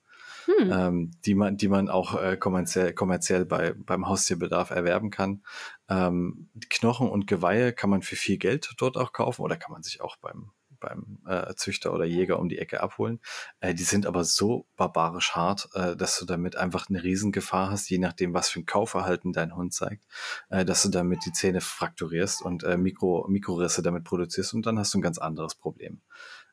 hm. 0.45 0.71
ähm, 0.71 1.11
die 1.25 1.35
man, 1.35 1.57
die 1.57 1.67
man 1.67 1.89
auch 1.89 2.19
äh, 2.19 2.37
kommerziell, 2.37 2.93
kommerziell 2.93 3.45
bei, 3.45 3.73
beim 3.73 4.07
Haustierbedarf 4.07 4.71
erwerben 4.71 5.11
kann. 5.11 5.43
Ähm, 5.87 6.49
Knochen 6.69 7.09
und 7.09 7.27
Geweihe 7.27 7.73
kann 7.73 7.89
man 7.89 8.01
für 8.01 8.15
viel 8.15 8.37
Geld 8.37 8.73
dort 8.77 8.97
auch 8.97 9.13
kaufen 9.13 9.41
oder 9.43 9.55
kann 9.55 9.71
man 9.71 9.83
sich 9.83 10.01
auch 10.01 10.17
beim 10.17 10.51
beim 10.81 11.19
äh, 11.25 11.53
Züchter 11.55 11.93
oder 11.93 12.03
Jäger 12.03 12.39
um 12.39 12.49
die 12.49 12.57
Ecke 12.57 12.81
abholen. 12.81 13.21
Äh, 13.61 13.73
die 13.73 13.83
sind 13.83 14.05
aber 14.05 14.25
so 14.25 14.67
barbarisch 14.75 15.31
hart, 15.31 15.69
äh, 15.73 15.95
dass 15.95 16.19
du 16.19 16.25
damit 16.25 16.57
einfach 16.57 16.89
eine 16.89 17.01
Riesengefahr 17.01 17.71
hast, 17.71 17.89
je 17.89 17.99
nachdem, 17.99 18.33
was 18.33 18.49
für 18.49 18.59
ein 18.59 18.65
Kaufverhalten 18.65 19.31
dein 19.31 19.55
Hund 19.55 19.73
zeigt, 19.73 20.03
äh, 20.49 20.65
dass 20.65 20.83
du 20.83 20.89
damit 20.89 21.19
die 21.25 21.31
Zähne 21.31 21.61
frakturierst 21.61 22.41
und 22.41 22.63
äh, 22.63 22.75
Mikro, 22.75 23.25
Mikrorisse 23.29 23.81
damit 23.81 24.03
produzierst 24.03 24.53
und 24.53 24.65
dann 24.65 24.77
hast 24.77 24.93
du 24.93 24.97
ein 24.97 25.03
ganz 25.03 25.17
anderes 25.17 25.55
Problem 25.55 26.01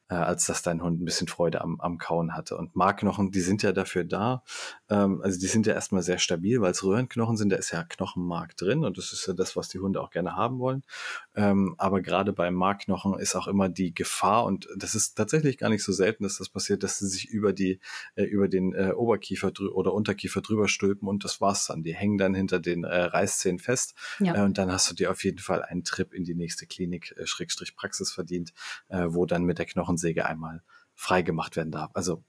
äh, 0.08 0.14
als 0.14 0.46
dass 0.46 0.62
dein 0.62 0.82
Hund 0.82 1.00
ein 1.00 1.04
bisschen 1.04 1.28
Freude 1.28 1.60
am, 1.60 1.80
am 1.80 1.98
Kauen 1.98 2.34
hatte. 2.34 2.56
Und 2.56 2.76
Markknochen, 2.76 3.30
die 3.30 3.40
sind 3.40 3.62
ja 3.62 3.72
dafür 3.72 4.04
da, 4.04 4.42
ähm, 4.88 5.20
also 5.22 5.38
die 5.38 5.46
sind 5.46 5.66
ja 5.66 5.74
erstmal 5.74 6.02
sehr 6.02 6.18
stabil, 6.18 6.60
weil 6.60 6.72
es 6.72 6.82
Röhrenknochen 6.82 7.36
sind, 7.36 7.50
da 7.50 7.56
ist 7.56 7.70
ja 7.70 7.84
Knochenmark 7.84 8.56
drin 8.56 8.84
und 8.84 8.98
das 8.98 9.12
ist 9.12 9.26
ja 9.26 9.34
das, 9.34 9.56
was 9.56 9.68
die 9.68 9.78
Hunde 9.78 10.00
auch 10.00 10.10
gerne 10.10 10.36
haben 10.36 10.58
wollen. 10.58 10.82
Ähm, 11.34 11.74
aber 11.78 12.00
gerade 12.00 12.32
beim 12.32 12.54
Markknochen 12.54 13.18
ist 13.18 13.34
auch 13.34 13.48
immer 13.48 13.68
die 13.68 13.94
Gefahr 13.94 14.44
und 14.44 14.68
das 14.76 14.94
ist 14.94 15.14
tatsächlich 15.14 15.58
gar 15.58 15.68
nicht 15.70 15.84
so 15.84 15.92
selten, 15.92 16.24
dass 16.24 16.38
das 16.38 16.48
passiert, 16.48 16.82
dass 16.82 16.98
sie 16.98 17.08
sich 17.08 17.28
über 17.28 17.52
die, 17.52 17.80
äh, 18.14 18.24
über 18.24 18.48
den 18.48 18.74
äh, 18.74 18.92
Oberkiefer 18.92 19.52
oder 19.74 19.92
Unterkiefer 19.92 20.40
drüber 20.40 20.68
stülpen 20.68 21.08
und 21.08 21.24
das 21.24 21.40
war's 21.40 21.66
dann. 21.66 21.82
Die 21.82 21.94
hängen 21.94 22.18
dann 22.18 22.34
hinter 22.34 22.60
den 22.60 22.84
äh, 22.84 23.02
Reißzähnen 23.02 23.58
fest 23.58 23.94
ja. 24.20 24.36
äh, 24.36 24.40
und 24.42 24.58
dann 24.58 24.72
hast 24.72 24.90
du 24.90 24.94
dir 24.94 25.10
auf 25.10 25.22
jeden 25.24 25.38
Fall 25.38 25.62
einen 25.62 25.84
Trip 25.84 26.12
in 26.14 26.24
die 26.24 26.34
nächste 26.34 26.66
Klinik, 26.66 27.14
äh, 27.16 27.26
Schrägstrich 27.26 27.76
Praxis 27.76 28.10
verdient, 28.10 28.52
äh, 28.88 29.06
wo 29.08 29.26
dann 29.26 29.44
mit 29.44 29.58
der 29.58 29.66
Knochensäge 29.98 30.26
einmal 30.26 30.62
freigemacht 30.94 31.56
werden 31.56 31.72
darf. 31.72 31.90
Also 31.94 32.24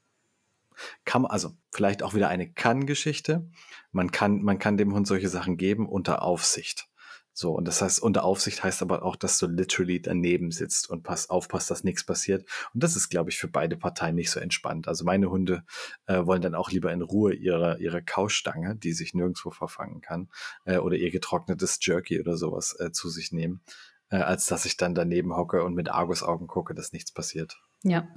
kann 1.04 1.26
also 1.26 1.52
vielleicht 1.72 2.04
auch 2.04 2.14
wieder 2.14 2.30
eine 2.30 2.52
Kann-Geschichte. 2.52 3.50
Man 3.92 4.12
kann, 4.12 4.42
man 4.42 4.60
kann 4.60 4.78
dem 4.78 4.94
Hund 4.94 5.08
solche 5.08 5.30
Sachen 5.30 5.58
geben 5.58 5.90
unter 5.90 6.22
Aufsicht. 6.22 6.88
So, 7.34 7.52
und 7.52 7.66
das 7.68 7.82
heißt, 7.82 8.02
unter 8.02 8.24
Aufsicht 8.26 8.64
heißt 8.64 8.82
aber 8.82 9.04
auch, 9.04 9.16
dass 9.16 9.38
du 9.40 9.48
literally 9.48 10.02
daneben 10.02 10.52
sitzt 10.52 10.90
und 10.90 11.04
pass, 11.04 11.30
aufpasst, 11.30 11.72
dass 11.72 11.86
nichts 11.86 12.04
passiert. 12.04 12.46
Und 12.74 12.84
das 12.84 12.98
ist, 12.98 13.10
glaube 13.10 13.30
ich, 13.30 13.38
für 13.38 13.48
beide 13.48 13.78
Parteien 13.78 14.16
nicht 14.16 14.30
so 14.30 14.42
entspannt. 14.42 14.88
Also 14.90 15.06
meine 15.06 15.30
Hunde 15.30 15.64
äh, 16.06 16.26
wollen 16.26 16.42
dann 16.42 16.56
auch 16.56 16.70
lieber 16.70 16.92
in 16.92 17.02
Ruhe 17.02 17.34
ihre, 17.34 17.80
ihre 17.80 18.04
Kaustange, 18.04 18.76
die 18.76 18.92
sich 18.92 19.14
nirgendwo 19.14 19.52
verfangen 19.52 20.02
kann, 20.02 20.30
äh, 20.66 20.78
oder 20.80 20.98
ihr 20.98 21.12
getrocknetes 21.12 21.80
Jerky 21.82 22.20
oder 22.20 22.36
sowas 22.36 22.78
äh, 22.78 22.92
zu 22.92 23.10
sich 23.10 23.32
nehmen, 23.32 23.62
äh, 24.10 24.18
als 24.18 24.46
dass 24.46 24.66
ich 24.66 24.78
dann 24.78 24.96
daneben 24.96 25.36
hocke 25.36 25.64
und 25.64 25.76
mit 25.76 25.90
Argusaugen 25.90 26.48
gucke, 26.48 26.74
dass 26.74 26.94
nichts 26.94 27.12
passiert. 27.12 27.60
Ja. 27.84 28.08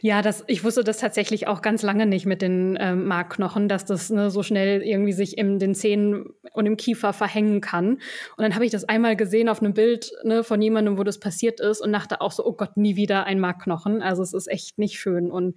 Ja, 0.00 0.22
das, 0.22 0.42
ich 0.48 0.64
wusste 0.64 0.82
das 0.82 0.98
tatsächlich 0.98 1.46
auch 1.46 1.62
ganz 1.62 1.82
lange 1.82 2.04
nicht 2.04 2.26
mit 2.26 2.42
den 2.42 2.76
ähm, 2.80 3.06
Markknochen, 3.06 3.68
dass 3.68 3.84
das 3.84 4.10
ne, 4.10 4.28
so 4.28 4.42
schnell 4.42 4.82
irgendwie 4.82 5.12
sich 5.12 5.38
in 5.38 5.60
den 5.60 5.76
Zähnen 5.76 6.30
und 6.52 6.66
im 6.66 6.76
Kiefer 6.76 7.12
verhängen 7.12 7.60
kann. 7.60 7.92
Und 7.92 8.00
dann 8.38 8.56
habe 8.56 8.64
ich 8.64 8.72
das 8.72 8.88
einmal 8.88 9.14
gesehen 9.14 9.48
auf 9.48 9.60
einem 9.60 9.72
Bild 9.72 10.10
ne, 10.24 10.42
von 10.42 10.60
jemandem, 10.60 10.98
wo 10.98 11.04
das 11.04 11.20
passiert 11.20 11.60
ist 11.60 11.80
und 11.80 11.92
dachte 11.92 12.20
auch 12.20 12.32
so, 12.32 12.44
oh 12.44 12.54
Gott, 12.54 12.76
nie 12.76 12.96
wieder 12.96 13.24
ein 13.24 13.38
Markknochen. 13.38 14.02
Also 14.02 14.24
es 14.24 14.32
ist 14.32 14.48
echt 14.48 14.78
nicht 14.78 14.98
schön 14.98 15.30
und 15.30 15.54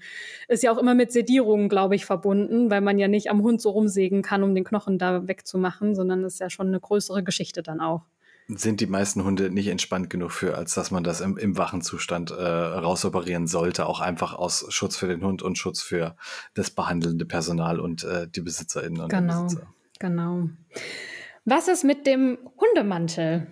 ist 0.47 0.61
ja 0.61 0.71
auch 0.71 0.77
immer 0.77 0.93
mit 0.93 1.11
Sedierung, 1.11 1.67
glaube 1.67 1.95
ich, 1.95 2.05
verbunden, 2.05 2.69
weil 2.69 2.81
man 2.81 2.99
ja 2.99 3.07
nicht 3.07 3.31
am 3.31 3.41
Hund 3.41 3.59
so 3.59 3.71
rumsägen 3.71 4.21
kann, 4.21 4.43
um 4.43 4.53
den 4.53 4.65
Knochen 4.65 4.99
da 4.99 5.27
wegzumachen, 5.27 5.95
sondern 5.95 6.23
es 6.23 6.33
ist 6.33 6.39
ja 6.39 6.51
schon 6.51 6.67
eine 6.67 6.79
größere 6.79 7.23
Geschichte 7.23 7.63
dann 7.63 7.81
auch 7.81 8.03
sind 8.47 8.79
die 8.79 8.87
meisten 8.87 9.23
Hunde 9.23 9.49
nicht 9.49 9.67
entspannt 9.67 10.09
genug 10.09 10.31
für, 10.31 10.55
als 10.55 10.73
dass 10.73 10.91
man 10.91 11.03
das 11.03 11.21
im, 11.21 11.37
im 11.37 11.57
wachen 11.57 11.81
Zustand 11.81 12.31
äh, 12.31 12.35
rausoperieren 12.35 13.47
sollte, 13.47 13.87
auch 13.87 13.99
einfach 13.99 14.33
aus 14.33 14.65
Schutz 14.69 14.97
für 14.97 15.07
den 15.07 15.23
Hund 15.23 15.41
und 15.41 15.57
Schutz 15.57 15.81
für 15.81 16.15
das 16.53 16.69
behandelnde 16.69 17.25
Personal 17.25 17.79
und 17.79 18.03
äh, 18.03 18.27
die 18.27 18.41
BesitzerInnen 18.41 19.01
und 19.01 19.09
genau, 19.09 19.43
Besitzer. 19.43 19.67
Genau. 19.99 20.49
Was 21.45 21.67
ist 21.67 21.83
mit 21.83 22.05
dem 22.05 22.37
Hundemantel? 22.59 23.47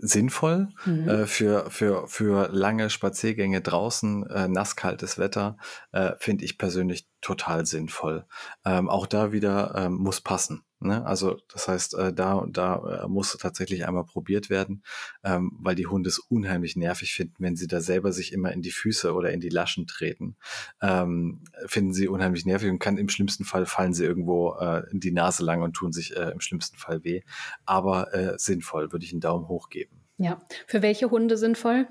sinnvoll 0.00 0.68
mhm. 0.84 1.08
äh, 1.08 1.26
für, 1.26 1.70
für, 1.70 2.06
für 2.08 2.48
lange 2.52 2.90
Spaziergänge 2.90 3.60
draußen, 3.60 4.26
äh, 4.26 4.48
nasskaltes 4.48 5.18
Wetter, 5.18 5.56
äh, 5.92 6.12
finde 6.18 6.44
ich 6.44 6.58
persönlich 6.58 7.08
total 7.20 7.66
sinnvoll. 7.66 8.26
Ähm, 8.64 8.88
auch 8.88 9.06
da 9.06 9.32
wieder 9.32 9.74
ähm, 9.76 9.94
muss 9.94 10.20
passen. 10.20 10.64
Ne? 10.80 11.04
Also 11.04 11.36
das 11.52 11.66
heißt, 11.66 11.94
äh, 11.94 12.12
da, 12.12 12.46
da 12.48 13.04
äh, 13.04 13.08
muss 13.08 13.36
tatsächlich 13.36 13.86
einmal 13.86 14.04
probiert 14.04 14.48
werden, 14.48 14.82
ähm, 15.24 15.52
weil 15.60 15.74
die 15.74 15.86
Hunde 15.86 16.08
es 16.08 16.18
unheimlich 16.18 16.76
nervig 16.76 17.12
finden, 17.12 17.36
wenn 17.38 17.56
sie 17.56 17.66
da 17.66 17.80
selber 17.80 18.12
sich 18.12 18.32
immer 18.32 18.52
in 18.52 18.62
die 18.62 18.70
Füße 18.70 19.12
oder 19.12 19.32
in 19.32 19.40
die 19.40 19.48
Laschen 19.48 19.86
treten. 19.86 20.36
Ähm, 20.80 21.42
finden 21.66 21.92
sie 21.92 22.08
unheimlich 22.08 22.46
nervig 22.46 22.70
und 22.70 22.78
kann 22.78 22.96
im 22.96 23.08
schlimmsten 23.08 23.44
Fall 23.44 23.66
fallen 23.66 23.92
sie 23.92 24.04
irgendwo 24.04 24.54
äh, 24.54 24.88
in 24.90 25.00
die 25.00 25.12
Nase 25.12 25.44
lang 25.44 25.62
und 25.62 25.72
tun 25.72 25.92
sich 25.92 26.16
äh, 26.16 26.30
im 26.30 26.40
schlimmsten 26.40 26.76
Fall 26.76 27.02
weh. 27.02 27.22
Aber 27.64 28.14
äh, 28.14 28.38
sinnvoll, 28.38 28.92
würde 28.92 29.04
ich 29.04 29.12
einen 29.12 29.20
Daumen 29.20 29.48
hoch 29.48 29.70
geben. 29.70 30.00
Ja, 30.16 30.40
für 30.66 30.82
welche 30.82 31.10
Hunde 31.10 31.36
sinnvoll? 31.36 31.86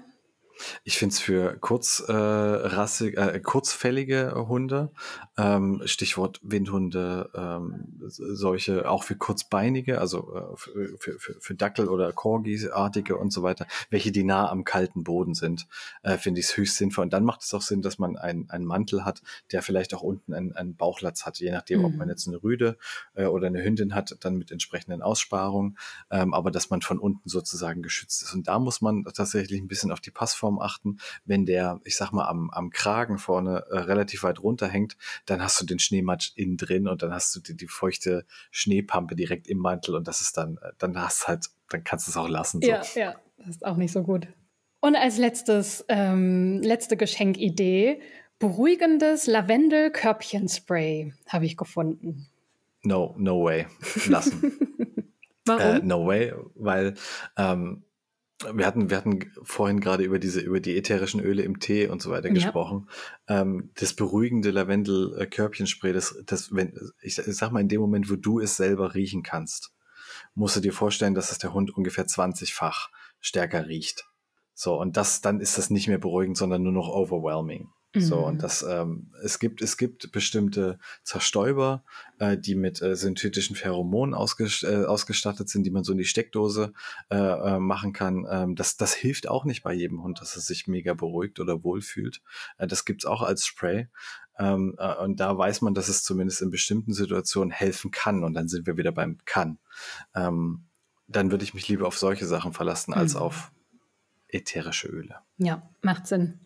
Ich 0.83 0.97
finde 0.97 1.13
es 1.13 1.19
für 1.19 1.57
kurzrassig, 1.57 3.17
äh, 3.17 3.35
äh, 3.35 3.39
kurzfällige 3.39 4.33
Hunde, 4.47 4.91
ähm, 5.37 5.81
Stichwort 5.85 6.39
Windhunde, 6.43 7.29
ähm, 7.35 7.99
solche, 8.07 8.89
auch 8.89 9.03
für 9.03 9.15
kurzbeinige, 9.15 9.99
also 9.99 10.35
äh, 10.35 10.57
für, 10.57 11.19
für, 11.19 11.35
für, 11.39 11.55
Dackel 11.55 11.87
oder 11.87 12.11
Corgi-artige 12.11 13.17
und 13.17 13.31
so 13.31 13.43
weiter, 13.43 13.67
welche 13.89 14.11
die 14.11 14.23
nah 14.23 14.49
am 14.49 14.63
kalten 14.63 15.03
Boden 15.03 15.33
sind, 15.33 15.67
äh, 16.03 16.17
finde 16.17 16.39
ich 16.39 16.47
es 16.47 16.57
höchst 16.57 16.77
sinnvoll. 16.77 17.05
Und 17.05 17.13
dann 17.13 17.23
macht 17.23 17.43
es 17.43 17.53
auch 17.53 17.61
Sinn, 17.61 17.81
dass 17.81 17.99
man 17.99 18.17
einen, 18.17 18.49
einen 18.49 18.65
Mantel 18.65 19.05
hat, 19.05 19.21
der 19.51 19.61
vielleicht 19.61 19.93
auch 19.93 20.01
unten 20.01 20.33
einen, 20.33 20.53
einen 20.53 20.75
Bauchlatz 20.75 21.25
hat, 21.25 21.39
je 21.39 21.51
nachdem, 21.51 21.79
mhm. 21.79 21.85
ob 21.85 21.95
man 21.95 22.09
jetzt 22.09 22.27
eine 22.27 22.41
Rüde 22.41 22.77
äh, 23.15 23.25
oder 23.25 23.47
eine 23.47 23.63
Hündin 23.63 23.93
hat, 23.93 24.15
dann 24.21 24.37
mit 24.37 24.51
entsprechenden 24.51 25.01
Aussparungen, 25.01 25.77
ähm, 26.09 26.33
aber 26.33 26.51
dass 26.51 26.69
man 26.69 26.81
von 26.81 26.99
unten 26.99 27.29
sozusagen 27.29 27.81
geschützt 27.81 28.23
ist. 28.23 28.33
Und 28.33 28.47
da 28.47 28.59
muss 28.59 28.81
man 28.81 29.03
tatsächlich 29.03 29.61
ein 29.61 29.67
bisschen 29.67 29.91
auf 29.91 30.01
die 30.01 30.11
Passform 30.11 30.46
Passform 30.47 30.59
achten. 30.59 30.97
Wenn 31.25 31.45
der, 31.45 31.79
ich 31.83 31.95
sag 31.95 32.11
mal, 32.11 32.27
am, 32.27 32.49
am 32.51 32.69
Kragen 32.69 33.17
vorne 33.17 33.65
äh, 33.69 33.79
relativ 33.79 34.23
weit 34.23 34.41
runter 34.41 34.67
hängt, 34.67 34.97
dann 35.25 35.41
hast 35.41 35.59
du 35.61 35.65
den 35.65 35.79
Schneematsch 35.79 36.31
innen 36.35 36.57
drin 36.57 36.87
und 36.87 37.01
dann 37.01 37.13
hast 37.13 37.35
du 37.35 37.39
die, 37.39 37.55
die 37.55 37.67
feuchte 37.67 38.25
Schneepampe 38.51 39.15
direkt 39.15 39.47
im 39.47 39.59
Mantel 39.59 39.95
und 39.95 40.07
das 40.07 40.21
ist 40.21 40.37
dann, 40.37 40.57
äh, 40.61 40.71
dann 40.77 40.99
hast 40.99 41.27
halt, 41.27 41.47
dann 41.69 41.83
kannst 41.83 42.07
du 42.07 42.11
es 42.11 42.17
auch 42.17 42.29
lassen. 42.29 42.61
So. 42.61 42.69
Ja, 42.69 42.81
ja, 42.95 43.15
das 43.37 43.47
ist 43.49 43.65
auch 43.65 43.77
nicht 43.77 43.91
so 43.91 44.03
gut. 44.03 44.27
Und 44.79 44.95
als 44.95 45.17
letztes, 45.17 45.85
ähm, 45.89 46.61
letzte 46.61 46.97
Geschenkidee, 46.97 47.99
beruhigendes 48.39 49.25
Lavendel-Körbchenspray 49.25 51.13
habe 51.27 51.45
ich 51.45 51.57
gefunden. 51.57 52.27
No, 52.83 53.15
no 53.17 53.43
way. 53.43 53.65
Lassen. 54.07 54.53
Warum? 55.45 55.61
Äh, 55.61 55.79
no 55.79 56.05
way, 56.05 56.33
weil 56.55 56.93
ähm, 57.37 57.83
wir 58.53 58.65
hatten, 58.65 58.89
wir 58.89 58.97
hatten 58.97 59.31
vorhin 59.41 59.79
gerade 59.79 60.03
über 60.03 60.19
diese, 60.19 60.39
über 60.41 60.59
die 60.59 60.77
ätherischen 60.77 61.19
Öle 61.19 61.41
im 61.41 61.59
Tee 61.59 61.87
und 61.87 62.01
so 62.01 62.11
weiter 62.11 62.27
ja. 62.27 62.33
gesprochen. 62.33 62.87
Ähm, 63.27 63.71
das 63.75 63.93
beruhigende 63.93 64.51
Lavendel-Körbchenspray, 64.51 65.91
das, 65.91 66.15
das, 66.25 66.53
wenn, 66.53 66.73
ich, 67.01 67.17
ich 67.17 67.35
sag 67.35 67.51
mal, 67.51 67.61
in 67.61 67.67
dem 67.67 67.81
Moment, 67.81 68.09
wo 68.11 68.15
du 68.15 68.39
es 68.39 68.55
selber 68.55 68.93
riechen 68.93 69.23
kannst, 69.23 69.73
musst 70.35 70.55
du 70.55 70.59
dir 70.59 70.73
vorstellen, 70.73 71.15
dass 71.15 71.31
es 71.31 71.39
der 71.39 71.53
Hund 71.53 71.75
ungefähr 71.75 72.05
20-fach 72.05 72.89
stärker 73.19 73.67
riecht. 73.67 74.05
So, 74.53 74.79
und 74.79 74.97
das, 74.97 75.21
dann 75.21 75.39
ist 75.39 75.57
das 75.57 75.69
nicht 75.69 75.87
mehr 75.87 75.99
beruhigend, 75.99 76.37
sondern 76.37 76.63
nur 76.63 76.71
noch 76.71 76.89
overwhelming. 76.89 77.69
So, 78.01 78.17
und 78.25 78.35
mhm. 78.35 78.39
das, 78.39 78.63
ähm, 78.63 79.11
es 79.23 79.39
gibt, 79.39 79.61
es 79.61 79.77
gibt 79.77 80.11
bestimmte 80.11 80.79
Zerstäuber, 81.03 81.83
äh, 82.19 82.37
die 82.37 82.55
mit 82.55 82.81
äh, 82.81 82.95
synthetischen 82.95 83.55
Pheromonen 83.55 84.13
ausges 84.13 84.63
äh, 84.63 84.85
ausgestattet 84.85 85.49
sind, 85.49 85.63
die 85.63 85.71
man 85.71 85.83
so 85.83 85.91
in 85.91 85.97
die 85.97 86.05
Steckdose 86.05 86.73
äh, 87.09 87.15
äh, 87.17 87.59
machen 87.59 87.93
kann. 87.93 88.25
Ähm, 88.29 88.55
das, 88.55 88.77
das 88.77 88.93
hilft 88.93 89.27
auch 89.27 89.45
nicht 89.45 89.63
bei 89.63 89.73
jedem 89.73 90.03
Hund, 90.03 90.21
dass 90.21 90.35
er 90.35 90.41
sich 90.41 90.67
mega 90.67 90.93
beruhigt 90.93 91.39
oder 91.39 91.63
wohlfühlt. 91.63 92.21
Äh, 92.57 92.67
das 92.67 92.85
gibt's 92.85 93.05
auch 93.05 93.21
als 93.21 93.45
Spray. 93.45 93.87
Ähm, 94.39 94.75
äh, 94.77 94.95
und 94.95 95.19
da 95.19 95.37
weiß 95.37 95.61
man, 95.61 95.73
dass 95.73 95.89
es 95.89 96.03
zumindest 96.03 96.41
in 96.41 96.51
bestimmten 96.51 96.93
Situationen 96.93 97.51
helfen 97.51 97.91
kann. 97.91 98.23
Und 98.23 98.33
dann 98.33 98.47
sind 98.47 98.67
wir 98.67 98.77
wieder 98.77 98.91
beim 98.91 99.17
kann. 99.25 99.59
Ähm, 100.15 100.65
dann 101.07 101.31
würde 101.31 101.43
ich 101.43 101.53
mich 101.53 101.67
lieber 101.67 101.87
auf 101.87 101.97
solche 101.97 102.25
Sachen 102.25 102.53
verlassen 102.53 102.93
als 102.93 103.13
mhm. 103.13 103.21
auf 103.21 103.51
ätherische 104.27 104.87
Öle. 104.87 105.15
Ja, 105.37 105.69
macht 105.81 106.07
Sinn. 106.07 106.39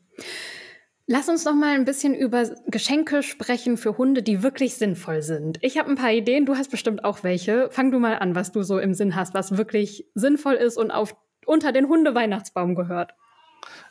Lass 1.12 1.28
uns 1.28 1.44
noch 1.44 1.56
mal 1.56 1.76
ein 1.76 1.84
bisschen 1.84 2.16
über 2.16 2.50
Geschenke 2.68 3.22
sprechen 3.22 3.76
für 3.76 3.98
Hunde, 3.98 4.24
die 4.24 4.44
wirklich 4.44 4.76
sinnvoll 4.76 5.22
sind. 5.22 5.60
Ich 5.62 5.78
habe 5.78 5.90
ein 5.90 5.98
paar 5.98 6.14
Ideen, 6.14 6.46
du 6.46 6.56
hast 6.56 6.72
bestimmt 6.72 7.04
auch 7.04 7.22
welche. 7.24 7.68
Fang 7.70 7.92
du 7.92 8.00
mal 8.00 8.16
an, 8.20 8.34
was 8.34 8.54
du 8.54 8.64
so 8.64 8.80
im 8.80 8.94
Sinn 8.94 9.14
hast, 9.14 9.34
was 9.34 9.58
wirklich 9.58 10.06
sinnvoll 10.16 10.54
ist 10.54 10.78
und 10.78 10.90
auf, 10.90 11.18
unter 11.46 11.74
den 11.74 11.90
Hunde-Weihnachtsbaum 11.90 12.76
gehört. 12.76 13.14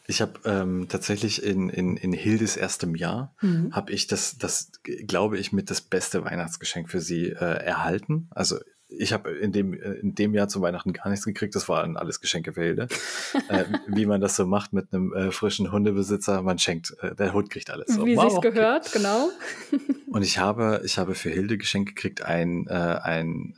Ich 0.06 0.22
habe 0.22 0.40
ähm, 0.46 0.86
tatsächlich 0.88 1.42
in, 1.42 1.68
in, 1.68 1.98
in 1.98 2.14
Hildes 2.14 2.56
erstem 2.56 2.94
Jahr, 2.94 3.34
mhm. 3.42 3.70
habe 3.76 3.92
ich 3.92 4.06
das, 4.06 4.38
das, 4.38 4.72
glaube 4.82 5.36
ich, 5.36 5.52
mit 5.52 5.68
das 5.68 5.82
beste 5.82 6.24
Weihnachtsgeschenk 6.24 6.88
für 6.88 7.02
sie 7.02 7.26
äh, 7.26 7.34
erhalten. 7.34 8.30
Also 8.30 8.56
ich 8.90 9.12
habe 9.12 9.30
in 9.30 9.52
dem, 9.52 9.74
äh, 9.74 9.92
in 9.94 10.14
dem 10.14 10.34
Jahr 10.34 10.48
zu 10.48 10.60
Weihnachten 10.60 10.92
gar 10.92 11.08
nichts 11.08 11.24
gekriegt. 11.24 11.54
Das 11.54 11.68
waren 11.68 11.96
alles 11.96 12.20
Geschenke 12.20 12.52
für 12.52 12.62
Hilde. 12.62 12.88
äh, 13.48 13.64
wie 13.86 14.06
man 14.06 14.20
das 14.20 14.36
so 14.36 14.46
macht 14.46 14.72
mit 14.72 14.92
einem 14.92 15.12
äh, 15.12 15.30
frischen 15.30 15.72
Hundebesitzer. 15.72 16.42
Man 16.42 16.58
schenkt, 16.58 16.96
äh, 17.00 17.14
der 17.14 17.32
Hund 17.32 17.50
kriegt 17.50 17.70
alles. 17.70 17.88
So, 17.88 18.06
wie 18.06 18.16
wow, 18.16 18.30
sich's 18.30 18.42
gehört, 18.42 18.88
okay. 18.88 18.98
genau. 18.98 19.30
Und 20.12 20.22
ich 20.22 20.38
habe, 20.38 20.82
ich 20.84 20.98
habe 20.98 21.14
für 21.14 21.30
Hilde 21.30 21.58
Geschenke 21.58 21.94
gekriegt, 21.94 22.22
ein, 22.22 22.66
äh, 22.68 22.72
ein 22.74 23.54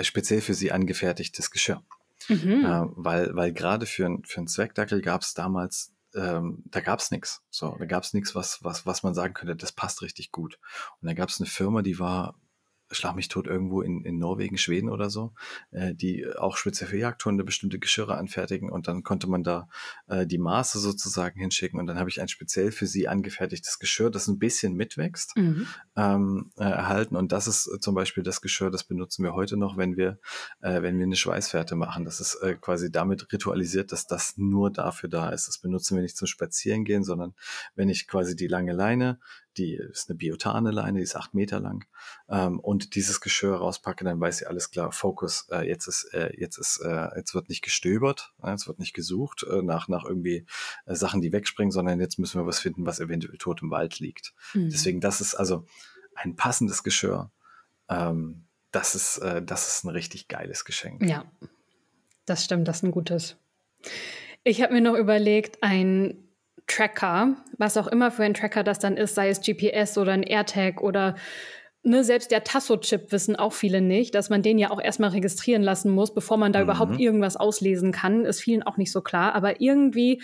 speziell 0.00 0.40
für 0.40 0.54
sie 0.54 0.72
angefertigtes 0.72 1.50
Geschirr. 1.50 1.82
Mhm. 2.28 2.64
Äh, 2.64 2.86
weil, 2.96 3.34
weil 3.34 3.52
gerade 3.52 3.86
für, 3.86 4.18
für 4.24 4.38
einen 4.38 4.48
Zweckdackel 4.48 5.02
gab 5.02 5.22
es 5.22 5.34
damals 5.34 5.92
ähm, 6.14 6.62
da 6.66 6.80
gab's 6.80 7.10
nichts. 7.10 7.42
So, 7.50 7.74
da 7.78 7.86
gab's 7.86 8.12
nichts, 8.12 8.34
was, 8.34 8.62
was, 8.62 8.84
was 8.84 9.02
man 9.02 9.14
sagen 9.14 9.32
könnte, 9.34 9.56
das 9.56 9.72
passt 9.72 10.02
richtig 10.02 10.30
gut. 10.30 10.58
Und 11.00 11.08
da 11.08 11.14
gab's 11.14 11.40
eine 11.40 11.48
Firma, 11.48 11.80
die 11.80 11.98
war 11.98 12.34
schlag 12.92 13.14
mich 13.14 13.28
tot, 13.28 13.46
irgendwo 13.46 13.82
in, 13.82 14.04
in 14.04 14.18
Norwegen, 14.18 14.58
Schweden 14.58 14.88
oder 14.88 15.10
so, 15.10 15.32
äh, 15.70 15.94
die 15.94 16.26
auch 16.36 16.56
speziell 16.56 16.88
für 16.88 16.98
Jagdhunde 16.98 17.44
bestimmte 17.44 17.78
Geschirre 17.78 18.16
anfertigen 18.16 18.70
und 18.70 18.88
dann 18.88 19.02
konnte 19.02 19.28
man 19.28 19.42
da 19.42 19.68
äh, 20.08 20.26
die 20.26 20.38
Maße 20.38 20.78
sozusagen 20.78 21.38
hinschicken 21.40 21.80
und 21.80 21.86
dann 21.86 21.98
habe 21.98 22.10
ich 22.10 22.20
ein 22.20 22.28
speziell 22.28 22.72
für 22.72 22.86
sie 22.86 23.08
angefertigtes 23.08 23.78
Geschirr, 23.78 24.10
das 24.10 24.28
ein 24.28 24.38
bisschen 24.38 24.74
mitwächst, 24.74 25.36
mhm. 25.36 25.66
ähm, 25.96 26.52
äh, 26.58 26.64
erhalten 26.64 27.16
und 27.16 27.32
das 27.32 27.46
ist 27.46 27.82
zum 27.82 27.94
Beispiel 27.94 28.22
das 28.22 28.40
Geschirr, 28.40 28.70
das 28.70 28.84
benutzen 28.84 29.24
wir 29.24 29.34
heute 29.34 29.56
noch, 29.56 29.76
wenn 29.76 29.96
wir, 29.96 30.18
äh, 30.60 30.82
wenn 30.82 30.98
wir 30.98 31.06
eine 31.06 31.16
Schweißfährte 31.16 31.74
machen. 31.74 32.04
Das 32.04 32.20
ist 32.20 32.34
äh, 32.42 32.54
quasi 32.54 32.90
damit 32.90 33.32
ritualisiert, 33.32 33.92
dass 33.92 34.06
das 34.06 34.34
nur 34.36 34.70
dafür 34.70 35.08
da 35.08 35.30
ist. 35.30 35.48
Das 35.48 35.58
benutzen 35.58 35.96
wir 35.96 36.02
nicht 36.02 36.16
zum 36.16 36.26
Spazierengehen, 36.26 37.04
sondern 37.04 37.34
wenn 37.74 37.88
ich 37.88 38.06
quasi 38.06 38.36
die 38.36 38.46
lange 38.46 38.72
Leine 38.72 39.18
die 39.56 39.74
ist 39.74 40.08
eine 40.08 40.16
biotane 40.16 40.70
Leine, 40.70 40.98
die 40.98 41.04
ist 41.04 41.16
acht 41.16 41.34
Meter 41.34 41.60
lang. 41.60 41.84
Ähm, 42.28 42.58
und 42.58 42.94
dieses 42.94 43.20
Geschirr 43.20 43.56
rauspacke, 43.56 44.04
dann 44.04 44.20
weiß 44.20 44.38
sie 44.38 44.46
alles 44.46 44.70
klar, 44.70 44.92
Fokus, 44.92 45.46
äh, 45.50 45.66
jetzt 45.68 45.86
ist, 45.86 46.04
äh, 46.12 46.32
jetzt 46.36 46.58
ist, 46.58 46.78
äh, 46.78 47.08
jetzt 47.16 47.34
wird 47.34 47.48
nicht 47.48 47.62
gestöbert, 47.62 48.32
äh, 48.42 48.50
jetzt 48.50 48.66
wird 48.66 48.78
nicht 48.78 48.94
gesucht 48.94 49.44
äh, 49.50 49.62
nach, 49.62 49.88
nach 49.88 50.04
irgendwie 50.04 50.46
äh, 50.86 50.94
Sachen, 50.94 51.20
die 51.20 51.32
wegspringen, 51.32 51.72
sondern 51.72 52.00
jetzt 52.00 52.18
müssen 52.18 52.40
wir 52.40 52.46
was 52.46 52.60
finden, 52.60 52.86
was 52.86 53.00
eventuell 53.00 53.38
tot 53.38 53.62
im 53.62 53.70
Wald 53.70 53.98
liegt. 53.98 54.34
Mhm. 54.54 54.70
Deswegen, 54.70 55.00
das 55.00 55.20
ist 55.20 55.34
also 55.34 55.66
ein 56.14 56.36
passendes 56.36 56.82
Geschirr. 56.82 57.30
Ähm, 57.88 58.44
das 58.70 58.94
ist, 58.94 59.18
äh, 59.18 59.42
das 59.42 59.68
ist 59.68 59.84
ein 59.84 59.90
richtig 59.90 60.28
geiles 60.28 60.64
Geschenk. 60.64 61.02
Ja, 61.08 61.30
das 62.24 62.44
stimmt, 62.44 62.68
das 62.68 62.78
ist 62.78 62.82
ein 62.84 62.90
gutes. 62.90 63.36
Ich 64.44 64.62
habe 64.62 64.72
mir 64.72 64.80
noch 64.80 64.96
überlegt, 64.96 65.62
ein 65.62 66.31
Tracker, 66.66 67.36
was 67.58 67.76
auch 67.76 67.86
immer 67.86 68.10
für 68.10 68.24
ein 68.24 68.34
Tracker 68.34 68.62
das 68.62 68.78
dann 68.78 68.96
ist, 68.96 69.14
sei 69.14 69.28
es 69.28 69.40
GPS 69.40 69.98
oder 69.98 70.12
ein 70.12 70.22
AirTag 70.22 70.80
oder 70.80 71.16
ne, 71.84 72.04
selbst 72.04 72.30
der 72.30 72.44
Tasso-Chip 72.44 73.10
wissen 73.10 73.34
auch 73.36 73.52
viele 73.52 73.80
nicht, 73.80 74.14
dass 74.14 74.30
man 74.30 74.42
den 74.42 74.58
ja 74.58 74.70
auch 74.70 74.80
erstmal 74.80 75.10
registrieren 75.10 75.62
lassen 75.62 75.90
muss, 75.90 76.14
bevor 76.14 76.36
man 76.36 76.52
da 76.52 76.60
mhm. 76.60 76.64
überhaupt 76.64 77.00
irgendwas 77.00 77.36
auslesen 77.36 77.92
kann. 77.92 78.24
Ist 78.24 78.40
vielen 78.40 78.62
auch 78.62 78.76
nicht 78.76 78.92
so 78.92 79.00
klar. 79.00 79.34
Aber 79.34 79.60
irgendwie 79.60 80.22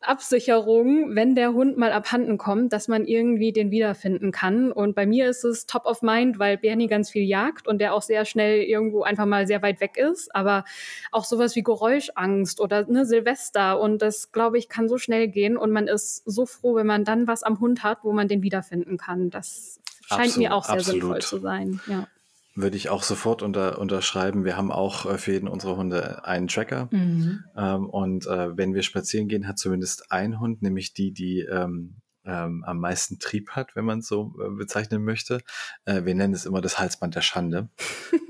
Absicherung, 0.00 1.14
wenn 1.14 1.34
der 1.34 1.52
Hund 1.52 1.76
mal 1.76 1.92
abhanden 1.92 2.38
kommt, 2.38 2.72
dass 2.72 2.88
man 2.88 3.04
irgendwie 3.04 3.52
den 3.52 3.70
wiederfinden 3.70 4.32
kann. 4.32 4.72
Und 4.72 4.94
bei 4.94 5.04
mir 5.06 5.28
ist 5.28 5.44
es 5.44 5.66
top 5.66 5.84
of 5.84 6.02
mind, 6.02 6.38
weil 6.38 6.56
Bernie 6.56 6.86
ganz 6.86 7.10
viel 7.10 7.24
jagt 7.24 7.66
und 7.66 7.80
der 7.80 7.94
auch 7.94 8.02
sehr 8.02 8.24
schnell 8.24 8.62
irgendwo 8.62 9.02
einfach 9.02 9.26
mal 9.26 9.46
sehr 9.46 9.62
weit 9.62 9.80
weg 9.80 9.96
ist. 9.98 10.34
Aber 10.34 10.64
auch 11.12 11.24
sowas 11.24 11.54
wie 11.54 11.62
Geräuschangst 11.62 12.60
oder 12.60 12.86
ne, 12.86 13.04
Silvester. 13.04 13.78
Und 13.78 14.00
das, 14.00 14.32
glaube 14.32 14.56
ich, 14.56 14.70
kann 14.70 14.88
so 14.88 14.96
schnell 14.96 15.28
gehen. 15.28 15.58
Und 15.58 15.70
man 15.70 15.86
ist 15.86 16.22
so 16.24 16.46
froh, 16.46 16.76
wenn 16.76 16.86
man 16.86 17.04
dann 17.04 17.26
was 17.26 17.42
am 17.42 17.60
Hund 17.60 17.82
hat, 17.82 17.98
wo 18.04 18.12
man 18.12 18.28
den 18.28 18.42
wiederfinden 18.42 18.96
kann. 18.96 19.28
Das 19.28 19.80
Scheint 20.06 20.20
absolut, 20.20 20.38
mir 20.38 20.54
auch 20.54 20.64
sehr 20.64 20.74
absolut. 20.74 21.00
sinnvoll 21.00 21.22
zu 21.22 21.38
sein. 21.40 21.80
Ja. 21.86 22.08
Würde 22.56 22.76
ich 22.76 22.88
auch 22.88 23.02
sofort 23.02 23.42
unter, 23.42 23.78
unterschreiben. 23.78 24.44
Wir 24.44 24.56
haben 24.56 24.70
auch 24.70 25.06
äh, 25.06 25.18
für 25.18 25.32
jeden 25.32 25.48
unserer 25.48 25.76
Hunde 25.76 26.24
einen 26.24 26.46
Tracker. 26.46 26.88
Mhm. 26.92 27.44
Ähm, 27.56 27.90
und 27.90 28.26
äh, 28.26 28.56
wenn 28.56 28.74
wir 28.74 28.82
spazieren 28.82 29.26
gehen, 29.26 29.48
hat 29.48 29.58
zumindest 29.58 30.12
ein 30.12 30.38
Hund, 30.38 30.62
nämlich 30.62 30.94
die, 30.94 31.12
die 31.12 31.40
ähm, 31.40 31.96
ähm, 32.24 32.64
am 32.64 32.78
meisten 32.78 33.18
Trieb 33.18 33.50
hat, 33.50 33.76
wenn 33.76 33.84
man 33.84 34.00
es 34.00 34.08
so 34.08 34.34
äh, 34.40 34.50
bezeichnen 34.50 35.04
möchte. 35.04 35.40
Äh, 35.84 36.04
wir 36.04 36.14
nennen 36.14 36.34
es 36.34 36.46
immer 36.46 36.60
das 36.60 36.78
Halsband 36.78 37.14
der 37.14 37.22
Schande. 37.22 37.68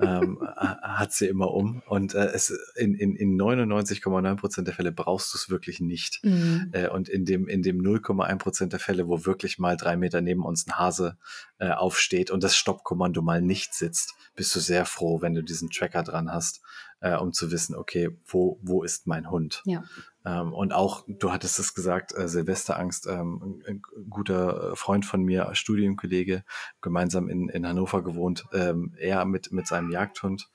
ähm, 0.01 0.41
hat 0.57 1.13
sie 1.13 1.27
immer 1.27 1.53
um. 1.53 1.83
Und 1.87 2.15
äh, 2.15 2.27
es 2.27 2.51
in, 2.77 2.95
in, 2.95 3.15
in 3.15 3.41
99,9 3.41 4.37
Prozent 4.37 4.67
der 4.67 4.75
Fälle 4.75 4.93
brauchst 4.93 5.33
du 5.33 5.39
es 5.39 5.51
wirklich 5.51 5.81
nicht. 5.81 6.21
Mhm. 6.25 6.71
Äh, 6.73 6.89
und 6.89 7.09
in 7.09 7.25
dem, 7.25 7.49
in 7.49 7.63
dem 7.63 7.81
0,1 7.81 8.39
Prozent 8.39 8.73
der 8.73 8.81
Fälle, 8.81 9.09
wo 9.09 9.25
wirklich 9.25 9.59
mal 9.59 9.77
drei 9.77 9.97
Meter 9.97 10.21
neben 10.21 10.45
uns 10.45 10.67
ein 10.67 10.79
Hase 10.79 11.17
äh, 11.59 11.71
aufsteht 11.71 12.31
und 12.31 12.43
das 12.43 12.57
Stoppkommando 12.57 13.23
mal 13.23 13.41
nicht 13.41 13.75
sitzt, 13.75 14.15
bist 14.35 14.55
du 14.55 14.61
sehr 14.61 14.85
froh, 14.87 15.23
wenn 15.23 15.35
du 15.35 15.43
diesen 15.43 15.71
Tracker 15.71 16.03
dran 16.03 16.33
hast, 16.33 16.63
äh, 17.01 17.17
um 17.17 17.33
zu 17.33 17.51
wissen, 17.51 17.75
okay, 17.75 18.17
wo, 18.27 18.59
wo 18.63 18.83
ist 18.83 19.07
mein 19.07 19.31
Hund? 19.31 19.63
Ja. 19.65 19.85
Ähm, 20.25 20.53
und 20.53 20.73
auch, 20.73 21.05
du 21.07 21.33
hattest 21.33 21.59
es 21.59 21.75
gesagt, 21.75 22.17
äh, 22.17 22.29
Silvesterangst, 22.29 23.07
ähm, 23.07 23.63
ein 23.67 23.83
guter 24.09 24.75
Freund 24.75 25.05
von 25.05 25.23
mir, 25.23 25.51
Studienkollege, 25.55 26.45
gemeinsam 26.81 27.29
in, 27.29 27.49
in 27.49 27.67
Hannover 27.67 28.03
gewohnt, 28.03 28.47
ähm, 28.53 28.95
er 28.99 29.25
mit, 29.25 29.53
mit 29.53 29.67
seinem 29.67 29.91
Jagdhund, 29.91 30.49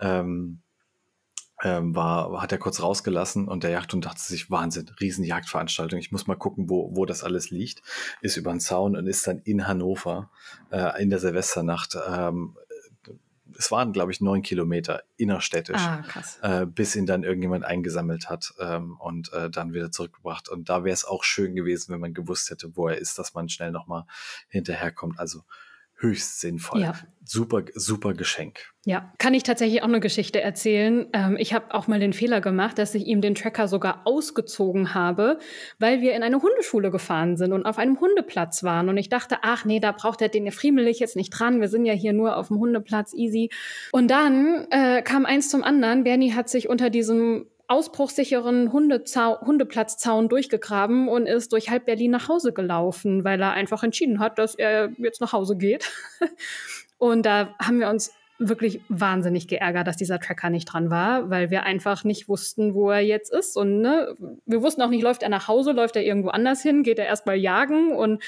ähm, 0.00 0.62
ähm, 1.62 1.94
war, 1.94 2.42
hat 2.42 2.52
er 2.52 2.58
kurz 2.58 2.82
rausgelassen 2.82 3.48
und 3.48 3.62
der 3.62 3.70
Jagdhund 3.70 4.04
dachte 4.04 4.20
sich, 4.20 4.50
Wahnsinn, 4.50 4.90
Riesenjagdveranstaltung, 5.00 5.98
ich 5.98 6.12
muss 6.12 6.26
mal 6.26 6.36
gucken, 6.36 6.68
wo, 6.68 6.94
wo 6.94 7.06
das 7.06 7.24
alles 7.24 7.50
liegt, 7.50 7.82
ist 8.20 8.36
über 8.36 8.50
den 8.50 8.60
Zaun 8.60 8.94
und 8.96 9.06
ist 9.06 9.26
dann 9.26 9.38
in 9.40 9.66
Hannover 9.66 10.30
äh, 10.70 11.02
in 11.02 11.10
der 11.10 11.18
Silvesternacht 11.18 11.96
ähm, 12.08 12.56
es 13.58 13.70
waren, 13.70 13.92
glaube 13.92 14.12
ich, 14.12 14.20
neun 14.20 14.42
Kilometer 14.42 15.02
innerstädtisch, 15.16 15.80
ah, 15.80 16.02
äh, 16.42 16.66
bis 16.66 16.96
ihn 16.96 17.06
dann 17.06 17.22
irgendjemand 17.22 17.64
eingesammelt 17.64 18.28
hat 18.28 18.54
ähm, 18.58 18.96
und 18.98 19.32
äh, 19.32 19.50
dann 19.50 19.72
wieder 19.72 19.90
zurückgebracht. 19.90 20.48
Und 20.48 20.68
da 20.68 20.84
wäre 20.84 20.94
es 20.94 21.04
auch 21.04 21.24
schön 21.24 21.54
gewesen, 21.54 21.92
wenn 21.92 22.00
man 22.00 22.14
gewusst 22.14 22.50
hätte, 22.50 22.76
wo 22.76 22.88
er 22.88 22.98
ist, 22.98 23.18
dass 23.18 23.34
man 23.34 23.48
schnell 23.48 23.70
nochmal 23.70 24.04
hinterherkommt. 24.48 25.18
Also 25.18 25.42
höchst 25.98 26.40
sinnvoll. 26.40 26.82
Ja. 26.82 26.94
Super, 27.24 27.64
super 27.74 28.14
Geschenk. 28.14 28.72
Ja, 28.84 29.12
kann 29.18 29.34
ich 29.34 29.42
tatsächlich 29.42 29.82
auch 29.82 29.88
eine 29.88 29.98
Geschichte 29.98 30.40
erzählen. 30.40 31.08
Ähm, 31.12 31.36
ich 31.38 31.52
habe 31.52 31.74
auch 31.74 31.88
mal 31.88 31.98
den 31.98 32.12
Fehler 32.12 32.40
gemacht, 32.40 32.78
dass 32.78 32.94
ich 32.94 33.06
ihm 33.06 33.20
den 33.20 33.34
Tracker 33.34 33.66
sogar 33.66 34.02
ausgezogen 34.04 34.94
habe, 34.94 35.40
weil 35.80 36.00
wir 36.00 36.14
in 36.14 36.22
eine 36.22 36.40
Hundeschule 36.40 36.92
gefahren 36.92 37.36
sind 37.36 37.52
und 37.52 37.66
auf 37.66 37.78
einem 37.78 37.98
Hundeplatz 37.98 38.62
waren. 38.62 38.88
Und 38.88 38.96
ich 38.96 39.08
dachte, 39.08 39.38
ach 39.42 39.64
nee, 39.64 39.80
da 39.80 39.90
braucht 39.90 40.22
er 40.22 40.28
den 40.28 40.52
friemelig 40.52 41.00
jetzt 41.00 41.16
nicht 41.16 41.30
dran. 41.30 41.60
Wir 41.60 41.68
sind 41.68 41.84
ja 41.84 41.94
hier 41.94 42.12
nur 42.12 42.36
auf 42.36 42.48
dem 42.48 42.58
Hundeplatz, 42.58 43.12
easy. 43.12 43.50
Und 43.90 44.08
dann 44.08 44.68
äh, 44.70 45.02
kam 45.02 45.26
eins 45.26 45.48
zum 45.48 45.64
anderen. 45.64 46.04
Bernie 46.04 46.32
hat 46.34 46.48
sich 46.48 46.68
unter 46.68 46.90
diesem 46.90 47.46
ausbruchssicheren 47.68 48.72
Hundeplatzzaun 48.72 50.28
durchgegraben 50.28 51.08
und 51.08 51.26
ist 51.26 51.52
durch 51.52 51.70
halb 51.70 51.86
Berlin 51.86 52.12
nach 52.12 52.28
Hause 52.28 52.52
gelaufen, 52.52 53.24
weil 53.24 53.40
er 53.40 53.52
einfach 53.52 53.82
entschieden 53.82 54.20
hat, 54.20 54.38
dass 54.38 54.54
er 54.54 54.90
jetzt 54.98 55.20
nach 55.20 55.32
Hause 55.32 55.56
geht. 55.56 55.90
und 56.98 57.26
da 57.26 57.54
haben 57.58 57.80
wir 57.80 57.88
uns 57.88 58.12
wirklich 58.38 58.82
wahnsinnig 58.88 59.48
geärgert, 59.48 59.86
dass 59.86 59.96
dieser 59.96 60.20
Tracker 60.20 60.50
nicht 60.50 60.66
dran 60.66 60.90
war, 60.90 61.30
weil 61.30 61.50
wir 61.50 61.64
einfach 61.64 62.04
nicht 62.04 62.28
wussten, 62.28 62.74
wo 62.74 62.90
er 62.90 63.00
jetzt 63.00 63.32
ist. 63.32 63.56
Und 63.56 63.80
ne, 63.80 64.14
wir 64.44 64.62
wussten 64.62 64.82
auch 64.82 64.90
nicht, 64.90 65.02
läuft 65.02 65.22
er 65.22 65.28
nach 65.30 65.48
Hause, 65.48 65.72
läuft 65.72 65.96
er 65.96 66.04
irgendwo 66.04 66.28
anders 66.28 66.62
hin, 66.62 66.82
geht 66.82 66.98
er 66.98 67.06
erstmal 67.06 67.36
jagen 67.36 67.92
und 67.92 68.22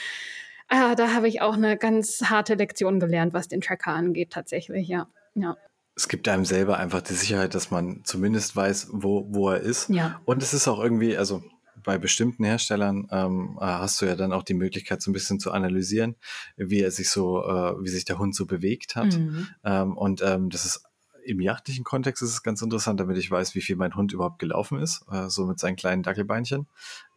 ah, 0.68 0.94
da 0.94 1.14
habe 1.14 1.28
ich 1.28 1.42
auch 1.42 1.54
eine 1.54 1.76
ganz 1.76 2.22
harte 2.24 2.54
Lektion 2.54 3.00
gelernt, 3.00 3.34
was 3.34 3.48
den 3.48 3.60
Tracker 3.60 3.92
angeht, 3.92 4.30
tatsächlich, 4.30 4.88
ja. 4.88 5.08
Ja 5.34 5.56
es 5.98 6.06
gibt 6.06 6.28
einem 6.28 6.44
selber 6.44 6.78
einfach 6.78 7.02
die 7.02 7.14
Sicherheit, 7.14 7.56
dass 7.56 7.72
man 7.72 8.02
zumindest 8.04 8.54
weiß, 8.54 8.88
wo, 8.92 9.26
wo 9.30 9.50
er 9.50 9.58
ist. 9.58 9.88
Ja. 9.88 10.20
Und 10.24 10.44
es 10.44 10.54
ist 10.54 10.68
auch 10.68 10.80
irgendwie, 10.80 11.16
also 11.16 11.42
bei 11.82 11.98
bestimmten 11.98 12.44
Herstellern 12.44 13.08
ähm, 13.10 13.58
äh, 13.60 13.64
hast 13.64 14.00
du 14.00 14.06
ja 14.06 14.14
dann 14.14 14.32
auch 14.32 14.44
die 14.44 14.54
Möglichkeit, 14.54 15.02
so 15.02 15.10
ein 15.10 15.12
bisschen 15.12 15.40
zu 15.40 15.50
analysieren, 15.50 16.14
wie 16.56 16.82
er 16.82 16.92
sich 16.92 17.10
so, 17.10 17.42
äh, 17.42 17.74
wie 17.82 17.88
sich 17.88 18.04
der 18.04 18.18
Hund 18.18 18.36
so 18.36 18.46
bewegt 18.46 18.94
hat. 18.94 19.18
Mhm. 19.18 19.48
Ähm, 19.64 19.96
und 19.96 20.22
ähm, 20.22 20.50
das 20.50 20.64
ist 20.64 20.84
im 21.28 21.40
jachtlichen 21.40 21.84
Kontext 21.84 22.22
ist 22.22 22.30
es 22.30 22.42
ganz 22.42 22.62
interessant, 22.62 22.98
damit 23.00 23.18
ich 23.18 23.30
weiß, 23.30 23.54
wie 23.54 23.60
viel 23.60 23.76
mein 23.76 23.94
Hund 23.94 24.12
überhaupt 24.12 24.38
gelaufen 24.38 24.80
ist, 24.80 25.04
äh, 25.10 25.28
so 25.28 25.44
mit 25.44 25.58
seinen 25.58 25.76
kleinen 25.76 26.02
Dackelbeinchen. 26.02 26.66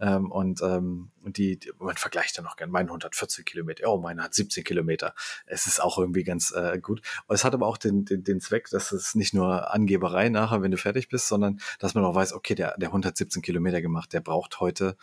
Ähm, 0.02 0.30
und 0.30 0.62
ähm, 0.62 1.12
die, 1.24 1.58
die, 1.58 1.72
man 1.80 1.96
vergleicht 1.96 2.36
ja 2.36 2.44
noch 2.44 2.58
gern, 2.58 2.72
mein 2.72 2.90
Hund 2.90 3.06
hat 3.06 3.16
14 3.16 3.46
Kilometer, 3.46 3.90
oh, 3.90 3.98
meiner 4.00 4.24
hat 4.24 4.34
17 4.34 4.66
Kilometer. 4.66 5.14
Es 5.46 5.66
ist 5.66 5.82
auch 5.82 5.98
irgendwie 5.98 6.26
ganz 6.26 6.52
äh, 6.52 6.78
gut. 6.80 7.02
Und 7.28 7.36
es 7.36 7.46
hat 7.46 7.54
aber 7.54 7.68
auch 7.68 7.78
den, 7.78 8.04
den, 8.04 8.26
den 8.26 8.42
Zweck, 8.42 8.70
dass 8.70 8.92
es 8.92 9.16
nicht 9.16 9.34
nur 9.34 9.74
Angeberei 9.74 10.28
nachher, 10.28 10.62
wenn 10.62 10.72
du 10.72 10.78
fertig 10.78 11.08
bist, 11.08 11.30
sondern 11.30 11.62
dass 11.80 11.94
man 11.94 12.04
auch 12.04 12.16
weiß, 12.16 12.34
okay, 12.34 12.56
der, 12.56 12.78
der 12.78 12.92
Hund 12.92 13.06
hat 13.06 13.16
17 13.16 13.42
Kilometer 13.42 13.82
gemacht, 13.82 14.12
der 14.12 14.20
braucht 14.20 14.60
heute 14.60 14.98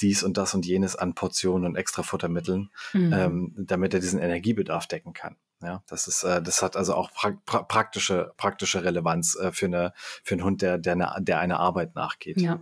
dies 0.00 0.22
und 0.22 0.38
das 0.38 0.54
und 0.54 0.64
jenes 0.64 0.96
an 0.96 1.14
Portionen 1.14 1.66
und 1.66 1.76
extra 1.76 2.02
Futtermitteln, 2.02 2.70
mhm. 2.94 3.12
ähm, 3.12 3.54
damit 3.58 3.92
er 3.92 4.00
diesen 4.00 4.20
Energiebedarf 4.20 4.86
decken 4.86 5.12
kann. 5.12 5.36
Ja, 5.62 5.82
das 5.88 6.06
ist, 6.06 6.22
äh, 6.22 6.40
das 6.40 6.62
hat 6.62 6.76
also 6.76 6.94
auch 6.94 7.10
pra 7.12 7.32
pra 7.44 7.62
praktische, 7.62 8.32
praktische 8.36 8.84
Relevanz 8.84 9.36
äh, 9.36 9.50
für, 9.50 9.66
eine, 9.66 9.92
für 10.22 10.36
einen 10.36 10.44
Hund, 10.44 10.62
der, 10.62 10.78
der, 10.78 10.92
eine, 10.92 11.16
der 11.18 11.40
eine 11.40 11.58
Arbeit 11.58 11.96
nachgeht. 11.96 12.40
Ja. 12.40 12.60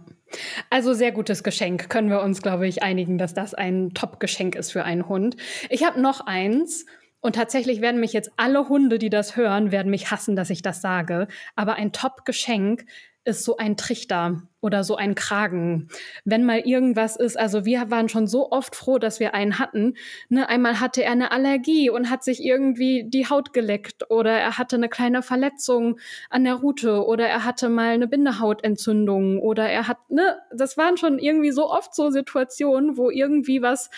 Also 0.71 0.95
sehr 0.95 1.13
gutes 1.13 1.43
Geschenk. 1.43 1.91
Können 1.91 2.09
wir 2.09 2.23
uns, 2.23 2.41
glaube 2.41 2.67
ich, 2.67 2.83
einigen, 2.83 3.19
dass 3.19 3.35
das 3.35 3.53
ein 3.53 3.91
Top-Geschenk 3.93 4.55
ist 4.55 4.73
für 4.73 4.85
einen 4.85 5.09
Hund. 5.09 5.37
Ich 5.69 5.85
habe 5.85 6.01
noch 6.01 6.27
eins. 6.27 6.87
Und 7.21 7.35
tatsächlich 7.35 7.81
werden 7.81 7.99
mich 7.99 8.13
jetzt 8.13 8.31
alle 8.37 8.69
Hunde, 8.69 8.99
die 8.99 9.11
das 9.11 9.37
hören, 9.37 9.73
werden 9.73 9.91
mich 9.91 10.13
hassen, 10.13 10.37
dass 10.37 10.49
ich 10.49 10.63
das 10.63 10.81
sage. 10.81 11.27
Aber 11.57 11.75
ein 11.75 11.93
Top-Geschenk 11.93 12.85
ist 13.27 13.45
so 13.45 13.57
ein 13.57 13.77
Trichter 13.77 14.43
oder 14.61 14.85
so 14.85 14.97
ein 14.97 15.15
Kragen. 15.15 15.89
Wenn 16.25 16.45
mal 16.45 16.61
irgendwas 16.61 17.17
ist, 17.17 17.39
also 17.39 17.65
wir 17.65 17.91
waren 17.91 18.09
schon 18.09 18.27
so 18.27 18.51
oft 18.51 18.75
froh, 18.75 18.99
dass 18.99 19.21
wir 19.21 19.35
einen 19.35 19.59
hatten. 19.59 19.95
Ne, 20.29 20.49
einmal 20.49 20.81
hatte 20.81 21.03
er 21.03 21.13
eine 21.13 21.33
Allergie 21.33 21.91
und 21.91 22.09
hat 22.09 22.25
sich 22.25 22.43
irgendwie 22.43 23.05
die 23.09 23.29
Haut 23.29 23.53
geleckt 23.53 24.11
oder 24.11 24.33
er 24.33 24.59
hatte 24.59 24.77
eine 24.77 24.89
kleine 24.89 25.23
Verletzung 25.23 25.99
an 26.31 26.45
der 26.45 26.55
Rute 26.55 27.05
oder 27.05 27.27
er 27.29 27.45
hatte 27.45 27.69
mal 27.69 27.91
eine 27.91 28.09
Bindehautentzündung 28.09 29.41
oder 29.41 29.69
er 29.69 29.89
hat, 29.89 30.11
ne, 30.11 30.39
das 30.55 30.77
waren 30.77 30.97
schon 30.97 31.19
irgendwie 31.19 31.51
so 31.51 31.71
oft 31.71 31.95
so 31.95 32.11
Situationen, 32.11 32.97
wo 32.97 33.11
irgendwie 33.11 33.61
was 33.63 33.91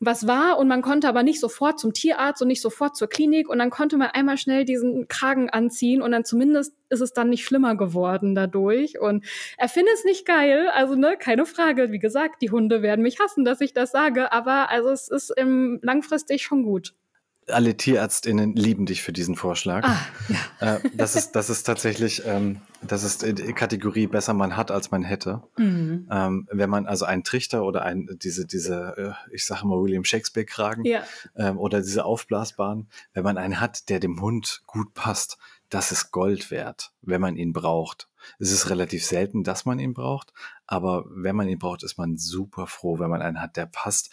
was 0.00 0.26
war 0.26 0.58
und 0.58 0.68
man 0.68 0.82
konnte 0.82 1.08
aber 1.08 1.22
nicht 1.22 1.40
sofort 1.40 1.78
zum 1.78 1.92
Tierarzt 1.92 2.42
und 2.42 2.48
nicht 2.48 2.60
sofort 2.60 2.96
zur 2.96 3.08
Klinik 3.08 3.48
und 3.48 3.58
dann 3.58 3.70
konnte 3.70 3.96
man 3.96 4.08
einmal 4.08 4.38
schnell 4.38 4.64
diesen 4.64 5.08
Kragen 5.08 5.50
anziehen 5.50 6.02
und 6.02 6.12
dann 6.12 6.24
zumindest 6.24 6.74
ist 6.88 7.00
es 7.00 7.12
dann 7.12 7.30
nicht 7.30 7.44
schlimmer 7.44 7.76
geworden 7.76 8.34
dadurch. 8.34 9.00
Und 9.00 9.24
er 9.56 9.68
findet 9.68 9.94
es 9.94 10.04
nicht 10.04 10.26
geil, 10.26 10.68
also 10.72 10.94
ne, 10.94 11.16
keine 11.18 11.46
Frage, 11.46 11.92
wie 11.92 11.98
gesagt, 11.98 12.42
die 12.42 12.50
Hunde 12.50 12.82
werden 12.82 13.02
mich 13.02 13.18
hassen, 13.20 13.44
dass 13.44 13.60
ich 13.60 13.72
das 13.72 13.90
sage, 13.90 14.32
aber 14.32 14.70
also 14.70 14.90
es 14.90 15.08
ist 15.08 15.30
im 15.36 15.78
langfristig 15.82 16.42
schon 16.42 16.62
gut 16.64 16.94
alle 17.48 17.76
TierärztInnen 17.76 18.54
lieben 18.54 18.86
dich 18.86 19.02
für 19.02 19.12
diesen 19.12 19.36
Vorschlag. 19.36 19.84
Ah, 19.84 19.98
ja. 20.28 20.76
Äh, 20.76 20.80
das, 20.94 21.16
ist, 21.16 21.32
das 21.32 21.50
ist 21.50 21.64
tatsächlich, 21.64 22.22
ähm, 22.26 22.60
das 22.82 23.02
ist 23.02 23.22
die 23.22 23.52
Kategorie 23.52 24.06
besser 24.06 24.34
man 24.34 24.56
hat, 24.56 24.70
als 24.70 24.90
man 24.90 25.02
hätte. 25.02 25.42
Mhm. 25.56 26.08
Ähm, 26.10 26.48
wenn 26.50 26.70
man 26.70 26.86
also 26.86 27.04
einen 27.04 27.24
Trichter 27.24 27.64
oder 27.64 27.82
ein, 27.82 28.08
diese, 28.22 28.46
diese, 28.46 29.16
äh, 29.30 29.34
ich 29.34 29.44
sage 29.44 29.66
mal 29.66 29.80
William 29.80 30.04
Shakespeare-Kragen 30.04 30.84
ja. 30.84 31.02
ähm, 31.36 31.58
oder 31.58 31.80
diese 31.80 32.04
aufblasbaren, 32.04 32.88
wenn 33.12 33.24
man 33.24 33.38
einen 33.38 33.60
hat, 33.60 33.88
der 33.88 34.00
dem 34.00 34.20
Hund 34.20 34.62
gut 34.66 34.94
passt, 34.94 35.38
das 35.70 35.92
ist 35.92 36.12
Gold 36.12 36.50
wert, 36.50 36.92
wenn 37.02 37.20
man 37.20 37.36
ihn 37.36 37.52
braucht. 37.52 38.08
Es 38.38 38.52
ist 38.52 38.70
relativ 38.70 39.04
selten, 39.04 39.44
dass 39.44 39.64
man 39.64 39.78
ihn 39.78 39.92
braucht, 39.92 40.32
aber 40.66 41.04
wenn 41.08 41.36
man 41.36 41.48
ihn 41.48 41.58
braucht, 41.58 41.82
ist 41.82 41.98
man 41.98 42.16
super 42.16 42.66
froh, 42.66 42.98
wenn 42.98 43.10
man 43.10 43.22
einen 43.22 43.40
hat, 43.40 43.56
der 43.56 43.66
passt, 43.66 44.10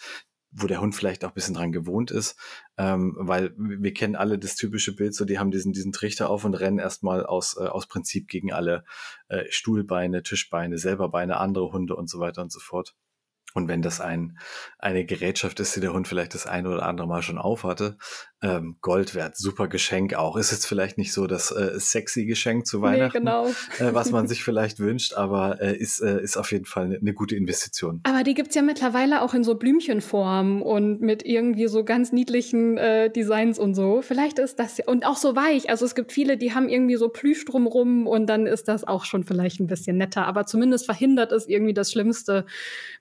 wo 0.52 0.66
der 0.66 0.80
Hund 0.80 0.94
vielleicht 0.94 1.24
auch 1.24 1.30
ein 1.30 1.34
bisschen 1.34 1.54
dran 1.54 1.72
gewohnt 1.72 2.10
ist, 2.10 2.38
ähm, 2.76 3.14
weil 3.18 3.52
wir 3.56 3.92
kennen 3.94 4.16
alle 4.16 4.38
das 4.38 4.54
typische 4.54 4.94
Bild, 4.94 5.14
so 5.14 5.24
die 5.24 5.38
haben 5.38 5.50
diesen, 5.50 5.72
diesen 5.72 5.92
Trichter 5.92 6.28
auf 6.28 6.44
und 6.44 6.54
rennen 6.54 6.78
erstmal 6.78 7.24
aus, 7.24 7.56
äh, 7.58 7.64
aus 7.64 7.86
Prinzip 7.86 8.28
gegen 8.28 8.52
alle 8.52 8.84
äh, 9.28 9.44
Stuhlbeine, 9.48 10.22
Tischbeine, 10.22 10.78
selber 10.78 11.08
Beine, 11.08 11.38
andere 11.38 11.72
Hunde 11.72 11.96
und 11.96 12.08
so 12.10 12.20
weiter 12.20 12.42
und 12.42 12.52
so 12.52 12.60
fort. 12.60 12.94
Und 13.54 13.68
wenn 13.68 13.82
das 13.82 14.00
ein, 14.00 14.38
eine 14.78 15.04
Gerätschaft 15.04 15.60
ist, 15.60 15.76
die 15.76 15.80
der 15.80 15.92
Hund 15.92 16.08
vielleicht 16.08 16.34
das 16.34 16.46
ein 16.46 16.66
oder 16.66 16.84
andere 16.84 17.06
Mal 17.06 17.22
schon 17.22 17.38
aufhatte, 17.38 17.96
ähm, 18.42 18.76
Gold 18.80 19.14
wert, 19.14 19.36
super 19.36 19.68
Geschenk 19.68 20.14
auch. 20.14 20.36
Ist 20.36 20.50
jetzt 20.50 20.66
vielleicht 20.66 20.98
nicht 20.98 21.12
so 21.12 21.26
das 21.28 21.52
äh, 21.52 21.78
sexy 21.78 22.26
Geschenk 22.26 22.66
zu 22.66 22.82
Weihnachten, 22.82 23.22
nee, 23.22 23.30
genau. 23.30 23.46
äh, 23.78 23.94
was 23.94 24.10
man 24.10 24.26
sich 24.26 24.42
vielleicht 24.44 24.80
wünscht, 24.80 25.14
aber 25.14 25.60
äh, 25.60 25.76
ist, 25.76 26.00
äh, 26.00 26.20
ist 26.20 26.36
auf 26.36 26.50
jeden 26.50 26.64
Fall 26.64 26.86
eine, 26.86 26.96
eine 26.96 27.14
gute 27.14 27.36
Investition. 27.36 28.00
Aber 28.02 28.24
die 28.24 28.34
gibt's 28.34 28.56
ja 28.56 28.62
mittlerweile 28.62 29.22
auch 29.22 29.32
in 29.34 29.44
so 29.44 29.54
Blümchenform 29.54 30.60
und 30.60 31.00
mit 31.00 31.24
irgendwie 31.24 31.68
so 31.68 31.84
ganz 31.84 32.10
niedlichen 32.10 32.76
äh, 32.78 33.10
Designs 33.10 33.60
und 33.60 33.74
so. 33.74 34.02
Vielleicht 34.02 34.40
ist 34.40 34.58
das 34.58 34.78
ja, 34.78 34.86
und 34.86 35.06
auch 35.06 35.16
so 35.16 35.36
weich. 35.36 35.70
Also 35.70 35.84
es 35.84 35.94
gibt 35.94 36.10
viele, 36.10 36.36
die 36.36 36.52
haben 36.52 36.68
irgendwie 36.68 36.96
so 36.96 37.08
Plüsch 37.08 37.44
drumrum 37.44 38.08
und 38.08 38.26
dann 38.26 38.46
ist 38.46 38.66
das 38.66 38.82
auch 38.82 39.04
schon 39.04 39.22
vielleicht 39.22 39.60
ein 39.60 39.68
bisschen 39.68 39.96
netter. 39.96 40.26
Aber 40.26 40.46
zumindest 40.46 40.86
verhindert 40.86 41.30
es 41.30 41.46
irgendwie 41.46 41.74
das 41.74 41.92
Schlimmste, 41.92 42.44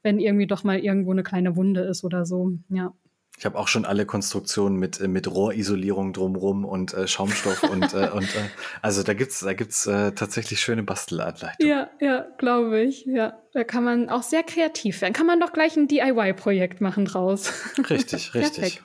wenn 0.03 0.19
irgendwie 0.19 0.40
doch 0.47 0.63
mal 0.63 0.79
irgendwo 0.79 1.11
eine 1.11 1.23
kleine 1.23 1.55
Wunde 1.55 1.81
ist 1.81 2.03
oder 2.03 2.25
so. 2.25 2.51
Ja. 2.69 2.93
Ich 3.37 3.45
habe 3.45 3.57
auch 3.57 3.67
schon 3.67 3.85
alle 3.85 4.05
Konstruktionen 4.05 4.77
mit, 4.77 4.99
äh, 4.99 5.07
mit 5.07 5.27
Rohrisolierung 5.27 6.13
drumrum 6.13 6.63
und 6.63 6.93
äh, 6.93 7.07
Schaumstoff 7.07 7.63
und, 7.71 7.93
äh, 7.93 8.09
und 8.13 8.23
äh, 8.35 8.49
also 8.83 9.01
da 9.01 9.15
gibt's 9.15 9.39
da 9.39 9.53
gibt's 9.53 9.87
äh, 9.87 10.11
tatsächlich 10.11 10.59
schöne 10.61 10.83
Bastelanleitungen. 10.83 11.67
Ja, 11.67 11.89
ja, 11.99 12.27
glaube 12.37 12.81
ich. 12.81 13.05
Ja, 13.05 13.41
da 13.53 13.63
kann 13.63 13.83
man 13.83 14.09
auch 14.09 14.23
sehr 14.23 14.43
kreativ 14.43 15.01
werden. 15.01 15.13
Kann 15.13 15.25
man 15.25 15.39
doch 15.39 15.53
gleich 15.53 15.75
ein 15.75 15.87
DIY-Projekt 15.87 16.81
machen 16.81 17.05
draus. 17.05 17.51
Richtig, 17.89 18.33
richtig. 18.35 18.75
Perfekt. 18.75 18.83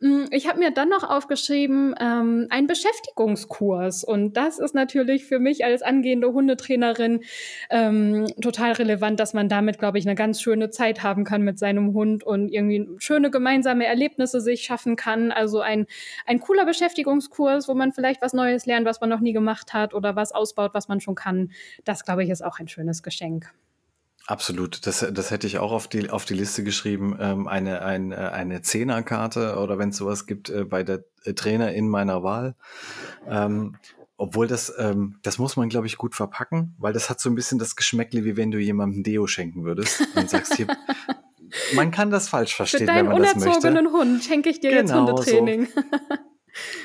Mm, 0.00 0.26
ich 0.30 0.46
habe 0.46 0.60
mir 0.60 0.70
dann 0.70 0.88
noch 0.88 1.02
aufgeschrieben, 1.02 1.94
ähm, 2.00 2.46
ein 2.50 2.68
Beschäftigungskurs. 2.68 4.04
Und 4.04 4.36
das 4.36 4.60
ist 4.60 4.74
natürlich 4.74 5.24
für 5.24 5.40
mich 5.40 5.64
als 5.64 5.82
angehende 5.82 6.32
Hundetrainerin 6.32 7.24
ähm, 7.70 8.26
total 8.40 8.72
relevant, 8.72 9.18
dass 9.18 9.34
man 9.34 9.48
damit, 9.48 9.78
glaube 9.78 9.98
ich, 9.98 10.06
eine 10.06 10.14
ganz 10.14 10.40
schöne 10.40 10.70
Zeit 10.70 11.02
haben 11.02 11.24
kann 11.24 11.42
mit 11.42 11.58
seinem 11.58 11.94
Hund 11.94 12.22
und 12.22 12.48
irgendwie 12.48 12.88
schöne 12.98 13.30
gemeinsame 13.30 13.86
Erlebnisse 13.86 14.40
sich 14.40 14.62
schaffen 14.62 14.94
kann. 14.94 15.32
Also 15.32 15.60
ein, 15.60 15.86
ein 16.26 16.38
cooler 16.38 16.64
Beschäftigungskurs, 16.64 17.68
wo 17.68 17.74
man 17.74 17.92
vielleicht 17.92 18.22
was 18.22 18.32
Neues 18.32 18.66
lernt, 18.66 18.86
was 18.86 19.00
man 19.00 19.10
noch 19.10 19.20
nie 19.20 19.32
gemacht 19.32 19.74
hat 19.74 19.94
oder 19.94 20.14
was 20.14 20.30
ausbaut, 20.30 20.74
was 20.74 20.86
man 20.86 21.00
schon 21.00 21.16
kann. 21.16 21.50
Das, 21.84 22.04
glaube 22.04 22.22
ich, 22.22 22.30
ist 22.30 22.44
auch 22.44 22.60
ein 22.60 22.68
schönes 22.68 23.02
Geschenk. 23.02 23.52
Absolut, 24.28 24.86
das, 24.86 25.06
das 25.10 25.30
hätte 25.30 25.46
ich 25.46 25.58
auch 25.58 25.72
auf 25.72 25.88
die, 25.88 26.10
auf 26.10 26.26
die 26.26 26.34
Liste 26.34 26.62
geschrieben. 26.62 27.16
Ähm, 27.18 27.48
eine, 27.48 27.80
ein, 27.80 28.12
äh, 28.12 28.16
eine 28.16 28.60
Zehnerkarte 28.60 29.56
oder 29.56 29.78
wenn 29.78 29.88
es 29.88 29.96
sowas 29.96 30.26
gibt 30.26 30.50
äh, 30.50 30.64
bei 30.64 30.82
der 30.82 31.02
äh, 31.24 31.32
Trainer 31.32 31.72
in 31.72 31.88
meiner 31.88 32.22
Wahl. 32.22 32.54
Ähm, 33.26 33.76
obwohl 34.18 34.46
das, 34.46 34.70
ähm, 34.76 35.16
das 35.22 35.38
muss 35.38 35.56
man, 35.56 35.70
glaube 35.70 35.86
ich, 35.86 35.96
gut 35.96 36.14
verpacken, 36.14 36.74
weil 36.76 36.92
das 36.92 37.08
hat 37.08 37.20
so 37.20 37.30
ein 37.30 37.34
bisschen 37.36 37.58
das 37.58 37.74
Geschmäckle, 37.74 38.26
wie 38.26 38.36
wenn 38.36 38.50
du 38.50 38.58
jemandem 38.58 39.02
Deo 39.02 39.26
schenken 39.26 39.64
würdest 39.64 40.06
und 40.14 40.28
sagst 40.28 40.56
hier, 40.56 40.66
man 41.74 41.90
kann 41.90 42.10
das 42.10 42.28
falsch 42.28 42.54
verstehen, 42.54 42.80
Für 42.80 42.84
deinen 42.86 43.06
wenn 43.08 43.12
man 43.14 43.22
das 43.22 43.34
möchte. 43.34 43.48
unerzogenen 43.48 43.92
Hund 43.92 44.24
schenke 44.24 44.50
ich 44.50 44.60
dir 44.60 44.72
genau, 44.72 45.06
jetzt 45.06 45.26
Hundetraining. 45.26 45.68
So. 45.74 45.80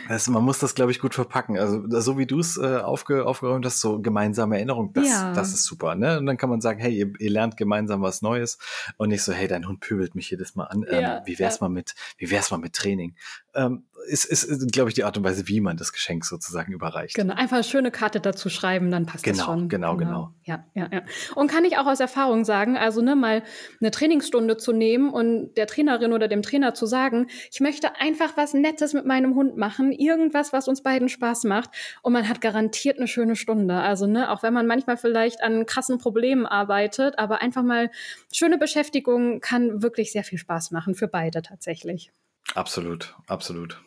Also 0.08 0.32
man 0.32 0.44
muss 0.44 0.60
das, 0.60 0.76
glaube 0.76 0.92
ich, 0.92 1.00
gut 1.00 1.16
verpacken. 1.16 1.58
Also 1.58 1.84
so 2.02 2.18
wie 2.18 2.26
du 2.26 2.40
es 2.40 2.58
äh, 2.58 2.78
aufge, 2.78 3.26
aufgeräumt 3.26 3.66
hast, 3.66 3.80
so 3.80 4.02
gemeinsame 4.02 4.58
Erinnerung, 4.58 4.94
das, 4.94 5.08
ja. 5.08 5.34
das 5.34 5.54
ist 5.54 5.66
super. 5.66 5.96
Ne? 5.96 6.20
Und 6.20 6.26
dann 6.26 6.38
kann 6.38 6.50
man 6.50 6.62
sagen, 6.62 6.80
hey, 6.80 6.94
ihr, 6.94 7.14
ihr, 7.20 7.30
lernt 7.30 7.58
gemeinsam 7.58 8.02
was 8.02 8.22
Neues 8.22 8.58
und 8.98 9.10
nicht 9.10 9.24
so, 9.24 9.34
hey, 9.34 9.48
dein 9.48 9.68
Hund 9.68 9.80
pöbelt 9.80 10.16
mich 10.16 10.30
jedes 10.30 10.56
Mal 10.56 10.66
an. 10.66 10.86
Ähm, 10.90 11.02
ja, 11.02 11.22
wie 11.26 11.40
wär's 11.40 11.60
ja. 11.60 11.68
mal 11.68 11.70
mit, 11.70 11.96
wie 12.18 12.30
wär's 12.32 12.52
mal 12.52 12.58
mit 12.58 12.74
Training? 12.74 13.16
Ähm, 13.56 13.86
ist, 14.08 14.26
ist, 14.26 14.72
glaube 14.72 14.90
ich, 14.90 14.96
die 14.96 15.04
Art 15.04 15.18
und 15.18 15.24
Weise, 15.24 15.48
wie 15.48 15.62
man 15.62 15.78
das 15.78 15.94
Geschenk 15.94 16.26
sozusagen 16.26 16.74
überreicht. 16.74 17.16
Genau, 17.16 17.34
einfach 17.34 17.58
eine 17.58 17.64
schöne 17.64 17.92
Karte 17.92 18.20
dazu 18.20 18.50
schreiben, 18.50 18.92
dann 18.92 19.06
passt 19.06 19.24
genau, 19.24 19.38
das 19.38 19.46
schon. 19.46 19.70
Genau, 19.70 19.96
genau, 19.96 20.12
genau. 20.12 20.34
Ja, 20.44 20.66
ja, 20.74 20.90
ja. 20.92 21.02
Und 21.36 21.50
kann 21.50 21.66
ich 21.66 21.78
auch 21.78 21.86
aus 21.86 22.00
Erfahrung 22.00 22.44
sagen, 22.46 22.78
also 22.78 23.02
ne, 23.02 23.16
mal 23.16 23.44
eine 23.80 23.92
Trainingsstunde 23.92 24.58
zu 24.58 24.74
nehmen 24.74 25.10
und 25.10 25.56
der 25.56 25.68
Trainerin 25.68 26.14
oder 26.14 26.28
dem 26.28 26.42
Trainer 26.42 26.74
zu 26.74 26.86
sagen, 26.86 27.28
ich 27.52 27.60
möchte 27.60 27.96
einfach 28.00 28.36
was 28.36 28.54
Nettes 28.54 28.94
mit 28.94 29.06
meinem 29.06 29.36
Hund 29.36 29.58
machen, 29.58 29.92
irgendwas, 29.92 30.54
was 30.54 30.68
uns 30.68 30.84
beiden 30.84 31.10
Spaß 31.10 31.46
macht 31.46 31.70
und 32.02 32.14
man 32.14 32.28
hat 32.28 32.42
garantiert 32.42 32.98
eine 32.98 33.08
schöne 33.08 33.36
Stunde. 33.36 33.76
Also 33.76 34.06
ne, 34.06 34.32
auch 34.32 34.44
wenn 34.44 34.54
man 34.54 34.68
manchmal 34.68 34.98
vielleicht 34.98 35.42
an 35.42 35.66
krassen 35.66 35.98
Problemen 35.98 36.46
arbeitet, 36.46 37.18
aber 37.18 37.42
einfach 37.42 37.64
mal 37.64 37.90
schöne 38.32 38.58
Beschäftigung 38.58 39.40
kann 39.40 39.82
wirklich 39.82 40.12
sehr 40.12 40.24
viel 40.24 40.38
Spaß 40.38 40.72
machen 40.72 40.96
für 40.96 41.08
beide 41.08 41.42
tatsächlich. 41.42 42.12
Absolut, 42.56 43.16
absolut. 43.28 43.82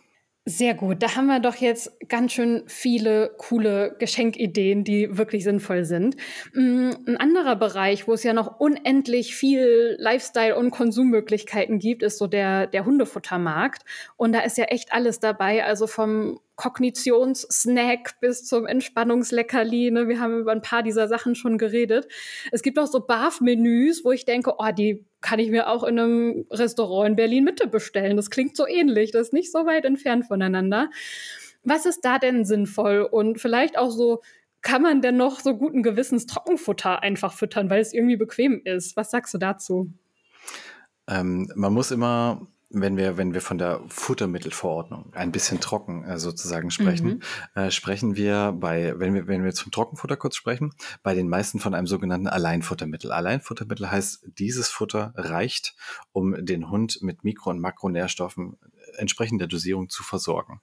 Sehr 0.49 0.75
gut. 0.75 1.03
Da 1.03 1.17
haben 1.17 1.27
wir 1.27 1.41
doch 1.41 1.57
jetzt 1.57 1.99
ganz 2.09 2.33
schön 2.33 2.63
viele 2.69 3.35
coole 3.37 3.97
Geschenkideen, 3.99 4.85
die 4.85 5.19
wirklich 5.19 5.43
sinnvoll 5.43 5.85
sind. 5.85 6.15
Mm, 6.55 6.91
ein 7.05 7.17
anderer 7.17 7.57
Bereich, 7.57 8.07
wo 8.07 8.13
es 8.13 8.23
ja 8.23 8.33
noch 8.33 8.61
unendlich 8.61 9.35
viel 9.35 9.97
Lifestyle 9.99 10.55
und 10.55 10.71
Konsummöglichkeiten 10.71 11.81
gibt, 11.81 12.05
ist 12.05 12.19
so 12.19 12.29
der, 12.29 12.69
der 12.69 12.85
Hundefuttermarkt. 12.85 13.83
Und 14.17 14.33
da 14.33 14.39
ist 14.39 14.57
ja 14.57 14.67
echt 14.67 14.93
alles 14.93 15.19
dabei. 15.19 15.65
Also 15.65 15.89
vom 15.89 16.39
Kognitionssnack 16.55 18.21
bis 18.21 18.47
zum 18.47 18.67
Entspannungsleckerli. 18.67 19.91
Ne? 19.91 20.07
Wir 20.07 20.21
haben 20.21 20.39
über 20.39 20.53
ein 20.53 20.63
paar 20.63 20.85
dieser 20.85 21.09
Sachen 21.09 21.35
schon 21.35 21.59
geredet. 21.59 22.07
Es 22.53 22.63
gibt 22.63 22.79
auch 22.79 22.87
so 22.87 23.01
BAF-Menüs, 23.01 24.05
wo 24.05 24.13
ich 24.13 24.27
denke, 24.27 24.55
oh, 24.59 24.71
die 24.71 25.05
kann 25.27 25.41
ich 25.41 25.51
mir 25.51 25.69
auch 25.69 25.83
in 25.83 25.99
einem 25.99 26.47
Restaurant 26.53 27.11
in 27.11 27.17
Berlin 27.17 27.43
Mitte 27.43 27.67
bestellen. 27.67 28.17
Das 28.17 28.31
klingt 28.31 28.57
so 28.57 28.65
ähnlich. 28.65 29.11
Das 29.11 29.23
ist 29.29 29.33
nicht 29.33 29.51
so 29.51 29.67
weit 29.67 29.85
entfernt 29.85 30.25
voneinander. 30.25 30.89
Was 31.65 31.85
ist 31.85 32.05
da 32.05 32.21
denn 32.21 32.45
sinnvoll? 32.45 33.01
Und 33.01 33.41
vielleicht 33.41 33.77
auch 33.77 33.91
so, 33.91 34.23
kann 34.63 34.83
man 34.83 35.03
denn 35.03 35.17
noch 35.17 35.41
so 35.41 35.57
guten 35.57 35.83
Gewissens 35.83 36.27
Trockenfutter 36.27 37.03
einfach 37.03 37.33
füttern, 37.33 37.71
weil 37.71 37.81
es 37.81 37.93
irgendwie 37.93 38.17
bequem 38.17 38.61
ist? 38.65 38.97
Was 38.97 39.11
sagst 39.11 39.35
du 39.35 39.39
dazu? 39.39 39.91
Ähm, 41.09 41.51
man 41.57 41.73
muss 41.73 41.91
immer 41.91 42.47
wenn 42.71 42.97
wir, 42.97 43.17
wenn 43.17 43.33
wir 43.33 43.41
von 43.41 43.59
der 43.59 43.81
Futtermittelverordnung 43.89 45.13
ein 45.15 45.33
bisschen 45.33 45.61
trocken 45.61 46.05
äh, 46.05 46.19
sozusagen 46.19 46.71
sprechen, 46.71 47.23
mhm. 47.55 47.61
äh, 47.61 47.71
sprechen 47.71 48.17
wir 48.17 48.53
bei, 48.53 48.99
wenn 48.99 49.15
wir, 49.15 49.29
wenn 49.29 49.45
wir 49.45 49.55
zum 49.55 49.71
Trockenfutter 49.71 50.17
kurz 50.17 50.37
sprechen, 50.37 50.75
bei 51.03 51.15
den 51.15 51.29
meisten 51.29 51.61
von 51.61 51.75
einem 51.75 51.87
sogenannten 51.87 52.27
Alleinfuttermittel. 52.27 53.13
Alleinfuttermittel 53.13 53.91
heißt, 53.91 54.27
dieses 54.39 54.69
Futter 54.69 55.13
reicht, 55.17 55.77
um 56.13 56.45
den 56.45 56.69
Hund 56.71 56.99
mit 57.03 57.25
Mikro- 57.25 57.51
und 57.51 57.61
Makronährstoffen 57.61 58.57
entsprechend 58.97 59.41
der 59.41 59.49
Dosierung 59.49 59.89
zu 59.89 60.03
versorgen. 60.03 60.61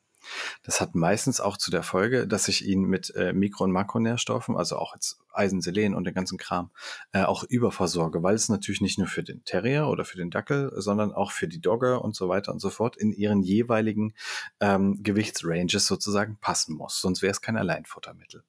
Das 0.64 0.82
hat 0.82 0.96
meistens 0.96 1.40
auch 1.40 1.58
zu 1.58 1.72
der 1.72 1.84
Folge, 1.84 2.28
dass 2.28 2.48
ich 2.48 2.66
ihn 2.66 2.84
mit 2.84 3.14
äh, 3.16 3.34
Mikro- 3.34 3.64
und 3.64 3.72
Makronährstoffen, 3.72 4.56
also 4.56 4.78
auch 4.78 4.94
jetzt 4.94 5.20
Eisen, 5.32 5.62
Selen 5.62 5.96
und 5.96 6.06
den 6.06 6.14
ganzen 6.14 6.38
Kram, 6.38 6.72
äh, 7.12 7.24
auch 7.24 7.44
überversorge, 7.44 8.24
weil 8.24 8.36
es 8.36 8.50
natürlich 8.50 8.82
nicht 8.82 8.98
nur 8.98 9.08
für 9.08 9.24
den 9.24 9.44
Terrier 9.44 9.88
oder 9.88 10.06
für 10.06 10.18
den 10.18 10.30
Dackel, 10.30 10.72
sondern 10.76 11.12
auch 11.12 11.32
für 11.32 11.48
die 11.48 11.62
Dogge 11.62 12.00
und 12.00 12.16
so 12.16 12.30
weiter 12.30 12.52
und 12.52 12.60
so 12.60 12.70
fort 12.70 12.96
in 12.98 13.12
ihren 13.12 13.42
jeweiligen 13.42 14.14
ähm, 14.60 15.02
Gewichtsranges 15.04 15.86
sozusagen 15.86 16.38
passen 16.40 16.76
muss. 16.76 17.02
Sonst 17.02 17.22
wäre 17.22 17.32
es 17.32 17.42
kein 17.42 17.58
Alleinfuttermittel. 17.58 18.44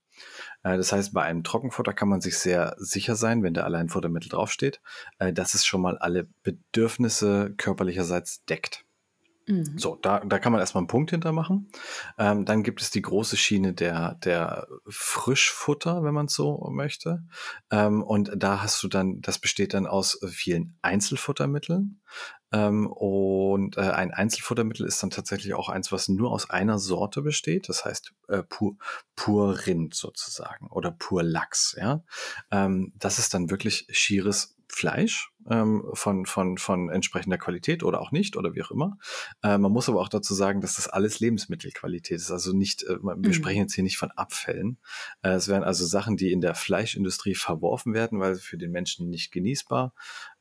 Äh, 0.62 0.77
das 0.77 0.93
heißt, 0.93 1.12
bei 1.12 1.22
einem 1.22 1.45
Trockenfutter 1.45 1.93
kann 1.93 2.09
man 2.09 2.20
sich 2.20 2.39
sehr 2.39 2.75
sicher 2.79 3.16
sein, 3.16 3.43
wenn 3.43 3.55
der 3.55 3.64
Alleinfuttermittel 3.64 4.29
draufsteht, 4.29 4.81
äh, 5.18 5.33
dass 5.33 5.55
es 5.55 5.64
schon 5.64 5.81
mal 5.81 5.99
alle 5.99 6.29
Bedürfnisse 6.43 7.55
körperlicherseits 7.57 8.45
deckt. 8.45 8.84
Mhm. 9.47 9.79
So, 9.79 9.97
da, 9.97 10.21
da 10.21 10.39
kann 10.39 10.53
man 10.53 10.61
erstmal 10.61 10.81
einen 10.81 10.89
Punkt 10.89 11.11
hintermachen. 11.11 11.69
Ähm, 12.19 12.45
dann 12.45 12.63
gibt 12.63 12.81
es 12.81 12.91
die 12.91 13.03
große 13.03 13.37
Schiene 13.37 13.75
der, 13.75 14.15
der 14.17 14.67
Frischfutter, 14.89 16.03
wenn 16.03 16.15
man 16.15 16.29
so 16.29 16.67
möchte. 16.73 17.25
Ähm, 17.71 18.03
und 18.03 18.33
da 18.37 18.63
hast 18.63 18.83
du 18.83 18.89
dann, 18.89 19.21
das 19.21 19.39
besteht 19.39 19.75
dann 19.75 19.87
aus 19.87 20.19
vielen 20.31 20.79
Einzelfuttermitteln. 20.81 22.01
Ähm, 22.53 22.87
und 22.87 23.77
äh, 23.77 23.81
ein 23.81 24.13
Einzelfuttermittel 24.13 24.87
ist 24.87 25.03
dann 25.03 25.11
tatsächlich 25.11 25.55
auch 25.55 25.69
eins, 25.69 25.93
was 25.93 26.09
nur 26.09 26.31
aus 26.31 26.49
einer 26.49 26.79
Sorte 26.79 27.21
besteht. 27.21 27.69
Das 27.69 27.85
heißt 27.85 28.15
äh, 28.29 28.45
pur, 28.45 28.77
pur 29.17 29.67
Rind 29.67 29.95
sozusagen 29.95 30.69
oder 30.69 30.91
pur 30.91 31.23
Lachs. 31.23 31.77
Ja, 31.79 32.03
ähm, 32.51 32.93
das 32.97 33.19
ist 33.19 33.35
dann 33.35 33.51
wirklich 33.51 33.89
schieres 33.91 34.54
Fleisch 34.69 35.31
ähm, 35.49 35.85
von, 35.93 36.27
von, 36.27 36.59
von 36.59 36.89
entsprechender 36.89 37.39
Qualität 37.39 37.83
oder 37.83 38.01
auch 38.01 38.12
nicht 38.12 38.37
oder 38.37 38.55
wie 38.55 38.62
auch 38.62 38.71
immer. 38.71 38.99
Äh, 39.43 39.59
man 39.59 39.73
muss 39.73 39.89
aber 39.89 40.01
auch 40.01 40.09
dazu 40.09 40.35
sagen, 40.35 40.61
dass 40.61 40.77
das 40.77 40.89
alles 40.89 41.21
Lebensmittelqualität 41.21 42.17
ist. 42.17 42.31
Also 42.31 42.53
nicht, 42.53 42.83
äh, 42.85 42.99
wir 43.03 43.17
mhm. 43.17 43.33
sprechen 43.33 43.61
jetzt 43.61 43.75
hier 43.75 43.85
nicht 43.85 43.99
von 43.99 44.11
Abfällen. 44.11 44.79
Äh, 45.23 45.31
es 45.31 45.49
werden 45.49 45.65
also 45.65 45.87
Sachen, 45.87 46.17
die 46.17 46.33
in 46.33 46.41
der 46.41 46.55
Fleischindustrie 46.55 47.35
verworfen 47.35 47.95
werden, 47.95 48.21
weil 48.21 48.35
sie 48.35 48.43
für 48.43 48.59
den 48.59 48.71
Menschen 48.71 49.11
nicht 49.11 49.33
genießbar 49.33 49.95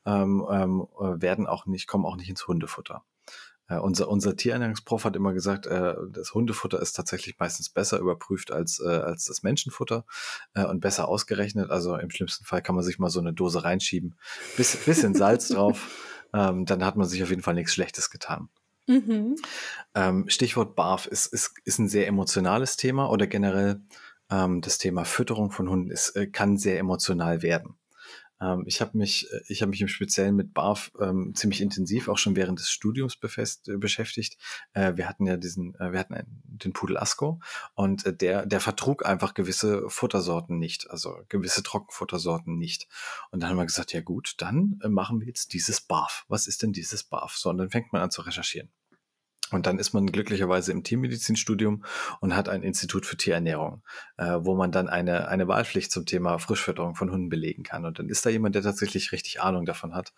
ähm, 0.05 0.45
ähm, 0.49 0.87
werden 0.99 1.47
auch 1.47 1.65
nicht, 1.65 1.87
kommen 1.87 2.05
auch 2.05 2.17
nicht 2.17 2.29
ins 2.29 2.47
Hundefutter. 2.47 3.03
Äh, 3.73 3.79
unser, 3.79 4.07
unser 4.09 4.35
Tierernährungsprof 4.35 5.05
hat 5.05 5.15
immer 5.15 5.33
gesagt, 5.33 5.65
äh, 5.65 5.95
das 6.09 6.33
Hundefutter 6.33 6.81
ist 6.81 6.93
tatsächlich 6.93 7.37
meistens 7.39 7.69
besser 7.69 7.99
überprüft 7.99 8.51
als, 8.51 8.79
äh, 8.79 8.87
als 8.87 9.25
das 9.25 9.43
Menschenfutter 9.43 10.05
äh, 10.53 10.65
und 10.65 10.79
besser 10.79 11.07
ausgerechnet. 11.07 11.69
Also 11.69 11.95
im 11.97 12.09
schlimmsten 12.09 12.45
Fall 12.45 12.61
kann 12.61 12.75
man 12.75 12.83
sich 12.83 12.99
mal 12.99 13.09
so 13.09 13.19
eine 13.19 13.33
Dose 13.33 13.63
reinschieben, 13.63 14.15
Biss, 14.57 14.75
bisschen 14.77 15.15
Salz 15.15 15.47
drauf, 15.49 15.89
ähm, 16.33 16.65
dann 16.65 16.83
hat 16.83 16.95
man 16.95 17.07
sich 17.07 17.23
auf 17.23 17.29
jeden 17.29 17.41
Fall 17.41 17.55
nichts 17.55 17.73
Schlechtes 17.73 18.09
getan. 18.09 18.49
Mhm. 18.87 19.35
Ähm, 19.95 20.25
Stichwort 20.27 20.75
BARF 20.75 21.05
ist, 21.07 21.27
ist, 21.27 21.53
ist 21.63 21.79
ein 21.79 21.87
sehr 21.87 22.07
emotionales 22.07 22.75
Thema 22.75 23.09
oder 23.09 23.27
generell 23.27 23.81
ähm, 24.29 24.61
das 24.61 24.77
Thema 24.77 25.05
Fütterung 25.05 25.51
von 25.51 25.69
Hunden 25.69 25.89
ist, 25.89 26.15
äh, 26.15 26.27
kann 26.27 26.57
sehr 26.57 26.79
emotional 26.79 27.41
werden. 27.41 27.75
Ähm, 28.43 28.63
ich 28.67 28.81
habe 28.81 28.97
mich, 28.97 29.31
äh, 29.31 29.41
ich 29.47 29.61
habe 29.61 29.69
mich 29.69 29.81
im 29.81 29.87
Speziellen 29.87 30.35
mit 30.35 30.53
BARF 30.53 30.91
ähm, 30.99 31.33
ziemlich 31.35 31.61
intensiv 31.61 32.09
auch 32.09 32.17
schon 32.17 32.35
während 32.35 32.59
des 32.59 32.69
Studiums 32.69 33.15
befest, 33.15 33.69
äh, 33.69 33.77
beschäftigt. 33.77 34.37
Äh, 34.73 34.97
wir 34.97 35.07
hatten 35.07 35.25
ja 35.25 35.37
diesen, 35.37 35.75
äh, 35.75 35.91
wir 35.91 35.99
hatten 35.99 36.13
einen, 36.13 36.41
den 36.45 36.73
Pudel 36.73 36.97
Asko 36.97 37.39
und 37.75 38.05
äh, 38.05 38.15
der, 38.15 38.45
der 38.45 38.59
vertrug 38.59 39.05
einfach 39.05 39.33
gewisse 39.33 39.89
Futtersorten 39.89 40.59
nicht, 40.59 40.89
also 40.89 41.15
gewisse 41.29 41.63
Trockenfuttersorten 41.63 42.57
nicht. 42.57 42.87
Und 43.31 43.41
dann 43.41 43.49
haben 43.49 43.57
wir 43.57 43.65
gesagt, 43.65 43.93
ja 43.93 44.01
gut, 44.01 44.35
dann 44.37 44.79
äh, 44.83 44.89
machen 44.89 45.19
wir 45.19 45.27
jetzt 45.27 45.53
dieses 45.53 45.81
BARF. 45.81 46.25
Was 46.27 46.47
ist 46.47 46.63
denn 46.63 46.73
dieses 46.73 47.03
BARF? 47.03 47.35
So, 47.37 47.49
und 47.49 47.57
dann 47.57 47.69
fängt 47.69 47.93
man 47.93 48.01
an 48.01 48.11
zu 48.11 48.21
recherchieren. 48.21 48.69
Und 49.51 49.67
dann 49.67 49.77
ist 49.77 49.93
man 49.93 50.07
glücklicherweise 50.07 50.71
im 50.71 50.83
Tiermedizinstudium 50.83 51.83
und 52.21 52.35
hat 52.35 52.49
ein 52.49 52.63
Institut 52.63 53.05
für 53.05 53.17
Tierernährung, 53.17 53.83
äh, 54.17 54.39
wo 54.41 54.55
man 54.55 54.71
dann 54.71 54.89
eine, 54.89 55.27
eine 55.27 55.47
Wahlpflicht 55.47 55.91
zum 55.91 56.05
Thema 56.05 56.39
Frischfütterung 56.39 56.95
von 56.95 57.11
Hunden 57.11 57.29
belegen 57.29 57.63
kann. 57.63 57.85
Und 57.85 57.99
dann 57.99 58.09
ist 58.09 58.25
da 58.25 58.29
jemand, 58.29 58.55
der 58.55 58.63
tatsächlich 58.63 59.11
richtig 59.11 59.41
Ahnung 59.41 59.65
davon 59.65 59.93
hat. 59.93 60.13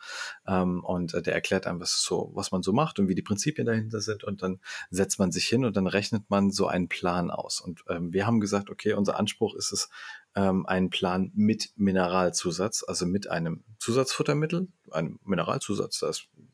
Ähm, 0.48 0.84
und 0.84 1.14
äh, 1.14 1.22
der 1.22 1.34
erklärt 1.34 1.68
einem, 1.68 1.82
was, 1.82 2.02
so, 2.02 2.32
was 2.34 2.52
man 2.52 2.64
so 2.64 2.72
macht 2.72 2.98
und 3.00 3.10
wie 3.10 3.16
die 3.16 3.24
Prinzipien 3.24 3.66
dahinter 3.66 4.00
sind. 4.00 4.24
Und 4.24 4.42
dann 4.42 4.62
setzt 4.90 5.20
man 5.20 5.32
sich 5.32 5.46
hin 5.46 5.66
und 5.66 5.76
dann 5.76 5.88
rechnet 5.88 6.30
man 6.30 6.52
so 6.52 6.68
einen 6.68 6.88
Plan 6.88 7.30
aus. 7.30 7.60
Und 7.60 7.84
ähm, 7.90 8.14
wir 8.14 8.26
haben 8.26 8.40
gesagt, 8.40 8.70
okay, 8.70 8.94
unser 8.94 9.20
Anspruch 9.20 9.56
ist 9.56 9.74
es, 9.74 9.90
ähm, 10.36 10.66
einen 10.66 10.90
Plan 10.90 11.32
mit 11.34 11.72
Mineralzusatz, 11.76 12.84
also 12.88 13.06
mit 13.06 13.30
einem 13.30 13.64
Zusatzfuttermittel, 13.80 14.68
einem 14.92 15.20
Mineralzusatz, 15.24 16.00
da 16.00 16.10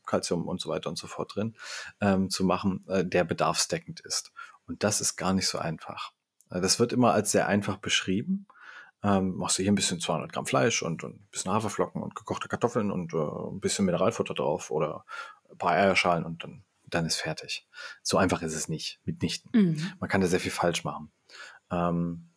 Calcium 0.06 0.46
und 0.46 0.60
so 0.60 0.68
weiter 0.68 0.88
und 0.88 0.98
so 0.98 1.06
fort 1.06 1.34
drin, 1.34 1.54
ähm, 2.00 2.30
zu 2.30 2.44
machen, 2.44 2.84
äh, 2.88 3.04
der 3.04 3.24
bedarfsdeckend 3.24 4.00
ist. 4.00 4.32
Und 4.66 4.84
das 4.84 5.00
ist 5.00 5.16
gar 5.16 5.32
nicht 5.32 5.48
so 5.48 5.58
einfach. 5.58 6.12
Äh, 6.50 6.60
das 6.60 6.78
wird 6.78 6.92
immer 6.92 7.12
als 7.12 7.32
sehr 7.32 7.48
einfach 7.48 7.78
beschrieben. 7.78 8.46
Ähm, 9.04 9.34
machst 9.34 9.58
du 9.58 9.62
hier 9.62 9.72
ein 9.72 9.76
bisschen 9.76 10.00
200 10.00 10.32
Gramm 10.32 10.46
Fleisch 10.46 10.82
und, 10.82 11.02
und 11.02 11.16
ein 11.16 11.28
bisschen 11.30 11.52
Haferflocken 11.52 12.02
und 12.02 12.14
gekochte 12.14 12.48
Kartoffeln 12.48 12.90
und 12.90 13.12
äh, 13.12 13.16
ein 13.16 13.60
bisschen 13.60 13.84
Mineralfutter 13.84 14.34
drauf 14.34 14.70
oder 14.70 15.04
ein 15.50 15.58
paar 15.58 15.72
Eierschalen 15.72 16.24
und 16.24 16.44
dann, 16.44 16.64
dann 16.86 17.06
ist 17.06 17.16
fertig. 17.16 17.66
So 18.02 18.16
einfach 18.16 18.42
ist 18.42 18.54
es 18.54 18.68
nicht, 18.68 19.00
mitnichten. 19.04 19.50
Mhm. 19.52 19.92
Man 19.98 20.08
kann 20.08 20.20
da 20.20 20.28
sehr 20.28 20.40
viel 20.40 20.52
falsch 20.52 20.84
machen. 20.84 21.10
Ähm, 21.70 22.28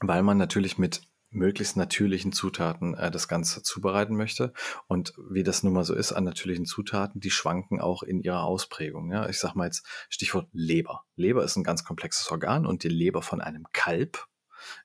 weil 0.00 0.22
man 0.22 0.36
natürlich 0.36 0.78
mit 0.78 1.02
möglichst 1.34 1.76
natürlichen 1.76 2.32
Zutaten 2.32 2.94
äh, 2.94 3.10
das 3.10 3.28
Ganze 3.28 3.62
zubereiten 3.62 4.16
möchte. 4.16 4.52
Und 4.86 5.14
wie 5.30 5.42
das 5.42 5.62
nun 5.62 5.72
mal 5.72 5.84
so 5.84 5.94
ist 5.94 6.12
an 6.12 6.24
natürlichen 6.24 6.66
Zutaten, 6.66 7.20
die 7.20 7.30
schwanken 7.30 7.80
auch 7.80 8.02
in 8.02 8.20
ihrer 8.20 8.44
Ausprägung. 8.44 9.10
Ja? 9.10 9.28
Ich 9.28 9.38
sage 9.38 9.58
mal 9.58 9.66
jetzt 9.66 9.86
Stichwort 10.08 10.48
Leber. 10.52 11.04
Leber 11.16 11.44
ist 11.44 11.56
ein 11.56 11.64
ganz 11.64 11.84
komplexes 11.84 12.30
Organ 12.30 12.66
und 12.66 12.82
die 12.82 12.88
Leber 12.88 13.22
von 13.22 13.40
einem 13.40 13.66
Kalb 13.72 14.26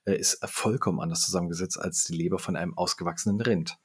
äh, 0.04 0.14
ist 0.14 0.38
vollkommen 0.44 1.00
anders 1.00 1.22
zusammengesetzt 1.22 1.80
als 1.80 2.04
die 2.04 2.14
Leber 2.14 2.38
von 2.38 2.56
einem 2.56 2.76
ausgewachsenen 2.76 3.40
Rind. 3.40 3.78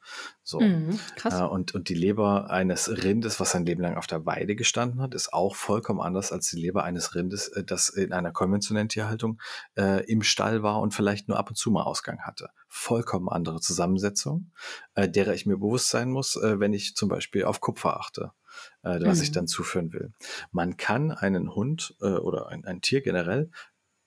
So. 0.44 0.60
Mhm, 0.60 1.00
krass. 1.16 1.40
Äh, 1.40 1.44
und, 1.44 1.74
und 1.74 1.90
die 1.90 1.96
Leber 1.96 2.50
eines 2.50 2.90
Rindes, 3.04 3.40
was 3.40 3.52
sein 3.52 3.66
Leben 3.66 3.82
lang 3.82 3.98
auf 3.98 4.08
der 4.08 4.26
Weide 4.26 4.56
gestanden 4.56 5.02
hat, 5.02 5.16
ist 5.16 5.34
auch 5.34 5.56
vollkommen 5.56 6.02
anders 6.02 6.32
als 6.32 6.50
die 6.50 6.58
Leber 6.58 6.84
eines 6.84 7.16
Rindes, 7.16 7.48
äh, 7.50 7.64
das 7.64 7.90
in 7.90 8.14
einer 8.14 8.32
konventionellen 8.32 8.90
Tierhaltung 8.90 9.42
äh, 9.78 10.04
im 10.06 10.22
Stall 10.22 10.64
war 10.64 10.82
und 10.82 10.94
vielleicht 10.94 11.28
nur 11.28 11.38
ab 11.38 11.50
und 11.50 11.56
zu 11.56 11.72
mal 11.72 11.84
Ausgang 11.84 12.22
hatte. 12.22 12.50
Vollkommen 12.68 13.30
andere 13.30 13.60
Zusammensetzung, 13.60 14.52
äh, 14.96 15.10
derer 15.10 15.34
ich 15.34 15.46
mir 15.46 15.58
bewusst 15.58 15.90
sein 15.90 16.12
muss, 16.12 16.36
äh, 16.36 16.60
wenn 16.60 16.74
ich 16.74 16.96
zum 16.96 17.10
Beispiel 17.10 17.46
auf 17.46 17.62
Kupfer 17.62 18.00
achte 18.00 18.32
äh, 18.84 19.00
was 19.02 19.18
mhm. 19.18 19.24
ich 19.24 19.32
dann 19.32 19.48
zuführen 19.48 19.94
will. 19.94 20.14
Man 20.52 20.78
kann 20.78 21.12
einen 21.12 21.54
Hund 21.54 21.96
äh, 22.02 22.06
oder 22.06 22.48
ein, 22.48 22.66
ein 22.66 22.82
Tier 22.82 23.02
generell 23.02 23.50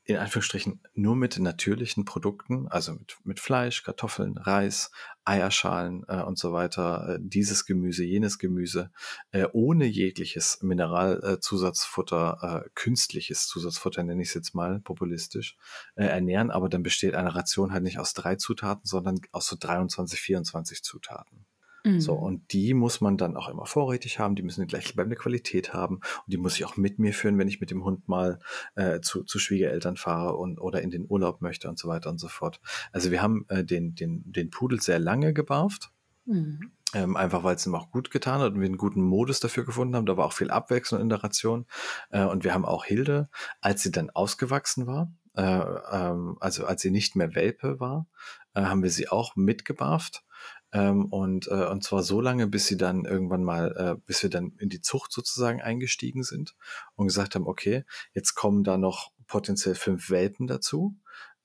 in 0.09 0.17
Anführungsstrichen 0.17 0.81
nur 0.95 1.17
mit 1.17 1.39
natürlichen 1.39 2.07
Produkten, 2.07 2.67
also 2.69 2.95
mit, 2.95 3.19
mit 3.25 3.41
Fleisch, 3.41 3.83
Kartoffeln, 3.83 4.39
Reis, 4.39 4.91
Eierschalen 5.27 6.03
äh, 6.09 6.23
und 6.23 6.39
so 6.39 6.55
weiter, 6.55 7.11
äh, 7.11 7.19
dieses 7.21 7.67
Gemüse, 7.67 8.05
jenes 8.05 8.39
Gemüse, 8.39 8.91
äh, 9.33 9.47
ohne 9.53 9.85
jegliches 9.85 10.63
Mineralzusatzfutter, 10.63 12.63
äh, 12.65 12.71
künstliches 12.75 13.49
Zusatzfutter, 13.49 14.03
nenne 14.03 14.23
ich 14.23 14.29
es 14.29 14.35
jetzt 14.35 14.55
mal 14.55 14.81
populistisch, 14.81 15.59
äh, 15.95 16.07
ernähren, 16.07 16.51
aber 16.51 16.71
dann 16.71 16.83
besteht 16.83 17.15
eine 17.15 17.35
Ration 17.35 17.75
halt 17.75 17.83
nicht 17.83 17.99
aus 17.99 18.15
drei 18.15 18.37
Zutaten, 18.37 18.87
sondern 18.87 19.21
aus 19.33 19.47
so 19.47 19.57
23, 19.61 20.19
24 20.19 20.83
Zutaten. 20.83 21.45
So, 21.85 22.17
mhm. 22.17 22.23
und 22.23 22.53
die 22.53 22.75
muss 22.75 23.01
man 23.01 23.17
dann 23.17 23.37
auch 23.37 23.49
immer 23.49 23.67
vorrätig 23.67 24.19
haben, 24.19 24.35
die 24.35 24.43
müssen 24.43 24.63
die 24.63 24.67
gleichbleibende 24.67 25.17
Qualität 25.17 25.73
haben 25.73 25.97
und 25.97 26.25
die 26.27 26.37
muss 26.37 26.57
ich 26.57 26.65
auch 26.65 26.77
mit 26.77 26.99
mir 26.99 27.13
führen, 27.13 27.39
wenn 27.39 27.49
ich 27.49 27.61
mit 27.61 27.71
dem 27.71 27.85
Hund 27.85 28.09
mal 28.09 28.41
äh, 28.75 29.01
zu, 29.01 29.23
zu 29.25 29.39
Schwiegereltern 29.39 29.97
fahre 29.97 30.37
und 30.37 30.61
oder 30.61 30.83
in 30.83 30.91
den 30.91 31.07
Urlaub 31.09 31.41
möchte 31.41 31.69
und 31.69 31.79
so 31.79 31.89
weiter 31.89 32.11
und 32.11 32.19
so 32.19 32.29
fort. 32.29 32.61
Also 32.93 33.11
wir 33.11 33.23
haben 33.23 33.47
äh, 33.49 33.65
den, 33.65 33.95
den, 33.95 34.23
den 34.27 34.51
Pudel 34.51 34.81
sehr 34.81 34.99
lange 34.99 35.33
gebarft. 35.33 35.91
Mhm. 36.27 36.73
Ähm, 36.95 37.17
einfach 37.17 37.45
weil 37.45 37.57
es 37.57 37.67
ihm 37.67 37.75
auch 37.75 37.91
gut 37.91 38.11
getan 38.11 38.41
hat 38.41 38.55
und 38.55 38.61
wir 38.61 38.67
einen 38.67 38.79
guten 38.79 39.03
Modus 39.03 39.41
dafür 39.41 39.67
gefunden 39.67 39.95
haben. 39.95 40.07
Da 40.07 40.17
war 40.17 40.25
auch 40.25 40.33
viel 40.33 40.51
Abwechslung 40.51 41.01
in 41.03 41.11
der 41.11 41.23
Ration. 41.23 41.67
Äh, 42.11 42.25
und 42.25 42.45
wir 42.45 42.55
haben 42.55 42.65
auch 42.65 42.85
Hilde, 42.85 43.29
als 43.61 43.83
sie 43.83 43.91
dann 43.91 44.09
ausgewachsen 44.09 44.87
war, 44.87 45.13
äh, 45.37 45.43
ähm, 45.43 46.37
also 46.41 46.65
als 46.65 46.81
sie 46.81 46.91
nicht 46.91 47.15
mehr 47.15 47.35
Welpe 47.35 47.79
war, 47.79 48.07
äh, 48.55 48.63
haben 48.63 48.83
wir 48.83 48.91
sie 48.91 49.09
auch 49.09 49.37
mitgebarft 49.37 50.25
ähm, 50.73 51.07
und, 51.07 51.49
äh, 51.49 51.67
und 51.67 51.83
zwar 51.83 52.03
so 52.03 52.21
lange, 52.21 52.47
bis 52.47 52.67
sie 52.67 52.77
dann 52.77 53.05
irgendwann 53.05 53.45
mal, 53.45 53.75
äh, 53.77 54.01
bis 54.07 54.23
wir 54.23 54.31
dann 54.31 54.53
in 54.59 54.69
die 54.69 54.83
Zucht 54.83 55.13
sozusagen 55.13 55.63
eingestiegen 55.63 56.23
sind 56.23 56.55
und 56.95 57.07
gesagt 57.07 57.35
haben, 57.35 57.47
okay, 57.47 57.85
jetzt 58.13 58.35
kommen 58.35 58.65
da 58.65 58.77
noch 58.77 59.13
potenziell 59.27 59.75
fünf 59.75 60.11
Welpen 60.11 60.47
dazu. 60.47 60.97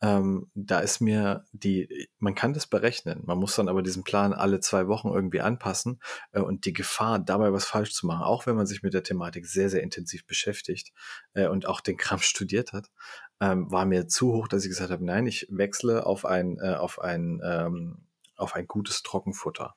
Ähm, 0.02 0.52
da 0.54 0.80
ist 0.80 1.00
mir 1.00 1.46
die, 1.54 2.10
man 2.20 2.36
kann 2.36 2.54
das 2.54 2.68
berechnen, 2.68 3.22
man 3.24 3.38
muss 3.38 3.56
dann 3.56 3.70
aber 3.70 3.82
diesen 3.82 4.04
Plan 4.04 4.34
alle 4.34 4.60
zwei 4.60 4.88
Wochen 4.90 5.08
irgendwie 5.08 5.40
anpassen 5.40 6.02
äh, 6.34 6.42
und 6.42 6.66
die 6.66 6.74
Gefahr, 6.74 7.20
dabei 7.20 7.54
was 7.54 7.64
falsch 7.64 7.94
zu 7.94 8.06
machen, 8.06 8.24
auch 8.24 8.46
wenn 8.46 8.58
man 8.58 8.66
sich 8.66 8.84
mit 8.84 8.94
der 8.94 9.04
Thematik 9.04 9.46
sehr, 9.46 9.70
sehr 9.70 9.82
intensiv 9.82 10.26
beschäftigt 10.26 10.92
äh, 11.34 11.48
und 11.48 11.68
auch 11.68 11.80
den 11.80 11.96
Kram 11.98 12.20
studiert 12.20 12.74
hat, 12.74 12.92
ähm, 13.40 13.72
war 13.72 13.86
mir 13.86 14.10
zu 14.10 14.34
hoch, 14.34 14.50
dass 14.50 14.64
ich 14.66 14.70
gesagt 14.70 14.92
habe, 14.92 15.06
nein, 15.06 15.26
ich 15.26 15.48
wechsle 15.50 16.06
auf 16.06 16.26
ein, 16.26 16.58
äh, 16.60 16.76
auf 16.76 17.00
ein 17.00 17.40
ähm, 17.42 18.06
auf 18.44 18.56
ein 18.56 18.68
gutes 18.68 19.02
Trockenfutter. 19.04 19.76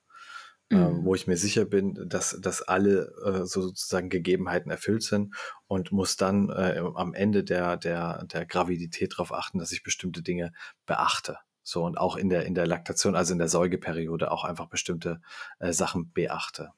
äh, 0.71 0.77
mhm. 0.77 1.05
wo 1.05 1.15
ich 1.15 1.27
mir 1.27 1.37
sicher 1.37 1.65
bin, 1.65 2.09
dass, 2.09 2.37
dass 2.41 2.63
alle 2.63 3.13
äh, 3.25 3.47
sozusagen 3.47 4.09
Gegebenheiten 4.09 4.71
erfüllt 4.71 5.05
sind 5.05 5.35
und 5.69 5.93
muss 5.93 6.17
dann 6.17 6.51
äh, 6.51 6.83
am 6.95 7.15
Ende 7.15 7.45
der, 7.45 7.77
der, 7.77 8.25
der 8.25 8.47
Gravidität 8.47 9.13
darauf 9.13 9.33
achten, 9.33 9.59
dass 9.59 9.71
ich 9.71 9.85
bestimmte 9.85 10.23
Dinge 10.23 10.53
beachte. 10.85 11.39
So 11.63 11.85
und 11.85 11.99
auch 11.99 12.17
in 12.17 12.29
der, 12.29 12.47
in 12.47 12.55
der 12.55 12.67
Laktation, 12.67 13.17
also 13.17 13.33
in 13.33 13.39
der 13.39 13.49
Säugeperiode 13.49 14.31
auch 14.31 14.45
einfach 14.45 14.67
bestimmte 14.67 15.21
äh, 15.59 15.73
Sachen 15.73 16.13
beachte. 16.13 16.71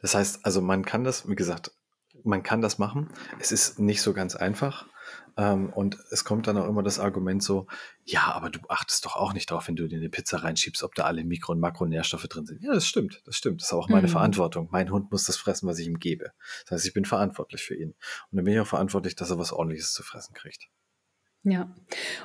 Das 0.00 0.14
heißt, 0.14 0.44
also 0.44 0.60
man 0.60 0.84
kann 0.84 1.02
das, 1.02 1.28
wie 1.28 1.34
gesagt, 1.34 1.72
man 2.22 2.42
kann 2.42 2.60
das 2.60 2.78
machen. 2.78 3.10
Es 3.40 3.52
ist 3.52 3.78
nicht 3.78 4.00
so 4.00 4.12
ganz 4.12 4.36
einfach. 4.36 4.86
Ähm, 5.36 5.70
und 5.70 5.98
es 6.10 6.24
kommt 6.24 6.46
dann 6.46 6.56
auch 6.56 6.66
immer 6.66 6.82
das 6.82 6.98
Argument 6.98 7.42
so, 7.42 7.66
ja, 8.04 8.32
aber 8.32 8.50
du 8.50 8.60
achtest 8.68 9.04
doch 9.04 9.16
auch 9.16 9.32
nicht 9.32 9.50
drauf, 9.50 9.68
wenn 9.68 9.76
du 9.76 9.86
dir 9.86 9.98
eine 9.98 10.08
Pizza 10.08 10.42
reinschiebst, 10.42 10.82
ob 10.82 10.94
da 10.94 11.04
alle 11.04 11.24
Mikro- 11.24 11.52
und 11.52 11.60
Makronährstoffe 11.60 12.26
drin 12.28 12.46
sind. 12.46 12.62
Ja, 12.62 12.72
das 12.72 12.86
stimmt, 12.86 13.22
das 13.26 13.36
stimmt. 13.36 13.60
Das 13.60 13.68
ist 13.68 13.74
auch 13.74 13.88
meine 13.88 14.06
mhm. 14.06 14.12
Verantwortung. 14.12 14.68
Mein 14.70 14.90
Hund 14.90 15.10
muss 15.10 15.24
das 15.24 15.36
fressen, 15.36 15.68
was 15.68 15.78
ich 15.78 15.86
ihm 15.86 15.98
gebe. 15.98 16.32
Das 16.64 16.72
heißt, 16.72 16.86
ich 16.86 16.94
bin 16.94 17.04
verantwortlich 17.04 17.62
für 17.62 17.74
ihn. 17.74 17.90
Und 18.30 18.36
dann 18.36 18.44
bin 18.44 18.54
ich 18.54 18.60
auch 18.60 18.66
verantwortlich, 18.66 19.14
dass 19.14 19.30
er 19.30 19.38
was 19.38 19.52
ordentliches 19.52 19.92
zu 19.92 20.02
fressen 20.02 20.34
kriegt. 20.34 20.68
Ja. 21.42 21.72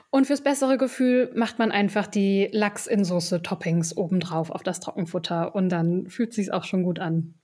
Und 0.09 0.26
fürs 0.26 0.41
bessere 0.41 0.78
Gefühl 0.78 1.32
macht 1.36 1.59
man 1.59 1.72
einfach 1.72 2.07
die 2.07 2.49
Lachs 2.51 2.88
in 2.88 3.05
Soße 3.05 3.43
Toppings 3.43 3.95
obendrauf 3.95 4.49
auf 4.49 4.64
das 4.64 4.80
Trockenfutter 4.80 5.53
und 5.53 5.70
dann 5.70 6.09
fühlt 6.09 6.30
es 6.30 6.38
sich 6.38 6.51
auch 6.51 6.64
schon 6.64 6.82
gut 6.82 6.97
an. 6.97 7.36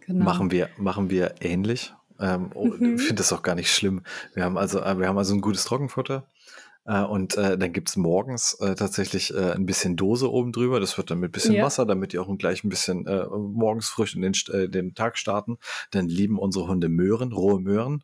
Genau. 0.00 0.24
Machen 0.24 0.50
wir, 0.50 0.68
machen 0.78 1.10
wir 1.10 1.36
ähnlich. 1.40 1.94
Ähm, 2.22 2.50
oh, 2.54 2.66
mhm. 2.66 2.94
Ich 2.94 3.02
finde 3.02 3.16
das 3.16 3.32
auch 3.32 3.42
gar 3.42 3.56
nicht 3.56 3.74
schlimm. 3.74 4.02
Wir 4.34 4.44
haben 4.44 4.56
also, 4.56 4.80
äh, 4.80 4.98
wir 4.98 5.08
haben 5.08 5.18
also 5.18 5.34
ein 5.34 5.40
gutes 5.40 5.64
Trockenfutter. 5.64 6.24
Äh, 6.84 7.02
und 7.02 7.36
äh, 7.36 7.56
dann 7.56 7.72
gibt's 7.72 7.96
morgens 7.96 8.54
äh, 8.54 8.74
tatsächlich 8.74 9.32
äh, 9.32 9.52
ein 9.52 9.66
bisschen 9.66 9.96
Dose 9.96 10.30
oben 10.30 10.52
drüber. 10.52 10.80
Das 10.80 10.96
wird 10.98 11.10
dann 11.10 11.20
mit 11.20 11.32
bisschen 11.32 11.54
ja. 11.54 11.64
Wasser, 11.64 11.86
damit 11.86 12.12
die 12.12 12.18
auch 12.18 12.32
gleich 12.38 12.64
ein 12.64 12.68
bisschen 12.68 13.06
äh, 13.06 13.26
morgens 13.26 13.88
frisch 13.88 14.16
in 14.16 14.22
den, 14.22 14.32
äh, 14.52 14.68
den 14.68 14.94
Tag 14.94 15.16
starten. 15.16 15.58
Dann 15.90 16.08
lieben 16.08 16.38
unsere 16.38 16.66
Hunde 16.66 16.88
Möhren, 16.88 17.32
rohe 17.32 17.60
Möhren. 17.60 18.02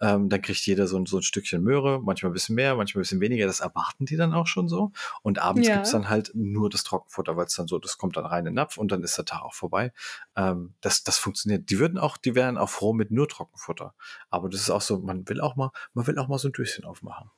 Ähm, 0.00 0.28
dann 0.28 0.40
kriegt 0.40 0.64
jeder 0.66 0.86
so, 0.86 1.04
so 1.04 1.16
ein 1.16 1.22
Stückchen 1.22 1.62
Möhre, 1.62 2.00
manchmal 2.00 2.30
ein 2.30 2.34
bisschen 2.34 2.54
mehr, 2.54 2.76
manchmal 2.76 3.00
ein 3.00 3.04
bisschen 3.04 3.20
weniger. 3.20 3.46
Das 3.46 3.60
erwarten 3.60 4.06
die 4.06 4.16
dann 4.16 4.34
auch 4.34 4.46
schon 4.46 4.68
so. 4.68 4.92
Und 5.22 5.40
abends 5.40 5.66
ja. 5.66 5.74
gibt's 5.74 5.90
dann 5.90 6.08
halt 6.08 6.30
nur 6.34 6.70
das 6.70 6.84
Trockenfutter, 6.84 7.36
weil 7.36 7.46
es 7.46 7.54
dann 7.54 7.66
so, 7.66 7.78
das 7.78 7.98
kommt 7.98 8.16
dann 8.16 8.26
rein 8.26 8.40
in 8.40 8.44
den 8.46 8.54
Napf 8.54 8.76
und 8.76 8.92
dann 8.92 9.02
ist 9.02 9.18
der 9.18 9.24
Tag 9.24 9.42
auch 9.42 9.54
vorbei. 9.54 9.92
Ähm, 10.36 10.74
das, 10.80 11.02
das 11.02 11.18
funktioniert. 11.18 11.70
Die 11.70 11.78
würden 11.80 11.98
auch, 11.98 12.16
die 12.16 12.34
wären 12.34 12.56
auch 12.56 12.70
froh 12.70 12.92
mit 12.92 13.10
nur 13.10 13.28
Trockenfutter. 13.28 13.94
Aber 14.30 14.48
das 14.48 14.60
ist 14.60 14.70
auch 14.70 14.80
so, 14.80 15.00
man 15.00 15.28
will 15.28 15.40
auch 15.40 15.56
mal, 15.56 15.70
man 15.94 16.06
will 16.06 16.18
auch 16.18 16.28
mal 16.28 16.38
so 16.38 16.48
ein 16.48 16.52
Döschen 16.52 16.84
aufmachen. 16.84 17.30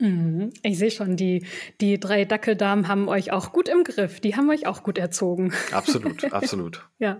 Mhm. 0.00 0.50
Ich 0.62 0.78
sehe 0.78 0.90
schon, 0.90 1.16
die, 1.16 1.46
die 1.80 2.00
drei 2.00 2.24
Dackeldamen 2.24 2.88
haben 2.88 3.08
euch 3.08 3.32
auch 3.32 3.52
gut 3.52 3.68
im 3.68 3.84
Griff. 3.84 4.20
Die 4.20 4.34
haben 4.34 4.50
euch 4.50 4.66
auch 4.66 4.82
gut 4.82 4.98
erzogen. 4.98 5.52
Absolut, 5.72 6.24
absolut. 6.32 6.88
ja, 6.98 7.18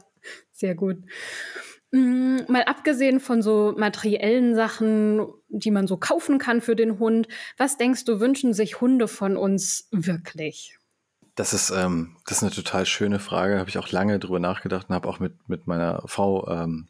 sehr 0.53 0.75
gut. 0.75 0.97
Mhm, 1.93 2.45
mal 2.49 2.63
abgesehen 2.65 3.21
von 3.21 3.43
so 3.43 3.75
materiellen 3.77 4.55
Sachen, 4.55 5.27
die 5.49 5.71
man 5.71 5.87
so 5.87 5.97
kaufen 5.97 6.39
kann 6.39 6.61
für 6.61 6.77
den 6.77 6.99
Hund, 6.99 7.29
was 7.59 7.77
denkst 7.77 8.05
du, 8.05 8.21
wünschen 8.21 8.55
sich 8.55 8.81
Hunde 8.81 9.09
von 9.09 9.37
uns 9.37 9.89
wirklich? 9.91 10.79
Das 11.35 11.53
ist, 11.53 11.71
ähm, 11.71 12.17
das 12.27 12.39
ist 12.39 12.43
eine 12.45 12.53
total 12.53 12.87
schöne 12.87 13.19
Frage. 13.19 13.59
Habe 13.59 13.69
ich 13.69 13.79
auch 13.79 13.91
lange 13.91 14.19
drüber 14.19 14.41
nachgedacht 14.41 14.89
und 14.89 14.95
habe 14.95 15.09
auch 15.09 15.21
mit, 15.21 15.49
mit 15.49 15.67
meiner 15.67 16.03
Frau 16.07 16.49
ähm, 16.49 16.89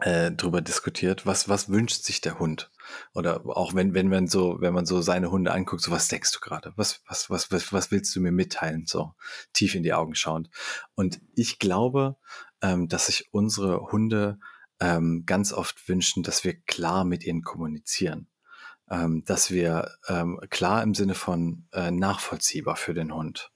äh, 0.00 0.30
drüber 0.32 0.60
diskutiert. 0.60 1.26
Was, 1.26 1.48
was 1.48 1.68
wünscht 1.68 2.02
sich 2.02 2.20
der 2.20 2.38
Hund? 2.38 2.70
Oder 3.14 3.44
auch 3.46 3.74
wenn, 3.74 3.94
wenn 3.94 4.08
man 4.08 4.28
so, 4.28 4.60
wenn 4.60 4.74
man 4.74 4.86
so 4.86 5.00
seine 5.00 5.30
Hunde 5.30 5.52
anguckt, 5.52 5.82
so 5.82 5.90
was 5.90 6.08
denkst 6.08 6.32
du 6.32 6.40
gerade? 6.40 6.72
Was, 6.76 7.02
was, 7.06 7.30
was, 7.30 7.50
was, 7.50 7.72
was 7.72 7.90
willst 7.90 8.14
du 8.14 8.20
mir 8.20 8.32
mitteilen? 8.32 8.86
So 8.86 9.14
tief 9.52 9.74
in 9.74 9.82
die 9.82 9.94
Augen 9.94 10.14
schauend. 10.14 10.50
Und 10.94 11.20
ich 11.34 11.58
glaube, 11.58 12.16
ähm, 12.62 12.88
dass 12.88 13.06
sich 13.06 13.28
unsere 13.32 13.92
Hunde 13.92 14.38
ähm, 14.80 15.24
ganz 15.26 15.52
oft 15.52 15.88
wünschen, 15.88 16.22
dass 16.22 16.44
wir 16.44 16.60
klar 16.60 17.04
mit 17.04 17.24
ihnen 17.24 17.42
kommunizieren. 17.42 18.28
Ähm, 18.90 19.22
dass 19.26 19.50
wir 19.50 19.90
ähm, 20.08 20.40
klar 20.48 20.82
im 20.82 20.94
Sinne 20.94 21.14
von 21.14 21.66
äh, 21.72 21.90
nachvollziehbar 21.90 22.76
für 22.76 22.94
den 22.94 23.12
Hund. 23.14 23.50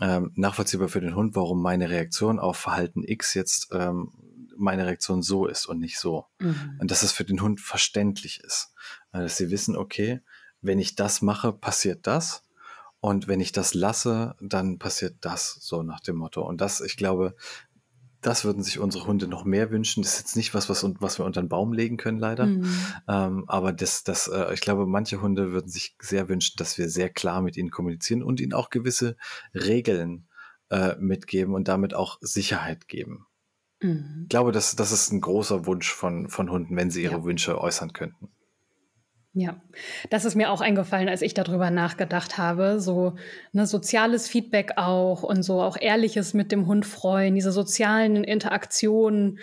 Ähm, 0.00 0.32
nachvollziehbar 0.36 0.88
für 0.88 1.00
den 1.00 1.16
Hund, 1.16 1.34
warum 1.34 1.60
meine 1.60 1.90
Reaktion 1.90 2.38
auf 2.38 2.56
Verhalten 2.56 3.02
X 3.04 3.34
jetzt 3.34 3.68
ähm, 3.72 4.12
meine 4.58 4.86
Reaktion 4.86 5.22
so 5.22 5.46
ist 5.46 5.66
und 5.66 5.78
nicht 5.78 5.98
so. 5.98 6.26
Mhm. 6.38 6.78
Und 6.80 6.90
dass 6.90 7.02
es 7.02 7.12
für 7.12 7.24
den 7.24 7.40
Hund 7.40 7.60
verständlich 7.60 8.40
ist. 8.40 8.72
Äh, 9.12 9.20
dass 9.20 9.36
sie 9.36 9.50
wissen, 9.50 9.76
okay, 9.76 10.20
wenn 10.60 10.78
ich 10.78 10.94
das 10.94 11.22
mache, 11.22 11.52
passiert 11.52 12.06
das. 12.06 12.42
Und 13.00 13.28
wenn 13.28 13.40
ich 13.40 13.52
das 13.52 13.74
lasse, 13.74 14.34
dann 14.40 14.78
passiert 14.78 15.18
das, 15.20 15.58
so 15.60 15.82
nach 15.84 16.00
dem 16.00 16.16
Motto. 16.16 16.42
Und 16.42 16.60
das, 16.60 16.80
ich 16.80 16.96
glaube, 16.96 17.36
das 18.20 18.44
würden 18.44 18.64
sich 18.64 18.80
unsere 18.80 19.06
Hunde 19.06 19.28
noch 19.28 19.44
mehr 19.44 19.70
wünschen. 19.70 20.02
Das 20.02 20.14
ist 20.14 20.18
jetzt 20.18 20.36
nicht 20.36 20.52
was, 20.52 20.68
was, 20.68 20.84
was 20.98 21.18
wir 21.18 21.24
unter 21.24 21.40
den 21.40 21.48
Baum 21.48 21.72
legen 21.72 21.96
können, 21.96 22.18
leider. 22.18 22.46
Mhm. 22.46 22.64
Ähm, 23.06 23.44
aber 23.46 23.72
das, 23.72 24.02
das, 24.02 24.26
äh, 24.26 24.52
ich 24.52 24.60
glaube, 24.60 24.86
manche 24.86 25.20
Hunde 25.20 25.52
würden 25.52 25.68
sich 25.68 25.96
sehr 26.00 26.28
wünschen, 26.28 26.56
dass 26.56 26.78
wir 26.78 26.88
sehr 26.88 27.10
klar 27.10 27.40
mit 27.40 27.56
ihnen 27.56 27.70
kommunizieren 27.70 28.24
und 28.24 28.40
ihnen 28.40 28.54
auch 28.54 28.70
gewisse 28.70 29.16
Regeln 29.54 30.26
äh, 30.70 30.96
mitgeben 30.96 31.54
und 31.54 31.68
damit 31.68 31.94
auch 31.94 32.18
Sicherheit 32.20 32.88
geben. 32.88 33.27
Mhm. 33.80 34.20
Ich 34.24 34.28
glaube, 34.28 34.52
das, 34.52 34.76
das 34.76 34.92
ist 34.92 35.12
ein 35.12 35.20
großer 35.20 35.66
Wunsch 35.66 35.92
von, 35.92 36.28
von 36.28 36.50
Hunden, 36.50 36.76
wenn 36.76 36.90
sie 36.90 37.02
ihre 37.02 37.18
ja. 37.18 37.24
Wünsche 37.24 37.60
äußern 37.60 37.92
könnten. 37.92 38.28
Ja, 39.34 39.60
das 40.10 40.24
ist 40.24 40.34
mir 40.34 40.50
auch 40.50 40.60
eingefallen, 40.60 41.08
als 41.08 41.22
ich 41.22 41.32
darüber 41.32 41.70
nachgedacht 41.70 42.38
habe. 42.38 42.80
So 42.80 43.14
ne, 43.52 43.66
soziales 43.66 44.26
Feedback 44.26 44.72
auch 44.76 45.22
und 45.22 45.42
so 45.42 45.62
auch 45.62 45.76
ehrliches 45.80 46.34
mit 46.34 46.50
dem 46.50 46.66
Hund 46.66 46.86
freuen, 46.86 47.36
diese 47.36 47.52
sozialen 47.52 48.24
Interaktionen, 48.24 49.38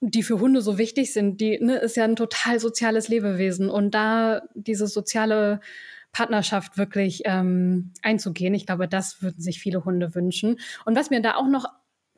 die 0.00 0.22
für 0.22 0.40
Hunde 0.40 0.60
so 0.60 0.76
wichtig 0.76 1.12
sind. 1.12 1.40
Die 1.40 1.58
ne, 1.58 1.76
ist 1.76 1.96
ja 1.96 2.04
ein 2.04 2.16
total 2.16 2.60
soziales 2.60 3.08
Lebewesen 3.08 3.70
und 3.70 3.94
da 3.94 4.42
diese 4.54 4.86
soziale 4.86 5.60
Partnerschaft 6.12 6.76
wirklich 6.76 7.22
ähm, 7.24 7.92
einzugehen, 8.02 8.52
ich 8.52 8.66
glaube, 8.66 8.88
das 8.88 9.22
würden 9.22 9.40
sich 9.40 9.58
viele 9.58 9.86
Hunde 9.86 10.14
wünschen. 10.14 10.60
Und 10.84 10.96
was 10.96 11.08
mir 11.08 11.22
da 11.22 11.36
auch 11.36 11.48
noch 11.48 11.64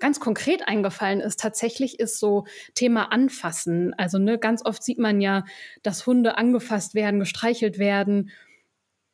ganz 0.01 0.21
konkret 0.21 0.67
eingefallen 0.69 1.21
ist, 1.21 1.41
tatsächlich 1.41 2.01
ist 2.01 2.19
so 2.19 2.45
Thema 2.75 3.13
Anfassen. 3.13 3.95
Also 3.95 4.19
ne, 4.19 4.39
ganz 4.39 4.65
oft 4.65 4.83
sieht 4.83 4.99
man 4.99 5.21
ja, 5.21 5.45
dass 5.83 6.07
Hunde 6.07 6.37
angefasst 6.37 6.95
werden, 6.95 7.21
gestreichelt 7.21 7.79
werden 7.79 8.31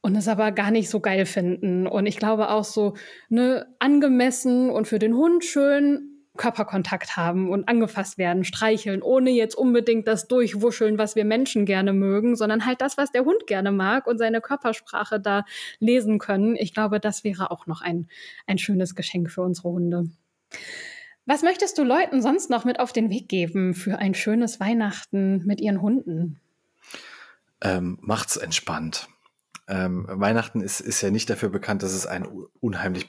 und 0.00 0.16
es 0.16 0.28
aber 0.28 0.52
gar 0.52 0.70
nicht 0.70 0.88
so 0.88 1.00
geil 1.00 1.26
finden. 1.26 1.86
Und 1.86 2.06
ich 2.06 2.16
glaube 2.16 2.50
auch 2.50 2.64
so, 2.64 2.94
ne, 3.28 3.66
angemessen 3.78 4.70
und 4.70 4.88
für 4.88 4.98
den 4.98 5.14
Hund 5.14 5.44
schön 5.44 6.10
Körperkontakt 6.36 7.16
haben 7.16 7.50
und 7.50 7.68
angefasst 7.68 8.16
werden, 8.16 8.44
streicheln, 8.44 9.02
ohne 9.02 9.30
jetzt 9.30 9.54
unbedingt 9.54 10.06
das 10.06 10.26
Durchwuscheln, 10.26 10.96
was 10.96 11.16
wir 11.16 11.24
Menschen 11.24 11.66
gerne 11.66 11.92
mögen, 11.92 12.34
sondern 12.36 12.64
halt 12.64 12.80
das, 12.80 12.96
was 12.96 13.12
der 13.12 13.24
Hund 13.24 13.46
gerne 13.46 13.72
mag 13.72 14.06
und 14.06 14.16
seine 14.18 14.40
Körpersprache 14.40 15.20
da 15.20 15.44
lesen 15.80 16.18
können. 16.18 16.56
Ich 16.56 16.72
glaube, 16.72 16.98
das 16.98 17.24
wäre 17.24 17.50
auch 17.50 17.66
noch 17.66 17.82
ein, 17.82 18.08
ein 18.46 18.58
schönes 18.58 18.94
Geschenk 18.94 19.30
für 19.30 19.42
unsere 19.42 19.70
Hunde. 19.70 20.04
Was 21.26 21.42
möchtest 21.42 21.78
du 21.78 21.84
Leuten 21.84 22.22
sonst 22.22 22.50
noch 22.50 22.64
mit 22.64 22.80
auf 22.80 22.92
den 22.92 23.10
Weg 23.10 23.28
geben 23.28 23.74
für 23.74 23.98
ein 23.98 24.14
schönes 24.14 24.58
Weihnachten 24.58 25.44
mit 25.46 25.60
ihren 25.60 25.80
Hunden? 25.80 26.40
Ähm, 27.60 27.98
macht's 28.00 28.36
entspannt. 28.36 29.08
Ähm, 29.70 30.04
Weihnachten 30.08 30.62
ist, 30.62 30.80
ist 30.80 31.00
ja 31.00 31.12
nicht 31.12 31.30
dafür 31.30 31.48
bekannt, 31.48 31.84
dass 31.84 31.92
es 31.92 32.04
ein 32.04 32.26
unheimlich 32.58 33.08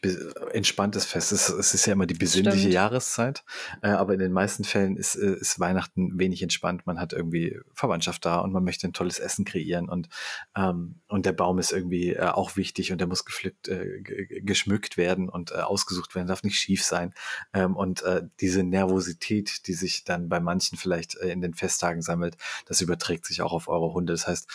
entspanntes 0.52 1.06
Fest 1.06 1.32
ist. 1.32 1.50
Es 1.50 1.74
ist 1.74 1.88
ja 1.88 1.94
immer 1.94 2.06
die 2.06 2.14
besinnliche 2.14 2.60
Stimmt. 2.60 2.74
Jahreszeit, 2.76 3.44
äh, 3.82 3.90
aber 3.90 4.14
in 4.14 4.20
den 4.20 4.32
meisten 4.32 4.64
Fällen 4.64 4.96
ist, 4.96 5.16
äh, 5.16 5.38
ist 5.40 5.60
Weihnachten 5.60 6.20
wenig 6.20 6.44
entspannt. 6.44 6.86
Man 6.86 7.00
hat 7.00 7.14
irgendwie 7.14 7.60
Verwandtschaft 7.74 8.26
da 8.26 8.38
und 8.38 8.54
man 8.54 8.64
möchte 8.64 8.88
ein 8.88 8.94
tolles 8.94 9.18
Essen 9.18 9.44
kreieren 9.44 9.90
und, 9.90 10.10
ähm, 10.56 11.02
und 11.08 11.26
der 11.26 11.32
Baum 11.32 11.58
ist 11.58 11.72
irgendwie 11.72 12.14
äh, 12.14 12.28
auch 12.28 12.56
wichtig 12.58 12.92
und 12.92 13.00
der 13.00 13.08
muss 13.08 13.26
gepflückt, 13.26 13.68
äh, 13.68 14.04
geschmückt 14.44 14.98
werden 14.98 15.30
und 15.30 15.50
äh, 15.50 15.56
ausgesucht 15.56 16.14
werden, 16.14 16.28
darf 16.28 16.44
nicht 16.44 16.60
schief 16.60 16.84
sein. 16.84 17.16
Ähm, 17.54 17.76
und 17.76 18.04
äh, 18.04 18.22
diese 18.40 18.62
Nervosität, 18.62 19.66
die 19.66 19.74
sich 19.74 20.04
dann 20.04 20.30
bei 20.30 20.40
manchen 20.40 20.78
vielleicht 20.78 21.16
in 21.16 21.42
den 21.42 21.56
Festtagen 21.56 22.04
sammelt, 22.04 22.38
das 22.68 22.82
überträgt 22.82 23.26
sich 23.26 23.42
auch 23.42 23.52
auf 23.52 23.68
eure 23.68 23.94
Hunde. 23.94 24.14
Das 24.14 24.28
heißt, 24.28 24.48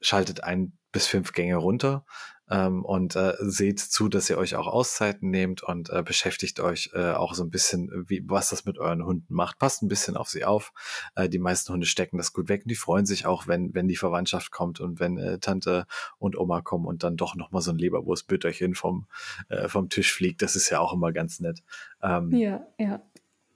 schaltet 0.00 0.44
ein 0.44 0.77
bis 0.92 1.06
fünf 1.06 1.32
Gänge 1.32 1.56
runter 1.56 2.04
ähm, 2.50 2.84
und 2.84 3.16
äh, 3.16 3.34
seht 3.40 3.78
zu, 3.80 4.08
dass 4.08 4.30
ihr 4.30 4.38
euch 4.38 4.56
auch 4.56 4.66
Auszeiten 4.66 5.30
nehmt 5.30 5.62
und 5.62 5.90
äh, 5.90 6.02
beschäftigt 6.02 6.60
euch 6.60 6.90
äh, 6.94 7.12
auch 7.12 7.34
so 7.34 7.44
ein 7.44 7.50
bisschen, 7.50 8.04
wie, 8.08 8.22
was 8.26 8.50
das 8.50 8.64
mit 8.64 8.78
euren 8.78 9.04
Hunden 9.04 9.32
macht. 9.32 9.58
Passt 9.58 9.82
ein 9.82 9.88
bisschen 9.88 10.16
auf 10.16 10.28
sie 10.28 10.44
auf. 10.44 10.72
Äh, 11.14 11.28
die 11.28 11.38
meisten 11.38 11.72
Hunde 11.72 11.86
stecken 11.86 12.16
das 12.16 12.32
gut 12.32 12.48
weg 12.48 12.62
und 12.64 12.70
die 12.70 12.76
freuen 12.76 13.06
sich 13.06 13.26
auch, 13.26 13.46
wenn, 13.46 13.74
wenn 13.74 13.88
die 13.88 13.96
Verwandtschaft 13.96 14.50
kommt 14.50 14.80
und 14.80 15.00
wenn 15.00 15.18
äh, 15.18 15.38
Tante 15.38 15.86
und 16.18 16.38
Oma 16.38 16.62
kommen 16.62 16.86
und 16.86 17.02
dann 17.02 17.16
doch 17.16 17.34
nochmal 17.34 17.62
so 17.62 17.70
ein 17.70 17.78
Leberwurstbütterchen 17.78 18.74
vom, 18.74 19.06
äh, 19.48 19.68
vom 19.68 19.88
Tisch 19.88 20.12
fliegt. 20.12 20.42
Das 20.42 20.56
ist 20.56 20.70
ja 20.70 20.80
auch 20.80 20.92
immer 20.92 21.12
ganz 21.12 21.40
nett. 21.40 21.62
Ähm, 22.02 22.32
ja, 22.32 22.66
ja. 22.78 23.02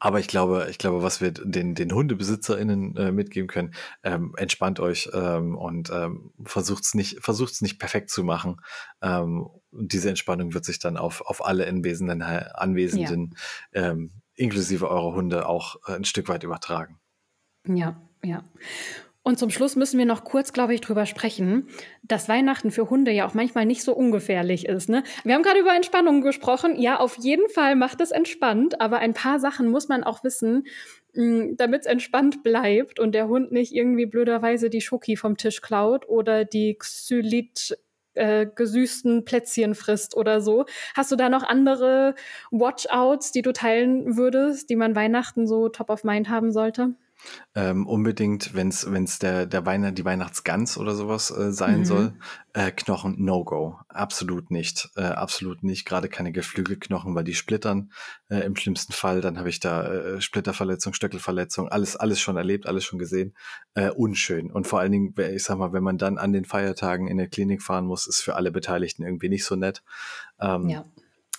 Aber 0.05 0.19
ich 0.19 0.27
glaube, 0.27 0.67
ich 0.69 0.79
glaube, 0.79 1.05
was 1.05 1.21
wir 1.21 1.31
den, 1.31 1.77
den 1.77 1.95
HundebesitzerInnen 1.95 2.97
äh, 2.97 3.13
mitgeben 3.13 3.47
können, 3.47 3.73
ähm, 4.03 4.35
entspannt 4.37 4.81
euch 4.81 5.09
ähm, 5.15 5.57
und 5.57 5.91
ähm, 5.91 6.33
versucht's 6.45 6.95
nicht, 6.95 7.23
versucht's 7.23 7.63
nicht 7.63 7.79
perfekt 7.79 8.11
zu 8.11 8.25
machen. 8.25 8.57
Ähm, 9.01 9.49
diese 9.71 10.09
Entspannung 10.09 10.55
wird 10.55 10.65
sich 10.65 10.81
dann 10.81 10.97
auf, 10.97 11.21
auf 11.21 11.47
alle 11.47 11.69
Anwesenden, 11.69 12.21
Anwesenden 12.21 13.37
ja. 13.73 13.91
ähm, 13.91 14.11
inklusive 14.35 14.91
eurer 14.91 15.15
Hunde 15.15 15.47
auch 15.47 15.77
äh, 15.87 15.93
ein 15.93 16.05
Stück 16.05 16.29
weit 16.29 16.43
übertragen. 16.43 16.99
Ja, 17.69 18.03
ja. 18.25 18.43
Und 19.25 19.39
zum 19.39 19.51
Schluss 19.51 19.77
müssen 19.77 19.99
wir 19.99 20.07
noch 20.07 20.25
kurz, 20.25 20.53
glaube 20.53 20.75
ich, 20.75 20.81
drüber 20.81 21.07
sprechen, 21.07 21.69
dass 22.03 22.29
Weihnachten 22.29 22.73
für 22.73 22.91
Hunde 22.91 23.13
ja 23.13 23.27
auch 23.27 23.35
manchmal 23.35 23.67
nicht 23.67 23.85
so 23.85 23.95
ungefährlich 23.95 24.67
ist. 24.67 24.89
Ne? 24.89 25.05
Wir 25.23 25.35
haben 25.35 25.45
gerade 25.45 25.61
über 25.61 25.75
Entspannung 25.75 26.23
gesprochen. 26.23 26.77
Ja, 26.77 26.99
auf 26.99 27.17
jeden 27.19 27.49
Fall 27.49 27.77
macht 27.77 28.01
es 28.01 28.11
entspannt, 28.11 28.81
aber 28.81 28.99
ein 28.99 29.15
paar 29.15 29.39
Sachen 29.39 29.71
muss 29.71 29.89
man 29.89 30.03
auch 30.03 30.25
wissen, 30.25 30.65
mm, 31.15 31.55
damit 31.57 31.83
es 31.83 31.87
entspannt 31.87 32.43
bleibt 32.43 32.99
und 32.99 33.15
der 33.15 33.29
Hund 33.29 33.53
nicht 33.53 33.73
irgendwie 33.73 34.07
blöderweise 34.07 34.71
die 34.71 34.81
Schoki 34.81 35.17
vom 35.17 35.37
Tisch 35.37 35.63
klaut 35.63 36.09
oder 36.09 36.45
die 36.45 36.75
Xylit 36.75 37.79
äh, 38.15 38.47
gesüßten 38.53 39.25
Plätzchen 39.25 39.77
frisst 39.77 40.17
oder 40.17 40.41
so. 40.41 40.67
Hast 40.97 41.13
du 41.13 41.17
da 41.17 41.29
noch 41.29 41.45
andere 41.45 42.17
Watchouts, 42.51 43.31
die 43.31 43.43
du 43.43 43.53
teilen 43.53 44.17
würdest, 44.17 44.69
die 44.69 44.77
man 44.77 44.97
Weihnachten 44.97 45.47
so 45.47 45.69
top 45.69 45.91
of 45.91 46.03
mind 46.03 46.29
haben 46.29 46.51
sollte? 46.51 46.97
Ähm, 47.55 47.87
unbedingt, 47.87 48.55
wenn 48.55 48.69
es 48.69 49.19
der, 49.19 49.47
der 49.47 49.67
Weihnacht, 49.67 49.99
die 49.99 50.05
Weihnachtsgans 50.05 50.79
oder 50.79 50.95
sowas 50.95 51.31
äh, 51.31 51.53
sein 51.53 51.81
mhm. 51.81 51.85
soll, 51.85 52.15
äh, 52.55 52.71
Knochen 52.71 53.23
No-Go. 53.23 53.79
Absolut 53.89 54.51
nicht. 54.51 54.91
Äh, 54.97 55.03
absolut 55.03 55.63
nicht. 55.63 55.85
Gerade 55.85 56.09
keine 56.09 56.33
Geflügelknochen, 56.33 57.15
weil 57.15 57.25
die 57.25 57.35
splittern. 57.35 57.93
Äh, 58.29 58.41
Im 58.41 58.57
schlimmsten 58.57 58.93
Fall, 58.93 59.21
dann 59.21 59.39
habe 59.39 59.49
ich 59.49 59.61
da 59.61 59.85
äh, 59.85 60.21
Splitterverletzung, 60.21 60.95
Stöckelverletzung, 60.95 61.69
alles, 61.69 61.97
alles 61.97 62.21
schon 62.21 62.37
erlebt, 62.37 62.67
alles 62.67 62.85
schon 62.85 62.99
gesehen. 62.99 63.35
Äh, 63.75 63.91
unschön. 63.91 64.51
Und 64.51 64.67
vor 64.67 64.81
allen 64.81 64.93
Dingen, 64.93 65.15
ich 65.19 65.45
sag 65.45 65.59
mal, 65.59 65.73
wenn 65.73 65.83
man 65.83 65.99
dann 65.99 66.19
an 66.19 66.33
den 66.33 66.45
Feiertagen 66.45 67.07
in 67.07 67.19
der 67.19 67.29
Klinik 67.29 67.63
fahren 67.63 67.87
muss, 67.87 68.07
ist 68.07 68.23
für 68.23 68.35
alle 68.37 68.51
Beteiligten 68.51 69.05
irgendwie 69.05 69.29
nicht 69.29 69.45
so 69.45 69.57
nett. 69.57 69.83
Ähm, 70.41 70.69
ja. 70.69 70.85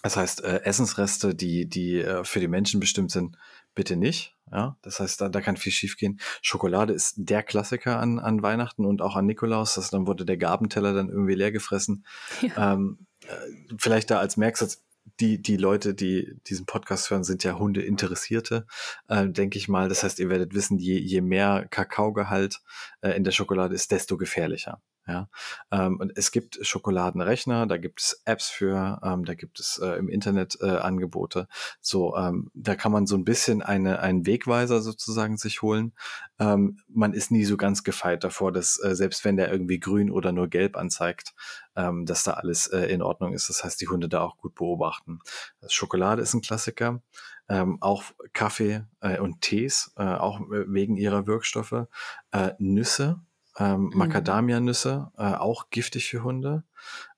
Das 0.04 0.18
heißt, 0.18 0.44
äh, 0.44 0.62
Essensreste, 0.64 1.34
die, 1.34 1.68
die 1.68 2.02
äh, 2.02 2.24
für 2.26 2.42
die 2.42 2.50
Menschen 2.50 2.80
bestimmt 2.82 3.10
sind, 3.10 3.38
bitte 3.74 3.96
nicht. 3.96 4.33
Ja, 4.52 4.78
das 4.82 5.00
heißt, 5.00 5.20
da, 5.22 5.30
da 5.30 5.42
kann 5.42 5.58
viel 5.58 5.72
schiefgehen. 5.72 6.20
Schokolade 6.42 6.94
ist 6.94 7.16
der 7.18 7.44
Klassiker 7.44 8.00
an, 8.00 8.20
an 8.20 8.44
Weihnachten 8.44 8.86
und 8.86 9.02
auch 9.02 9.16
an 9.16 9.26
Nikolaus. 9.26 9.76
Das, 9.76 9.90
dann 9.90 10.06
wurde 10.06 10.26
der 10.26 10.38
Gabenteller 10.38 10.94
dann 10.94 11.10
irgendwie 11.10 11.36
leer 11.36 11.52
gefressen. 11.52 12.06
Ja. 12.42 12.74
Ähm, 12.74 13.08
äh, 13.28 13.76
vielleicht 13.78 14.12
da 14.12 14.20
als 14.20 14.38
Merksatz, 14.38 14.84
die, 15.20 15.42
die 15.42 15.58
Leute, 15.58 15.94
die 15.94 16.40
diesen 16.48 16.66
Podcast 16.66 17.10
hören, 17.10 17.24
sind 17.24 17.44
ja 17.44 17.58
Hundeinteressierte, 17.58 18.66
äh, 19.08 19.28
denke 19.28 19.58
ich 19.58 19.68
mal. 19.68 19.90
Das 19.90 20.04
heißt, 20.04 20.20
ihr 20.20 20.30
werdet 20.30 20.54
wissen, 20.54 20.78
je, 20.78 20.98
je 20.98 21.22
mehr 21.22 21.68
Kakaogehalt 21.70 22.62
äh, 23.02 23.12
in 23.12 23.24
der 23.24 23.32
Schokolade 23.32 23.76
ist, 23.76 23.92
desto 23.92 24.18
gefährlicher. 24.18 24.82
Ja, 25.06 25.28
ähm, 25.70 26.00
und 26.00 26.14
es 26.16 26.32
gibt 26.32 26.60
Schokoladenrechner, 26.62 27.68
da 27.68 27.76
gibt 27.76 28.00
es 28.00 28.22
Apps 28.24 28.50
für, 28.50 29.02
ähm, 29.04 29.26
da 29.26 29.34
gibt 29.34 29.60
es 29.60 29.78
äh, 29.80 29.98
im 29.98 30.08
Internet 30.08 30.58
äh, 30.62 30.70
Angebote. 30.70 31.50
So, 31.82 32.16
ähm, 32.16 32.50
da 32.54 32.76
kann 32.76 32.94
man 32.94 33.06
so 33.06 33.18
ein 33.18 33.26
bisschen 33.26 33.62
eine, 33.62 34.00
einen 34.00 34.26
Wegweiser 34.26 34.82
sozusagen 34.82 35.36
sich 35.36 35.62
holen. 35.62 35.92
Ähm, 36.40 36.80
man 36.88 37.14
ist 37.14 37.32
nie 37.32 37.44
so 37.44 37.58
ganz 37.58 37.84
gefeit 37.84 38.24
davor, 38.24 38.54
dass 38.54 38.82
äh, 38.82 38.96
selbst 38.96 39.26
wenn 39.26 39.36
der 39.36 39.52
irgendwie 39.52 39.80
grün 39.80 40.10
oder 40.10 40.32
nur 40.32 40.48
gelb 40.48 40.78
anzeigt, 40.78 41.34
ähm, 41.76 42.06
dass 42.06 42.24
da 42.24 42.36
alles 42.36 42.68
äh, 42.68 42.86
in 42.86 43.02
Ordnung 43.02 43.34
ist. 43.34 43.50
Das 43.50 43.64
heißt, 43.64 43.82
die 43.82 43.90
Hunde 43.90 44.08
da 44.08 44.22
auch 44.22 44.38
gut 44.38 44.56
beobachten. 44.56 45.20
Schokolade 45.68 46.22
ist 46.22 46.34
ein 46.34 46.42
Klassiker. 46.42 47.02
Ähm, 47.50 47.78
auch 47.82 48.04
Kaffee 48.32 48.86
äh, 49.02 49.20
und 49.20 49.42
Tees, 49.42 49.92
äh, 49.98 50.04
auch 50.04 50.40
wegen 50.50 50.96
ihrer 50.96 51.28
Wirkstoffe. 51.28 51.88
Äh, 52.32 52.52
Nüsse, 52.58 53.20
ähm, 53.58 53.86
mhm. 53.86 53.92
Macadamia-Nüsse, 53.98 55.12
äh, 55.18 55.34
auch 55.36 55.70
giftig 55.70 56.10
für 56.10 56.24
Hunde. 56.24 56.64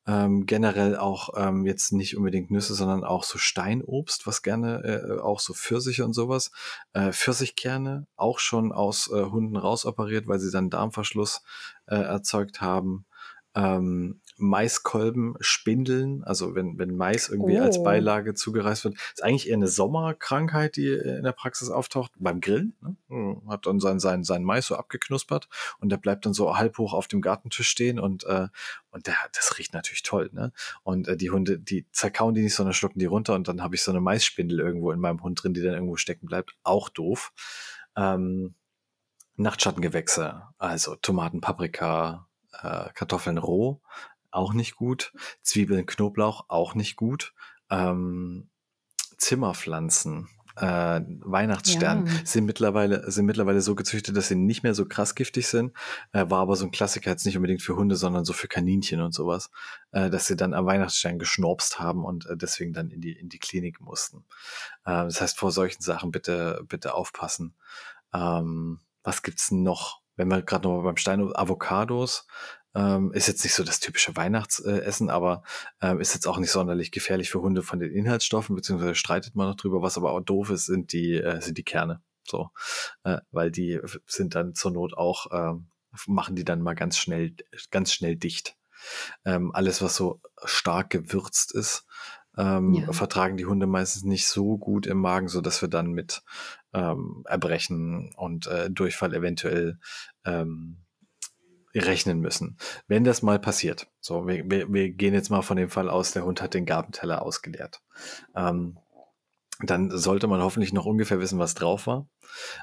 Ähm, 0.07 0.45
generell 0.45 0.97
auch 0.97 1.29
ähm, 1.35 1.65
jetzt 1.65 1.91
nicht 1.91 2.15
unbedingt 2.15 2.51
Nüsse, 2.51 2.75
sondern 2.75 3.03
auch 3.03 3.23
so 3.23 3.39
Steinobst, 3.39 4.27
was 4.27 4.43
gerne 4.43 4.83
äh, 4.83 5.19
auch 5.19 5.39
so 5.39 5.53
Pfirsiche 5.53 6.05
und 6.05 6.13
sowas. 6.13 6.51
Äh, 6.93 7.11
Pfirsichkerne 7.11 8.05
auch 8.15 8.37
schon 8.37 8.71
aus 8.71 9.09
äh, 9.11 9.25
Hunden 9.25 9.57
rausoperiert, 9.57 10.27
weil 10.27 10.37
sie 10.37 10.51
dann 10.51 10.69
Darmverschluss 10.69 11.41
äh, 11.87 11.95
erzeugt 11.95 12.61
haben. 12.61 13.05
Ähm, 13.55 14.21
Maiskolben 14.37 15.35
spindeln, 15.39 16.23
also 16.25 16.55
wenn, 16.55 16.77
wenn 16.77 16.95
Mais 16.95 17.29
irgendwie 17.29 17.57
oh. 17.57 17.63
als 17.63 17.81
Beilage 17.81 18.33
zugereist 18.33 18.83
wird, 18.83 18.95
ist 18.95 19.23
eigentlich 19.23 19.47
eher 19.47 19.55
eine 19.55 19.67
Sommerkrankheit, 19.67 20.75
die 20.75 20.89
in 20.89 21.23
der 21.23 21.31
Praxis 21.31 21.69
auftaucht, 21.69 22.11
beim 22.17 22.41
Grillen. 22.41 22.75
Ne? 22.81 22.97
Hm, 23.07 23.49
hat 23.49 23.65
dann 23.65 23.79
sein, 23.79 23.99
sein, 23.99 24.25
sein 24.25 24.43
Mais 24.43 24.67
so 24.67 24.75
abgeknuspert 24.75 25.47
und 25.79 25.89
der 25.89 25.97
bleibt 25.97 26.25
dann 26.25 26.33
so 26.33 26.57
halb 26.57 26.77
hoch 26.77 26.93
auf 26.93 27.07
dem 27.07 27.21
Gartentisch 27.21 27.69
stehen 27.69 27.97
und, 27.97 28.25
äh, 28.25 28.47
und 28.91 29.07
der, 29.07 29.15
das 29.33 29.57
riecht 29.57 29.73
natürlich 29.73 30.03
toll. 30.03 30.29
Ne? 30.33 30.51
Und 30.83 31.07
äh, 31.07 31.15
die 31.15 31.29
Hunde, 31.29 31.57
die 31.57 31.85
zerkauen 31.91 32.35
die 32.35 32.41
nicht, 32.41 32.55
sondern 32.55 32.73
schlucken 32.73 32.99
die 32.99 33.05
runter 33.05 33.35
und 33.35 33.47
dann 33.47 33.63
habe 33.63 33.75
ich 33.75 33.83
so 33.83 33.91
eine 33.91 34.01
Maisspindel 34.01 34.59
irgendwo 34.59 34.91
in 34.91 34.99
meinem 34.99 35.23
Hund 35.23 35.41
drin, 35.41 35.53
die 35.53 35.61
dann 35.61 35.73
irgendwo 35.75 35.95
stecken 35.95 36.27
bleibt. 36.27 36.55
Auch 36.63 36.89
doof. 36.89 37.31
Ähm, 37.95 38.55
Nachtschattengewächse, 39.37 40.43
also 40.57 40.95
Tomaten, 40.95 41.41
Paprika, 41.41 42.24
äh, 42.63 42.89
Kartoffeln 42.93 43.37
roh, 43.37 43.81
auch 44.31 44.53
nicht 44.53 44.75
gut. 44.75 45.13
Zwiebeln, 45.41 45.85
Knoblauch, 45.85 46.45
auch 46.49 46.75
nicht 46.75 46.95
gut. 46.95 47.33
Ähm, 47.69 48.49
Zimmerpflanzen, 49.17 50.27
äh, 50.57 51.01
Weihnachtsstern 51.19 52.05
ja. 52.07 52.13
sind 52.23 52.45
mittlerweile 52.45 53.09
sind 53.11 53.25
mittlerweile 53.25 53.61
so 53.61 53.75
gezüchtet, 53.75 54.15
dass 54.15 54.29
sie 54.29 54.35
nicht 54.35 54.63
mehr 54.63 54.73
so 54.73 54.85
krass 54.85 55.15
giftig 55.15 55.47
sind. 55.47 55.73
Äh, 56.13 56.29
war 56.29 56.41
aber 56.41 56.55
so 56.55 56.65
ein 56.65 56.71
Klassiker 56.71 57.09
jetzt 57.09 57.25
nicht 57.25 57.35
unbedingt 57.35 57.61
für 57.61 57.75
Hunde, 57.75 57.95
sondern 57.95 58.25
so 58.25 58.33
für 58.33 58.47
Kaninchen 58.47 59.01
und 59.01 59.13
sowas, 59.13 59.49
äh, 59.91 60.09
dass 60.09 60.27
sie 60.27 60.35
dann 60.35 60.53
am 60.53 60.65
Weihnachtsstern 60.65 61.19
geschnorpst 61.19 61.79
haben 61.79 62.05
und 62.05 62.25
äh, 62.27 62.37
deswegen 62.37 62.73
dann 62.73 62.89
in 62.89 63.01
die 63.01 63.13
in 63.13 63.29
die 63.29 63.39
Klinik 63.39 63.81
mussten. 63.81 64.25
Äh, 64.85 65.03
das 65.03 65.19
heißt 65.19 65.37
vor 65.37 65.51
solchen 65.51 65.81
Sachen 65.81 66.11
bitte 66.11 66.63
bitte 66.67 66.93
aufpassen. 66.93 67.53
Ähm, 68.13 68.79
was 69.03 69.23
gibt's 69.23 69.51
noch? 69.51 70.01
Wenn 70.15 70.29
wir 70.29 70.41
gerade 70.41 70.67
noch 70.67 70.77
mal 70.77 70.83
beim 70.83 70.97
Stein 70.97 71.35
Avocados 71.35 72.27
ähm, 72.75 73.13
ist 73.13 73.27
jetzt 73.27 73.43
nicht 73.43 73.53
so 73.53 73.63
das 73.63 73.79
typische 73.79 74.15
Weihnachtsessen, 74.15 75.09
aber 75.09 75.43
ähm, 75.81 76.01
ist 76.01 76.13
jetzt 76.13 76.27
auch 76.27 76.37
nicht 76.37 76.51
sonderlich 76.51 76.91
gefährlich 76.91 77.29
für 77.29 77.41
Hunde 77.41 77.63
von 77.63 77.79
den 77.79 77.91
Inhaltsstoffen, 77.91 78.55
beziehungsweise 78.55 78.95
streitet 78.95 79.35
man 79.35 79.47
noch 79.47 79.55
drüber. 79.55 79.81
Was 79.81 79.97
aber 79.97 80.11
auch 80.11 80.19
doof 80.19 80.49
ist, 80.49 80.65
sind 80.65 80.91
die, 80.91 81.13
äh, 81.13 81.41
sind 81.41 81.57
die 81.57 81.63
Kerne. 81.63 82.01
So, 82.27 82.49
äh, 83.03 83.19
weil 83.31 83.49
die 83.49 83.79
sind 84.07 84.35
dann 84.35 84.55
zur 84.55 84.71
Not 84.71 84.97
auch, 84.97 85.31
äh, 85.31 85.53
machen 86.07 86.35
die 86.35 86.43
dann 86.43 86.61
mal 86.61 86.75
ganz 86.75 86.97
schnell, 86.97 87.35
ganz 87.71 87.93
schnell 87.93 88.17
dicht. 88.17 88.57
Ähm, 89.23 89.51
alles, 89.53 89.81
was 89.81 89.95
so 89.95 90.19
stark 90.43 90.89
gewürzt 90.89 91.55
ist, 91.55 91.85
ähm, 92.37 92.73
ja. 92.73 92.91
vertragen 92.91 93.37
die 93.37 93.45
Hunde 93.45 93.67
meistens 93.67 94.03
nicht 94.03 94.27
so 94.27 94.57
gut 94.57 94.87
im 94.87 94.97
Magen, 94.99 95.27
so 95.27 95.41
dass 95.41 95.61
wir 95.61 95.69
dann 95.69 95.91
mit 95.91 96.23
ähm, 96.73 97.23
Erbrechen 97.25 98.13
und 98.15 98.47
äh, 98.47 98.69
Durchfall 98.69 99.13
eventuell 99.13 99.79
ähm, 100.25 100.77
rechnen 101.73 102.19
müssen. 102.19 102.57
Wenn 102.87 103.03
das 103.03 103.21
mal 103.21 103.39
passiert, 103.39 103.87
so, 103.99 104.27
wir, 104.27 104.49
wir, 104.49 104.71
wir 104.71 104.89
gehen 104.91 105.13
jetzt 105.13 105.29
mal 105.29 105.41
von 105.41 105.57
dem 105.57 105.69
Fall 105.69 105.89
aus, 105.89 106.11
der 106.11 106.25
Hund 106.25 106.41
hat 106.41 106.53
den 106.53 106.65
Gabenteller 106.65 107.21
ausgeleert. 107.21 107.81
Ähm, 108.35 108.77
dann 109.59 109.89
sollte 109.89 110.27
man 110.27 110.41
hoffentlich 110.41 110.73
noch 110.73 110.85
ungefähr 110.85 111.19
wissen, 111.19 111.39
was 111.39 111.53
drauf 111.53 111.87
war. 111.87 112.07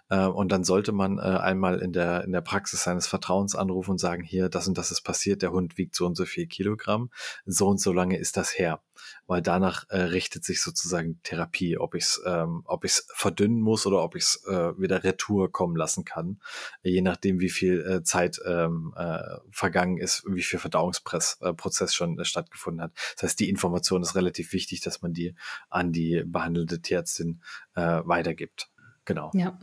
Äh, 0.09 0.27
und 0.27 0.53
dann 0.53 0.65
sollte 0.65 0.93
man 0.93 1.19
äh, 1.19 1.23
einmal 1.23 1.79
in 1.81 1.93
der, 1.93 2.25
in 2.25 2.33
der 2.33 2.41
Praxis 2.41 2.85
seines 2.85 3.07
Vertrauens 3.07 3.55
anrufen 3.55 3.93
und 3.93 3.99
sagen, 3.99 4.23
hier, 4.23 4.49
das 4.49 4.69
und 4.69 4.79
das 4.79 4.91
ist 4.91 5.03
passiert, 5.03 5.43
der 5.43 5.53
Hund 5.53 5.79
wiegt 5.79 5.95
so 5.95 6.07
und 6.07 6.17
so 6.17 6.25
viel 6.25 6.47
Kilogramm, 6.47 7.11
so 7.47 7.69
und 7.69 7.81
so 7.81 7.93
lange 7.93 8.19
ist 8.19 8.37
das 8.37 8.59
her. 8.59 8.81
Weil 9.27 9.43
danach 9.43 9.89
äh, 9.89 9.99
richtet 9.99 10.45
sich 10.45 10.63
sozusagen 10.63 11.21
Therapie, 11.23 11.77
ob 11.79 11.95
ich 11.95 12.05
es 12.05 12.23
ähm, 12.25 12.63
ob 12.67 12.85
ich's 12.85 13.07
verdünnen 13.15 13.61
muss 13.61 13.87
oder 13.87 14.03
ob 14.03 14.15
ich 14.17 14.25
es 14.25 14.43
wieder 14.45 15.05
retour 15.05 15.51
kommen 15.51 15.77
lassen 15.77 16.05
kann, 16.05 16.41
je 16.83 17.01
nachdem, 17.01 17.41
wie 17.41 17.51
viel 17.51 18.03
Zeit 18.05 18.41
ähm, 18.45 18.93
äh, 18.97 19.19
vergangen 19.51 19.99
ist, 19.99 20.25
wie 20.27 20.43
viel 20.43 20.59
Verdauungsprozess 20.59 21.95
schon 21.95 22.23
stattgefunden 22.25 22.83
hat. 22.83 22.93
Das 23.15 23.25
heißt, 23.25 23.41
die 23.41 23.49
Information 23.49 24.03
ist 24.03 24.15
relativ 24.15 24.53
wichtig, 24.53 24.81
dass 24.81 25.03
man 25.03 25.13
die 25.13 25.35
an 25.71 25.93
die 25.93 26.23
behandelte 26.25 26.81
Tierärztin 26.81 27.41
weitergibt. 27.75 28.71
Genau. 29.05 29.31
Ja. 29.35 29.59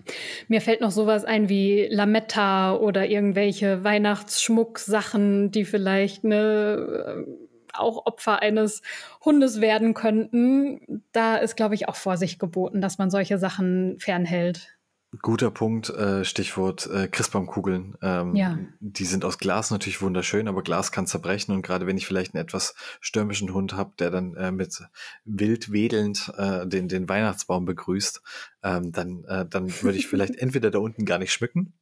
Mir 0.47 0.61
fällt 0.61 0.81
noch 0.81 0.91
sowas 0.91 1.23
ein 1.23 1.47
wie 1.47 1.87
Lametta 1.89 2.75
oder 2.75 3.07
irgendwelche 3.07 3.83
Weihnachtsschmucksachen, 3.83 5.51
die 5.51 5.63
vielleicht 5.63 6.25
ne, 6.25 7.25
äh, 7.25 7.49
auch 7.73 8.05
Opfer 8.05 8.41
eines 8.41 8.81
Hundes 9.23 9.61
werden 9.61 9.93
könnten. 9.93 11.03
Da 11.13 11.37
ist, 11.37 11.55
glaube 11.55 11.75
ich, 11.75 11.87
auch 11.87 11.95
Vorsicht 11.95 12.39
geboten, 12.39 12.81
dass 12.81 12.97
man 12.97 13.09
solche 13.09 13.37
Sachen 13.37 13.97
fernhält. 13.99 14.78
Guter 15.21 15.49
Punkt, 15.49 15.89
äh, 15.89 16.23
Stichwort 16.23 16.85
äh, 16.85 17.07
Christbaumkugeln. 17.07 17.97
Ähm, 18.01 18.35
ja. 18.35 18.59
Die 18.79 19.05
sind 19.05 19.25
aus 19.25 19.39
Glas 19.39 19.71
natürlich 19.71 20.03
wunderschön, 20.03 20.47
aber 20.47 20.61
Glas 20.61 20.91
kann 20.91 21.07
zerbrechen 21.07 21.51
und 21.51 21.63
gerade 21.63 21.87
wenn 21.87 21.97
ich 21.97 22.05
vielleicht 22.05 22.35
einen 22.35 22.43
etwas 22.43 22.75
stürmischen 23.01 23.51
Hund 23.53 23.73
habe, 23.73 23.93
der 23.97 24.11
dann 24.11 24.35
äh, 24.35 24.51
mit 24.51 24.83
wild 25.25 25.71
wedelnd 25.71 26.31
äh, 26.37 26.67
den, 26.67 26.87
den 26.87 27.09
Weihnachtsbaum 27.09 27.65
begrüßt, 27.65 28.21
ähm, 28.61 28.91
dann, 28.91 29.23
äh, 29.25 29.47
dann 29.47 29.81
würde 29.81 29.97
ich 29.97 30.07
vielleicht 30.09 30.35
entweder 30.35 30.69
da 30.69 30.77
unten 30.77 31.05
gar 31.05 31.17
nicht 31.17 31.33
schmücken. 31.33 31.73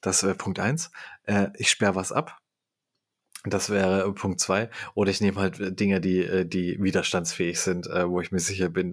Das 0.00 0.22
wäre 0.22 0.34
Punkt 0.34 0.58
eins. 0.58 0.90
Äh, 1.24 1.48
ich 1.54 1.68
sperre 1.68 1.96
was 1.96 2.12
ab. 2.12 2.38
Das 3.50 3.70
wäre 3.70 4.12
Punkt 4.14 4.40
zwei. 4.40 4.70
Oder 4.94 5.10
ich 5.10 5.20
nehme 5.20 5.40
halt 5.40 5.60
äh, 5.60 5.72
Dinge, 5.72 6.00
die, 6.00 6.20
äh, 6.20 6.46
die 6.46 6.82
widerstandsfähig 6.82 7.60
sind, 7.60 7.86
äh, 7.86 8.08
wo 8.08 8.20
ich 8.20 8.32
mir 8.32 8.38
sicher 8.40 8.68
bin, 8.68 8.92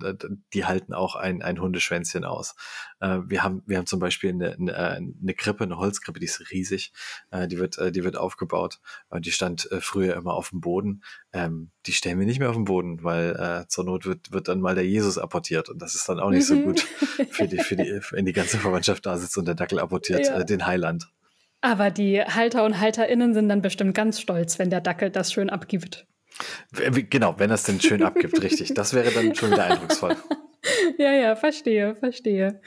die 0.54 0.66
halten 0.66 0.94
auch 0.94 1.16
ein, 1.16 1.42
ein 1.42 1.60
Hundeschwänzchen 1.60 2.24
aus. 2.24 2.56
Wir 3.00 3.44
haben, 3.44 3.62
wir 3.68 3.78
haben 3.78 3.86
zum 3.86 4.00
Beispiel 4.00 4.32
eine, 4.32 4.54
eine, 4.54 4.76
eine 4.76 5.34
Krippe, 5.36 5.66
eine 5.66 5.78
Holzkrippe, 5.78 6.20
die 6.20 6.26
ist 6.26 6.50
riesig. 6.52 6.94
Die 7.34 7.60
wird, 7.60 7.78
die 7.94 8.04
wird 8.04 8.16
aufgebaut. 8.16 8.80
Die 9.20 9.32
stand 9.32 9.68
früher 9.82 10.16
immer 10.16 10.34
auf 10.34 10.50
dem 10.50 10.62
Boden. 10.62 11.04
Ähm, 11.34 11.72
die 11.86 11.92
stellen 11.92 12.20
wir 12.20 12.26
nicht 12.26 12.40
mehr 12.40 12.50
auf 12.50 12.56
den 12.56 12.66
Boden, 12.66 13.04
weil 13.04 13.66
zur 13.68 13.84
Not 13.84 14.06
wird, 14.06 14.32
wird 14.32 14.48
dann 14.48 14.62
mal 14.62 14.76
der 14.76 14.88
Jesus 14.88 15.18
apportiert. 15.18 15.70
Und 15.70 15.82
das 15.82 15.94
ist 15.94 16.08
dann 16.08 16.20
auch 16.20 16.30
nicht 16.30 16.48
so 16.48 16.56
mhm. 16.56 16.64
gut 16.64 16.80
für 17.30 17.48
die, 17.48 17.58
für 17.58 17.76
die, 17.76 17.84
wenn 18.12 18.26
die 18.26 18.34
ganze 18.34 18.58
Verwandtschaft 18.58 19.06
da 19.06 19.18
sitzt 19.18 19.38
und 19.38 19.46
der 19.46 19.56
Dackel 19.56 19.80
apportiert 19.80 20.28
ja. 20.28 20.44
den 20.44 20.66
Heiland. 20.66 21.08
Aber 21.66 21.90
die 21.90 22.22
Halter 22.22 22.64
und 22.64 22.80
HalterInnen 22.80 23.34
sind 23.34 23.50
dann 23.50 23.64
bestimmt 23.64 23.96
ganz 23.96 24.22
stolz, 24.22 24.60
wenn 24.60 24.70
der 24.70 24.82
Dackel 24.82 25.10
das 25.10 25.34
schön 25.34 25.50
abgibt. 25.50 26.06
Genau, 27.10 27.40
wenn 27.40 27.50
er 27.50 27.56
es 27.56 27.64
denn 27.64 27.82
schön 27.82 28.04
abgibt, 28.04 28.40
richtig. 28.44 28.76
Das 28.76 28.94
wäre 28.94 29.10
dann 29.10 29.34
schon 29.34 29.50
wieder 29.52 29.66
eindrucksvoll. 29.66 30.16
Ja, 30.98 31.12
ja, 31.12 31.36
verstehe, 31.36 31.96
verstehe. 31.96 32.60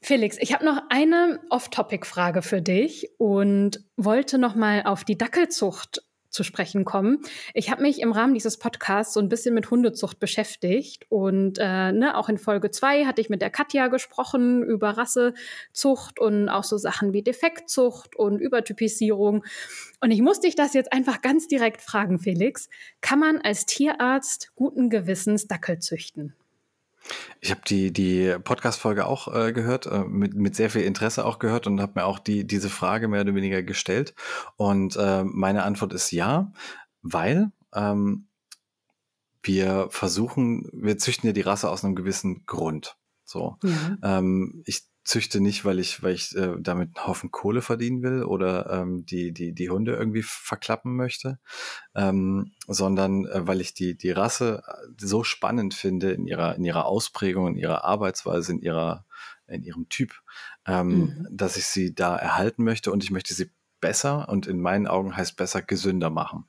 Felix, 0.00 0.36
ich 0.38 0.52
habe 0.52 0.64
noch 0.64 0.80
eine 0.90 1.40
Off-Topic-Frage 1.50 2.40
für 2.40 2.62
dich 2.62 3.10
und 3.18 3.80
wollte 3.96 4.38
noch 4.38 4.54
mal 4.54 4.84
auf 4.84 5.02
die 5.02 5.18
Dackelzucht 5.18 6.02
zu 6.36 6.44
sprechen 6.44 6.84
kommen. 6.84 7.18
Ich 7.54 7.70
habe 7.70 7.82
mich 7.82 8.00
im 8.00 8.12
Rahmen 8.12 8.34
dieses 8.34 8.58
Podcasts 8.58 9.14
so 9.14 9.20
ein 9.20 9.28
bisschen 9.28 9.54
mit 9.54 9.70
Hundezucht 9.70 10.20
beschäftigt 10.20 11.06
und 11.08 11.58
äh, 11.58 11.90
ne, 11.92 12.16
auch 12.16 12.28
in 12.28 12.38
Folge 12.38 12.70
zwei 12.70 13.06
hatte 13.06 13.20
ich 13.20 13.30
mit 13.30 13.42
der 13.42 13.50
Katja 13.50 13.88
gesprochen 13.88 14.62
über 14.62 14.90
Rassezucht 14.90 16.20
und 16.20 16.48
auch 16.48 16.64
so 16.64 16.76
Sachen 16.76 17.12
wie 17.12 17.22
Defektzucht 17.22 18.14
und 18.14 18.38
Übertypisierung. 18.38 19.44
Und 20.00 20.10
ich 20.10 20.20
muss 20.20 20.40
dich 20.40 20.54
das 20.54 20.74
jetzt 20.74 20.92
einfach 20.92 21.22
ganz 21.22 21.48
direkt 21.48 21.80
fragen, 21.80 22.18
Felix. 22.18 22.68
Kann 23.00 23.18
man 23.18 23.38
als 23.38 23.66
Tierarzt 23.66 24.52
guten 24.54 24.90
Gewissens 24.90 25.48
Dackel 25.48 25.78
züchten? 25.78 26.34
Ich 27.40 27.50
habe 27.50 27.60
die, 27.66 27.92
die 27.92 28.36
Podcast-Folge 28.42 29.06
auch 29.06 29.32
äh, 29.34 29.52
gehört, 29.52 29.86
äh, 29.86 30.04
mit, 30.04 30.34
mit 30.34 30.56
sehr 30.56 30.70
viel 30.70 30.82
Interesse 30.82 31.24
auch 31.24 31.38
gehört 31.38 31.66
und 31.66 31.80
habe 31.80 31.92
mir 31.96 32.04
auch 32.04 32.18
die, 32.18 32.46
diese 32.46 32.70
Frage 32.70 33.08
mehr 33.08 33.20
oder 33.20 33.34
weniger 33.34 33.62
gestellt. 33.62 34.14
Und 34.56 34.96
äh, 34.96 35.24
meine 35.24 35.62
Antwort 35.62 35.92
ist 35.92 36.10
ja, 36.10 36.52
weil 37.02 37.52
ähm, 37.74 38.26
wir 39.42 39.88
versuchen, 39.90 40.68
wir 40.72 40.98
züchten 40.98 41.28
ja 41.28 41.32
die 41.32 41.42
Rasse 41.42 41.70
aus 41.70 41.84
einem 41.84 41.94
gewissen 41.94 42.44
Grund. 42.46 42.96
So. 43.24 43.56
Ja. 43.62 44.18
Ähm, 44.18 44.62
ich 44.66 44.82
züchte 45.06 45.40
nicht, 45.40 45.64
weil 45.64 45.78
ich, 45.78 46.02
weil 46.02 46.14
ich 46.14 46.34
äh, 46.36 46.56
damit 46.58 46.96
einen 46.96 47.06
Haufen 47.06 47.30
Kohle 47.30 47.62
verdienen 47.62 48.02
will 48.02 48.24
oder 48.24 48.68
ähm, 48.70 49.06
die, 49.06 49.32
die, 49.32 49.54
die 49.54 49.70
Hunde 49.70 49.94
irgendwie 49.94 50.24
verklappen 50.24 50.96
möchte, 50.96 51.38
ähm, 51.94 52.52
sondern 52.66 53.24
äh, 53.26 53.46
weil 53.46 53.60
ich 53.60 53.72
die, 53.72 53.96
die 53.96 54.10
Rasse 54.10 54.64
äh, 54.66 54.88
so 54.98 55.22
spannend 55.22 55.74
finde 55.74 56.10
in 56.10 56.26
ihrer, 56.26 56.56
in 56.56 56.64
ihrer 56.64 56.86
Ausprägung, 56.86 57.46
in 57.46 57.56
ihrer 57.56 57.84
Arbeitsweise, 57.84 58.52
in 58.52 58.60
ihrer, 58.60 59.06
in 59.46 59.62
ihrem 59.62 59.88
Typ, 59.88 60.12
ähm, 60.66 60.88
mhm. 60.88 61.28
dass 61.30 61.56
ich 61.56 61.66
sie 61.66 61.94
da 61.94 62.16
erhalten 62.16 62.64
möchte 62.64 62.90
und 62.90 63.04
ich 63.04 63.12
möchte 63.12 63.32
sie 63.32 63.52
besser 63.80 64.28
und 64.28 64.48
in 64.48 64.60
meinen 64.60 64.88
Augen 64.88 65.16
heißt 65.16 65.36
besser 65.36 65.62
gesünder 65.62 66.10
machen. 66.10 66.46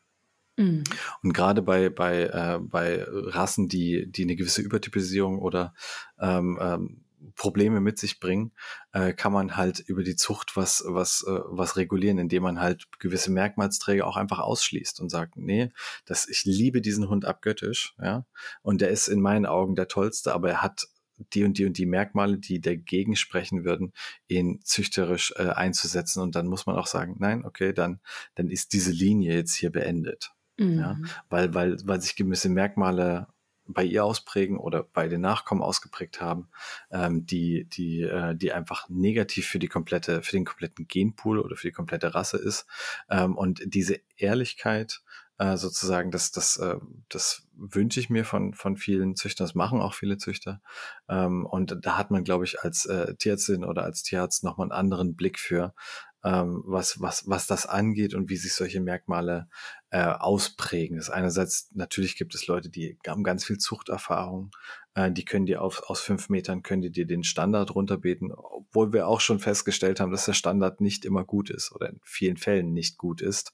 Mhm. 0.57 0.83
Und 1.21 1.33
gerade 1.33 1.61
bei, 1.61 1.89
bei, 1.89 2.23
äh, 2.23 2.59
bei 2.59 3.05
Rassen, 3.07 3.67
die, 3.67 4.11
die 4.11 4.23
eine 4.23 4.35
gewisse 4.35 4.63
Übertypisierung 4.63 5.37
oder 5.37 5.75
ähm, 6.19 6.57
ähm, 6.59 7.03
Probleme 7.35 7.79
mit 7.79 7.97
sich 7.97 8.19
bringen, 8.19 8.53
äh, 8.91 9.13
kann 9.13 9.33
man 9.33 9.57
halt 9.57 9.79
über 9.79 10.03
die 10.03 10.15
Zucht 10.15 10.55
was, 10.55 10.83
was, 10.87 11.23
äh, 11.27 11.39
was 11.45 11.77
regulieren, 11.77 12.17
indem 12.17 12.43
man 12.43 12.59
halt 12.59 12.87
gewisse 12.99 13.31
Merkmalsträger 13.31 14.05
auch 14.05 14.17
einfach 14.17 14.39
ausschließt 14.39 14.99
und 14.99 15.09
sagt, 15.09 15.35
nee, 15.35 15.69
das, 16.05 16.27
ich 16.27 16.45
liebe 16.45 16.81
diesen 16.81 17.09
Hund 17.09 17.25
abgöttisch, 17.25 17.95
ja, 18.01 18.25
und 18.61 18.81
der 18.81 18.89
ist 18.89 19.07
in 19.07 19.21
meinen 19.21 19.45
Augen 19.45 19.75
der 19.75 19.87
tollste, 19.87 20.33
aber 20.33 20.49
er 20.49 20.61
hat 20.61 20.87
die 21.33 21.43
und 21.43 21.57
die 21.57 21.65
und 21.65 21.77
die 21.77 21.85
Merkmale, 21.85 22.37
die 22.37 22.61
dagegen 22.61 23.15
sprechen 23.15 23.63
würden, 23.63 23.93
ihn 24.27 24.59
züchterisch 24.63 25.33
äh, 25.37 25.49
einzusetzen. 25.49 26.21
Und 26.21 26.35
dann 26.35 26.47
muss 26.47 26.65
man 26.65 26.75
auch 26.75 26.87
sagen, 26.87 27.15
nein, 27.19 27.43
okay, 27.43 27.73
dann, 27.73 27.99
dann 28.35 28.49
ist 28.49 28.73
diese 28.73 28.91
Linie 28.91 29.33
jetzt 29.33 29.55
hier 29.55 29.71
beendet. 29.71 30.31
Mhm. 30.57 30.79
Ja, 30.79 30.97
weil, 31.29 31.53
weil, 31.53 31.77
weil 31.85 32.01
sich 32.01 32.15
gewisse 32.15 32.49
Merkmale 32.49 33.27
bei 33.67 33.83
ihr 33.83 34.03
ausprägen 34.05 34.57
oder 34.57 34.83
bei 34.83 35.07
den 35.07 35.21
Nachkommen 35.21 35.61
ausgeprägt 35.61 36.21
haben, 36.21 36.49
ähm, 36.91 37.25
die, 37.25 37.65
die, 37.65 38.01
äh, 38.01 38.35
die 38.35 38.53
einfach 38.53 38.89
negativ 38.89 39.47
für 39.47 39.59
die 39.59 39.67
komplette, 39.67 40.21
für 40.21 40.31
den 40.31 40.45
kompletten 40.45 40.87
Genpool 40.87 41.39
oder 41.39 41.55
für 41.55 41.67
die 41.67 41.73
komplette 41.73 42.15
Rasse 42.15 42.37
ist. 42.37 42.65
Ähm, 43.09 43.35
und 43.35 43.61
diese 43.65 43.99
Ehrlichkeit 44.17 45.01
äh, 45.39 45.57
sozusagen, 45.57 46.11
das, 46.11 46.31
das, 46.31 46.57
äh, 46.57 46.77
das 47.09 47.43
wünsche 47.53 47.99
ich 47.99 48.09
mir 48.09 48.25
von, 48.25 48.53
von 48.53 48.75
vielen 48.75 49.15
Züchtern, 49.15 49.45
das 49.45 49.55
machen 49.55 49.81
auch 49.81 49.93
viele 49.93 50.17
Züchter. 50.17 50.61
Ähm, 51.09 51.45
und 51.45 51.77
da 51.81 51.97
hat 51.97 52.11
man, 52.11 52.23
glaube 52.23 52.45
ich, 52.45 52.61
als 52.61 52.85
äh, 52.85 53.15
Tierärztin 53.15 53.63
oder 53.63 53.83
als 53.83 54.03
Tierarzt 54.03 54.43
nochmal 54.43 54.65
einen 54.65 54.71
anderen 54.71 55.15
Blick 55.15 55.39
für, 55.39 55.75
ähm, 56.23 56.63
was, 56.65 56.99
was, 57.01 57.27
was 57.27 57.45
das 57.47 57.67
angeht 57.67 58.13
und 58.15 58.29
wie 58.29 58.37
sich 58.37 58.53
solche 58.53 58.81
Merkmale 58.81 59.47
äh, 59.89 60.03
ausprägen. 60.03 60.97
Das 60.97 61.09
einerseits, 61.09 61.69
natürlich 61.73 62.17
gibt 62.17 62.35
es 62.35 62.47
Leute, 62.47 62.69
die 62.69 62.97
haben 63.07 63.23
ganz 63.23 63.45
viel 63.45 63.57
Zuchterfahrung, 63.57 64.51
äh, 64.97 65.11
die 65.11 65.25
können 65.25 65.45
dir 65.45 65.61
auf, 65.61 65.83
aus 65.89 66.01
fünf 66.01 66.27
Metern, 66.29 66.63
können 66.63 66.81
die 66.81 66.91
dir 66.91 67.05
den 67.05 67.23
Standard 67.23 67.75
runterbeten, 67.75 68.31
obwohl 68.33 68.93
wir 68.93 69.07
auch 69.07 69.21
schon 69.21 69.39
festgestellt 69.39 69.99
haben, 69.99 70.11
dass 70.11 70.25
der 70.25 70.33
Standard 70.33 70.81
nicht 70.81 71.05
immer 71.05 71.23
gut 71.23 71.51
ist 71.51 71.71
oder 71.71 71.89
in 71.89 71.99
vielen 72.03 72.37
Fällen 72.37 72.73
nicht 72.73 72.97
gut 72.97 73.21
ist. 73.21 73.53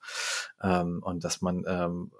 Ähm, 0.62 1.02
und 1.04 1.26
dass 1.26 1.42
man, 1.42 1.66
ähm, 1.68 2.12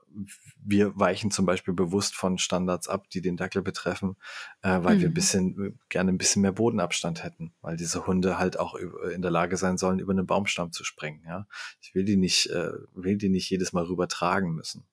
wir 0.64 1.00
weichen 1.00 1.32
zum 1.32 1.46
Beispiel 1.46 1.74
bewusst 1.74 2.16
von 2.16 2.38
Standards 2.38 2.90
ab, 2.90 3.10
die 3.10 3.22
den 3.22 3.38
Dackel 3.38 3.62
betreffen, 3.62 4.18
äh, 4.62 4.80
weil 4.84 4.98
mhm. 4.98 5.00
wir 5.00 5.08
ein 5.08 5.12
mhm. 5.12 5.14
bisschen, 5.14 5.80
gerne 5.88 6.12
ein 6.12 6.18
bisschen 6.18 6.42
mehr 6.42 6.52
Bodenabstand 6.52 7.24
hätten, 7.24 7.54
weil 7.62 7.78
diese 7.78 8.06
Hunde 8.06 8.38
halt 8.38 8.60
auch 8.60 8.76
in 8.76 9.22
der 9.22 9.32
Lage 9.32 9.56
sein 9.56 9.78
sollen, 9.78 10.00
über 10.00 10.12
einen 10.12 10.28
Baumstamm 10.28 10.74
zu 10.74 10.84
springen. 10.84 11.24
Ja? 11.26 11.48
Ich 11.80 11.96
will 11.96 12.04
die 12.04 12.18
nicht, 12.18 12.48
äh, 12.48 12.72
will 12.94 13.18
die 13.18 13.30
nicht 13.30 13.50
jedes 13.50 13.72
Mal 13.72 13.86
rübertragen 14.04 14.54
müssen. 14.54 14.86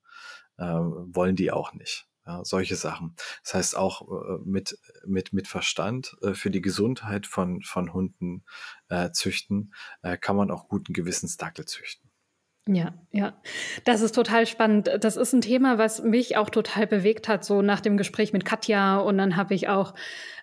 Äh, 0.58 0.64
wollen 0.64 1.36
die 1.36 1.50
auch 1.50 1.72
nicht. 1.72 2.06
Ja, 2.26 2.44
solche 2.44 2.76
Sachen. 2.76 3.16
Das 3.42 3.54
heißt 3.54 3.76
auch 3.76 4.02
äh, 4.02 4.38
mit, 4.44 4.78
mit, 5.06 5.32
mit 5.32 5.48
Verstand 5.48 6.16
äh, 6.22 6.34
für 6.34 6.50
die 6.50 6.61
Gesundheit 6.61 7.26
von, 7.26 7.62
von 7.62 7.92
Hunden 7.92 8.44
äh, 8.88 9.11
züchten, 9.11 9.74
äh, 10.02 10.18
kann 10.18 10.36
man 10.36 10.50
auch 10.50 10.68
guten 10.68 10.92
Gewissens 10.92 11.38
Dackel 11.38 11.64
züchten. 11.64 12.09
Ja, 12.72 12.94
ja. 13.10 13.32
Das 13.84 14.00
ist 14.00 14.14
total 14.14 14.46
spannend. 14.46 14.88
Das 15.00 15.16
ist 15.16 15.32
ein 15.32 15.40
Thema, 15.40 15.76
was 15.76 16.04
mich 16.04 16.36
auch 16.36 16.50
total 16.50 16.86
bewegt 16.86 17.26
hat, 17.26 17.44
so 17.44 17.62
nach 17.62 17.80
dem 17.80 17.96
Gespräch 17.96 18.32
mit 18.32 18.44
Katja. 18.44 18.98
Und 18.98 19.18
dann 19.18 19.34
habe 19.34 19.54
ich 19.54 19.68
auch 19.68 19.92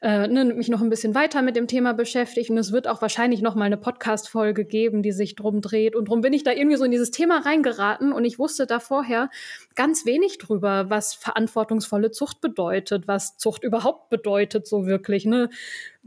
äh, 0.01 0.27
ne, 0.27 0.43
mich 0.43 0.67
noch 0.67 0.81
ein 0.81 0.89
bisschen 0.89 1.15
weiter 1.15 1.41
mit 1.41 1.55
dem 1.55 1.67
Thema 1.67 1.93
beschäftigt. 1.93 2.49
Und 2.49 2.57
es 2.57 2.73
wird 2.73 2.85
auch 2.89 3.01
wahrscheinlich 3.01 3.41
noch 3.41 3.55
mal 3.55 3.63
eine 3.63 3.77
Podcast-Folge 3.77 4.65
geben, 4.65 5.03
die 5.03 5.13
sich 5.13 5.35
drum 5.35 5.61
dreht. 5.61 5.95
Und 5.95 6.09
drum 6.09 6.19
bin 6.19 6.33
ich 6.33 6.43
da 6.43 6.51
irgendwie 6.51 6.75
so 6.75 6.83
in 6.83 6.91
dieses 6.91 7.11
Thema 7.11 7.45
reingeraten. 7.45 8.11
Und 8.11 8.25
ich 8.25 8.39
wusste 8.39 8.65
da 8.65 8.81
vorher 8.81 9.29
ganz 9.75 10.05
wenig 10.05 10.37
drüber, 10.37 10.89
was 10.89 11.13
verantwortungsvolle 11.13 12.11
Zucht 12.11 12.41
bedeutet, 12.41 13.07
was 13.07 13.37
Zucht 13.37 13.63
überhaupt 13.63 14.09
bedeutet, 14.09 14.67
so 14.67 14.85
wirklich. 14.85 15.25
Ne? 15.25 15.49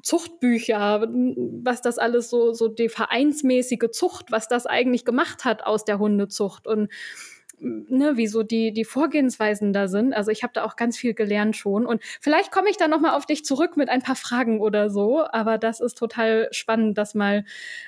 Zuchtbücher, 0.02 1.08
was 1.62 1.82
das 1.82 1.98
alles 1.98 2.30
so, 2.30 2.52
so 2.52 2.68
die 2.68 2.88
vereinsmäßige 2.88 3.90
Zucht, 3.92 4.32
was 4.32 4.48
das 4.48 4.66
eigentlich 4.66 5.04
gemacht 5.04 5.44
hat 5.44 5.64
aus 5.64 5.84
der 5.84 5.98
Hundezucht 5.98 6.66
und 6.66 6.90
ne, 7.60 8.16
wie 8.16 8.26
so 8.26 8.42
die, 8.42 8.72
die 8.72 8.84
Vorgehensweisen 8.84 9.72
da 9.72 9.88
sind. 9.88 10.14
Also 10.14 10.30
ich 10.30 10.42
habe 10.42 10.52
da 10.54 10.64
auch 10.64 10.76
ganz 10.76 10.96
viel 10.96 11.14
gelernt 11.14 11.56
schon. 11.56 11.86
Und 11.86 12.02
vielleicht 12.20 12.50
komme 12.50 12.70
ich 12.70 12.76
da 12.76 12.88
nochmal 12.88 13.14
auf 13.14 13.26
dich 13.26 13.44
zurück 13.44 13.76
mit 13.76 13.88
ein 13.88 14.02
paar 14.02 14.16
Fragen 14.16 14.60
oder 14.60 14.90
so. 14.90 15.24
Aber 15.30 15.58
das 15.58 15.80
ist 15.80 15.98
total 15.98 16.48
spannend, 16.52 16.98
das 16.98 17.14
mal 17.14 17.44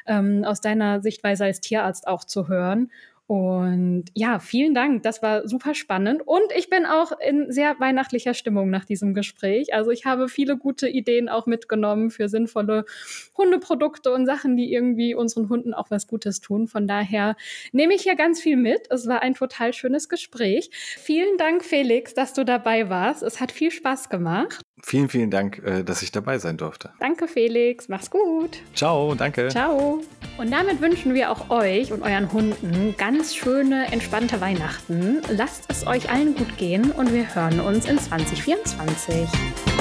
ähm, 0.06 0.44
aus 0.44 0.60
deiner 0.60 1.00
Sichtweise 1.00 1.44
als 1.44 1.60
Tierarzt 1.60 2.06
auch 2.06 2.24
zu 2.24 2.48
hören. 2.48 2.90
Und 3.32 4.04
ja, 4.12 4.40
vielen 4.40 4.74
Dank. 4.74 5.04
Das 5.04 5.22
war 5.22 5.48
super 5.48 5.74
spannend. 5.74 6.20
Und 6.22 6.52
ich 6.54 6.68
bin 6.68 6.84
auch 6.84 7.12
in 7.18 7.50
sehr 7.50 7.80
weihnachtlicher 7.80 8.34
Stimmung 8.34 8.68
nach 8.68 8.84
diesem 8.84 9.14
Gespräch. 9.14 9.72
Also 9.72 9.90
ich 9.90 10.04
habe 10.04 10.28
viele 10.28 10.58
gute 10.58 10.86
Ideen 10.86 11.30
auch 11.30 11.46
mitgenommen 11.46 12.10
für 12.10 12.28
sinnvolle 12.28 12.84
Hundeprodukte 13.34 14.12
und 14.12 14.26
Sachen, 14.26 14.58
die 14.58 14.70
irgendwie 14.70 15.14
unseren 15.14 15.48
Hunden 15.48 15.72
auch 15.72 15.90
was 15.90 16.08
Gutes 16.08 16.42
tun. 16.42 16.66
Von 16.66 16.86
daher 16.86 17.34
nehme 17.72 17.94
ich 17.94 18.02
hier 18.02 18.16
ganz 18.16 18.38
viel 18.38 18.58
mit. 18.58 18.90
Es 18.90 19.06
war 19.08 19.22
ein 19.22 19.32
total 19.32 19.72
schönes 19.72 20.10
Gespräch. 20.10 20.68
Vielen 20.98 21.38
Dank, 21.38 21.64
Felix, 21.64 22.12
dass 22.12 22.34
du 22.34 22.44
dabei 22.44 22.90
warst. 22.90 23.22
Es 23.22 23.40
hat 23.40 23.50
viel 23.50 23.70
Spaß 23.70 24.10
gemacht. 24.10 24.60
Vielen, 24.82 25.08
vielen 25.08 25.30
Dank, 25.30 25.62
äh, 25.64 25.82
dass 25.82 26.02
ich 26.02 26.12
dabei 26.12 26.38
sein 26.38 26.56
durfte. 26.56 26.90
Danke, 27.00 27.28
Felix. 27.28 27.88
Mach's 27.88 28.10
gut. 28.10 28.58
Ciao, 28.74 29.14
danke. 29.14 29.48
Ciao. 29.48 30.00
Und 30.38 30.52
damit 30.52 30.80
wünschen 30.80 31.14
wir 31.14 31.30
auch 31.30 31.50
euch 31.50 31.92
und 31.92 32.02
euren 32.02 32.32
Hunden 32.32 32.94
ganz 32.98 33.34
schöne, 33.34 33.90
entspannte 33.92 34.40
Weihnachten. 34.40 35.20
Lasst 35.30 35.64
es 35.68 35.86
euch 35.86 36.10
allen 36.10 36.34
gut 36.34 36.56
gehen 36.58 36.90
und 36.90 37.12
wir 37.12 37.34
hören 37.34 37.60
uns 37.60 37.86
in 37.86 37.98
2024. 37.98 39.71